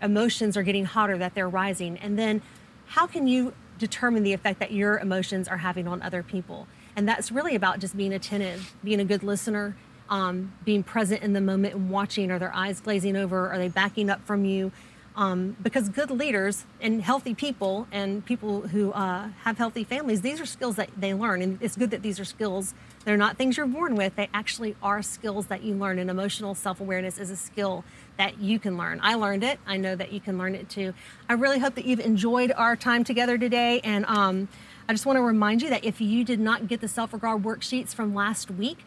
emotions 0.01 0.57
are 0.57 0.63
getting 0.63 0.85
hotter, 0.85 1.17
that 1.17 1.35
they're 1.35 1.49
rising? 1.49 1.97
And 1.97 2.17
then 2.17 2.41
how 2.87 3.05
can 3.05 3.27
you 3.27 3.53
determine 3.77 4.23
the 4.23 4.33
effect 4.33 4.59
that 4.59 4.71
your 4.71 4.97
emotions 4.97 5.47
are 5.47 5.57
having 5.57 5.87
on 5.87 6.01
other 6.01 6.23
people? 6.23 6.67
And 6.95 7.07
that's 7.07 7.31
really 7.31 7.55
about 7.55 7.79
just 7.79 7.95
being 7.95 8.13
attentive, 8.13 8.73
being 8.83 8.99
a 8.99 9.05
good 9.05 9.23
listener, 9.23 9.75
um, 10.09 10.53
being 10.65 10.83
present 10.83 11.21
in 11.21 11.33
the 11.33 11.41
moment 11.41 11.75
and 11.75 11.89
watching. 11.89 12.31
Are 12.31 12.39
their 12.39 12.53
eyes 12.53 12.79
glazing 12.79 13.15
over? 13.15 13.49
Are 13.49 13.57
they 13.57 13.69
backing 13.69 14.09
up 14.09 14.25
from 14.25 14.43
you? 14.43 14.71
Um, 15.13 15.57
because 15.61 15.89
good 15.89 16.09
leaders 16.09 16.65
and 16.79 17.01
healthy 17.01 17.33
people 17.33 17.85
and 17.91 18.25
people 18.25 18.61
who 18.61 18.93
uh, 18.93 19.27
have 19.43 19.57
healthy 19.57 19.83
families, 19.83 20.21
these 20.21 20.39
are 20.39 20.45
skills 20.45 20.77
that 20.77 20.89
they 20.97 21.13
learn. 21.13 21.41
And 21.41 21.61
it's 21.61 21.75
good 21.75 21.91
that 21.91 22.01
these 22.01 22.17
are 22.19 22.25
skills. 22.25 22.73
They're 23.03 23.17
not 23.17 23.37
things 23.37 23.57
you're 23.57 23.67
born 23.67 23.95
with. 23.95 24.15
They 24.15 24.29
actually 24.33 24.75
are 24.81 25.01
skills 25.01 25.47
that 25.47 25.63
you 25.63 25.75
learn. 25.75 25.99
And 25.99 26.09
emotional 26.09 26.55
self 26.55 26.79
awareness 26.79 27.17
is 27.17 27.29
a 27.29 27.35
skill 27.35 27.83
that 28.17 28.39
you 28.39 28.57
can 28.57 28.77
learn. 28.77 28.99
I 29.03 29.15
learned 29.15 29.43
it. 29.43 29.59
I 29.67 29.75
know 29.77 29.95
that 29.95 30.13
you 30.13 30.21
can 30.21 30.37
learn 30.37 30.55
it 30.55 30.69
too. 30.69 30.93
I 31.27 31.33
really 31.33 31.59
hope 31.59 31.75
that 31.75 31.85
you've 31.85 31.99
enjoyed 31.99 32.53
our 32.55 32.77
time 32.77 33.03
together 33.03 33.37
today. 33.37 33.81
And 33.83 34.05
um, 34.05 34.47
I 34.87 34.93
just 34.93 35.05
want 35.05 35.17
to 35.17 35.21
remind 35.21 35.61
you 35.61 35.69
that 35.69 35.83
if 35.83 35.99
you 35.99 36.23
did 36.23 36.39
not 36.39 36.67
get 36.67 36.79
the 36.79 36.87
self 36.87 37.11
regard 37.11 37.43
worksheets 37.43 37.93
from 37.93 38.15
last 38.15 38.49
week, 38.49 38.79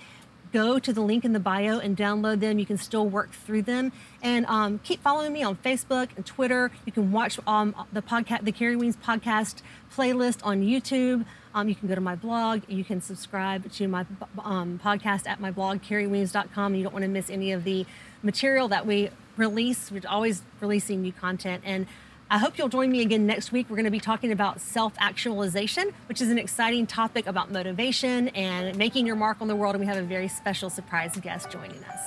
go 0.54 0.78
to 0.78 0.92
the 0.92 1.00
link 1.00 1.24
in 1.24 1.32
the 1.32 1.40
bio 1.40 1.80
and 1.80 1.96
download 1.96 2.38
them. 2.38 2.60
You 2.60 2.64
can 2.64 2.78
still 2.78 3.06
work 3.06 3.32
through 3.32 3.62
them. 3.62 3.90
And 4.22 4.46
um, 4.46 4.78
keep 4.84 5.02
following 5.02 5.32
me 5.32 5.42
on 5.42 5.56
Facebook 5.56 6.10
and 6.14 6.24
Twitter. 6.24 6.70
You 6.86 6.92
can 6.92 7.10
watch 7.10 7.40
um, 7.44 7.74
the 7.92 8.00
podcast, 8.00 8.44
the 8.44 8.52
Kerri 8.52 8.78
Weems 8.78 8.96
podcast 8.96 9.62
playlist 9.94 10.38
on 10.44 10.62
YouTube. 10.62 11.26
Um, 11.54 11.68
you 11.68 11.74
can 11.74 11.88
go 11.88 11.96
to 11.96 12.00
my 12.00 12.14
blog. 12.14 12.62
You 12.68 12.84
can 12.84 13.00
subscribe 13.00 13.70
to 13.72 13.88
my 13.88 14.06
um, 14.44 14.80
podcast 14.82 15.26
at 15.26 15.40
my 15.40 15.50
blog, 15.50 15.82
kerriweems.com. 15.82 16.74
You 16.76 16.84
don't 16.84 16.92
want 16.92 17.04
to 17.04 17.10
miss 17.10 17.30
any 17.30 17.50
of 17.50 17.64
the 17.64 17.84
material 18.22 18.68
that 18.68 18.86
we 18.86 19.10
release. 19.36 19.90
We're 19.90 20.02
always 20.08 20.42
releasing 20.60 21.02
new 21.02 21.12
content. 21.12 21.64
And 21.66 21.86
I 22.30 22.38
hope 22.38 22.58
you'll 22.58 22.68
join 22.68 22.90
me 22.90 23.02
again 23.02 23.26
next 23.26 23.52
week. 23.52 23.66
We're 23.68 23.76
going 23.76 23.84
to 23.84 23.90
be 23.90 24.00
talking 24.00 24.32
about 24.32 24.60
self 24.60 24.94
actualization, 24.98 25.92
which 26.08 26.20
is 26.20 26.30
an 26.30 26.38
exciting 26.38 26.86
topic 26.86 27.26
about 27.26 27.50
motivation 27.50 28.28
and 28.28 28.76
making 28.76 29.06
your 29.06 29.16
mark 29.16 29.38
on 29.40 29.48
the 29.48 29.56
world. 29.56 29.74
And 29.74 29.80
we 29.80 29.86
have 29.86 29.98
a 29.98 30.02
very 30.02 30.28
special 30.28 30.70
surprise 30.70 31.16
guest 31.20 31.50
joining 31.50 31.82
us. 31.84 32.00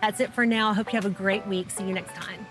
That's 0.00 0.20
it 0.20 0.32
for 0.34 0.44
now. 0.44 0.70
I 0.70 0.74
hope 0.74 0.92
you 0.92 0.96
have 0.96 1.06
a 1.06 1.10
great 1.10 1.46
week. 1.46 1.70
See 1.70 1.84
you 1.84 1.94
next 1.94 2.14
time. 2.14 2.46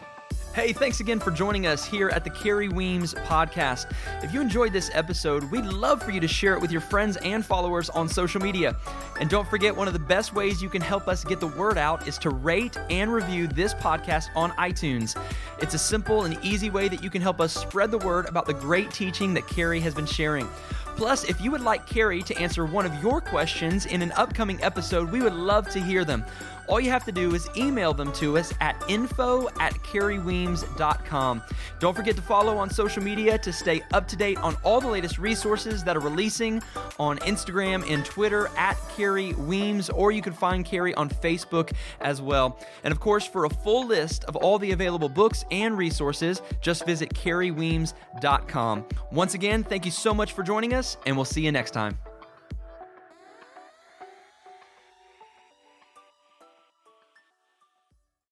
Hey, 0.54 0.74
thanks 0.74 1.00
again 1.00 1.18
for 1.18 1.32
joining 1.32 1.66
us 1.66 1.86
here 1.86 2.10
at 2.10 2.26
the 2.26 2.30
Kerri 2.30 2.68
Weems 2.68 3.14
podcast. 3.14 3.90
If 4.22 4.34
you 4.34 4.42
enjoyed 4.42 4.74
this 4.74 4.92
episode, 4.94 5.46
we'd 5.46 5.64
love 5.64 6.04
for 6.04 6.12
you 6.12 6.20
to 6.20 6.28
share 6.28 6.54
it 6.56 6.60
with 6.60 6.74
your 6.74 6.82
friends 6.82 7.16
and 7.16 7.46
followers 7.46 7.90
on 7.90 8.10
social 8.10 8.42
media. 8.42 8.76
And 9.22 9.30
don't 9.30 9.48
forget, 9.48 9.74
one 9.74 9.88
of 9.88 9.94
the 9.94 10.00
best 10.00 10.34
ways 10.34 10.62
you 10.62 10.68
can 10.68 10.82
help 10.82 11.08
us 11.08 11.24
get 11.24 11.40
the 11.40 11.48
word 11.48 11.78
out 11.78 12.06
is 12.06 12.18
to 12.18 12.32
rate 12.32 12.78
and 12.90 13.14
review 13.14 13.48
this 13.48 13.74
podcast 13.74 14.28
on 14.36 14.52
iTunes. 14.52 15.18
It's 15.60 15.74
a 15.74 15.80
simple 15.80 16.26
and 16.26 16.38
easy 16.44 16.70
way 16.70 16.90
that 16.90 17.02
you 17.02 17.10
can 17.10 17.22
help 17.22 17.40
us 17.40 17.54
spread 17.54 17.90
the 17.90 18.00
word 18.00 18.28
about 18.28 18.46
the 18.46 18.54
great 18.54 18.92
teaching 18.92 19.34
that 19.36 19.46
Kerri 19.46 19.80
has 19.80 19.96
been 19.96 20.06
sharing. 20.06 20.50
Plus, 20.98 21.24
if 21.24 21.40
you 21.40 21.50
would 21.52 21.62
like 21.62 21.88
Kerri 21.88 22.24
to 22.26 22.38
answer 22.38 22.66
one 22.66 22.86
of 22.86 22.94
your 23.02 23.22
questions 23.22 23.86
in 23.86 24.02
an 24.02 24.12
upcoming 24.18 24.62
episode, 24.62 25.10
we 25.10 25.22
would 25.22 25.34
love 25.34 25.70
to 25.70 25.80
hear 25.80 26.04
them. 26.04 26.26
All 26.72 26.80
you 26.80 26.90
have 26.90 27.04
to 27.04 27.12
do 27.12 27.36
is 27.36 27.50
email 27.58 27.94
them 27.94 28.14
to 28.14 28.38
us 28.38 28.54
at 28.62 28.82
info 28.88 29.50
at 29.60 29.74
kerriweems.com. 29.84 31.44
Don't 31.80 31.94
forget 31.94 32.16
to 32.16 32.22
follow 32.22 32.58
on 32.58 32.70
social 32.70 33.04
media 33.04 33.38
to 33.40 33.52
stay 33.52 33.82
up 33.92 34.08
to 34.08 34.16
date 34.16 34.38
on 34.38 34.56
all 34.64 34.80
the 34.80 34.88
latest 34.88 35.20
resources 35.20 35.84
that 35.84 35.98
are 35.98 36.00
releasing 36.00 36.64
on 36.98 37.18
Instagram 37.20 37.86
and 37.92 38.06
Twitter 38.06 38.50
at 38.56 38.78
Kerri 38.96 39.36
Weems, 39.36 39.90
or 39.90 40.14
you 40.14 40.22
can 40.22 40.32
find 40.32 40.66
Kerri 40.66 40.94
on 40.96 41.10
Facebook 41.10 41.74
as 42.00 42.22
well. 42.22 42.58
And 42.86 42.94
of 42.94 43.02
course, 43.02 43.28
for 43.28 43.44
a 43.44 43.50
full 43.50 43.86
list 43.86 44.24
of 44.24 44.38
all 44.38 44.58
the 44.58 44.72
available 44.72 45.10
books 45.10 45.44
and 45.52 45.78
resources, 45.78 46.42
just 46.62 46.86
visit 46.86 47.14
kerriweems.com. 47.14 48.86
Once 49.12 49.34
again, 49.34 49.66
thank 49.66 49.84
you 49.84 49.92
so 49.92 50.14
much 50.14 50.32
for 50.32 50.42
joining 50.42 50.74
us, 50.74 50.96
and 51.06 51.18
we'll 51.18 51.26
see 51.26 51.42
you 51.42 51.52
next 51.52 51.72
time. 51.72 51.98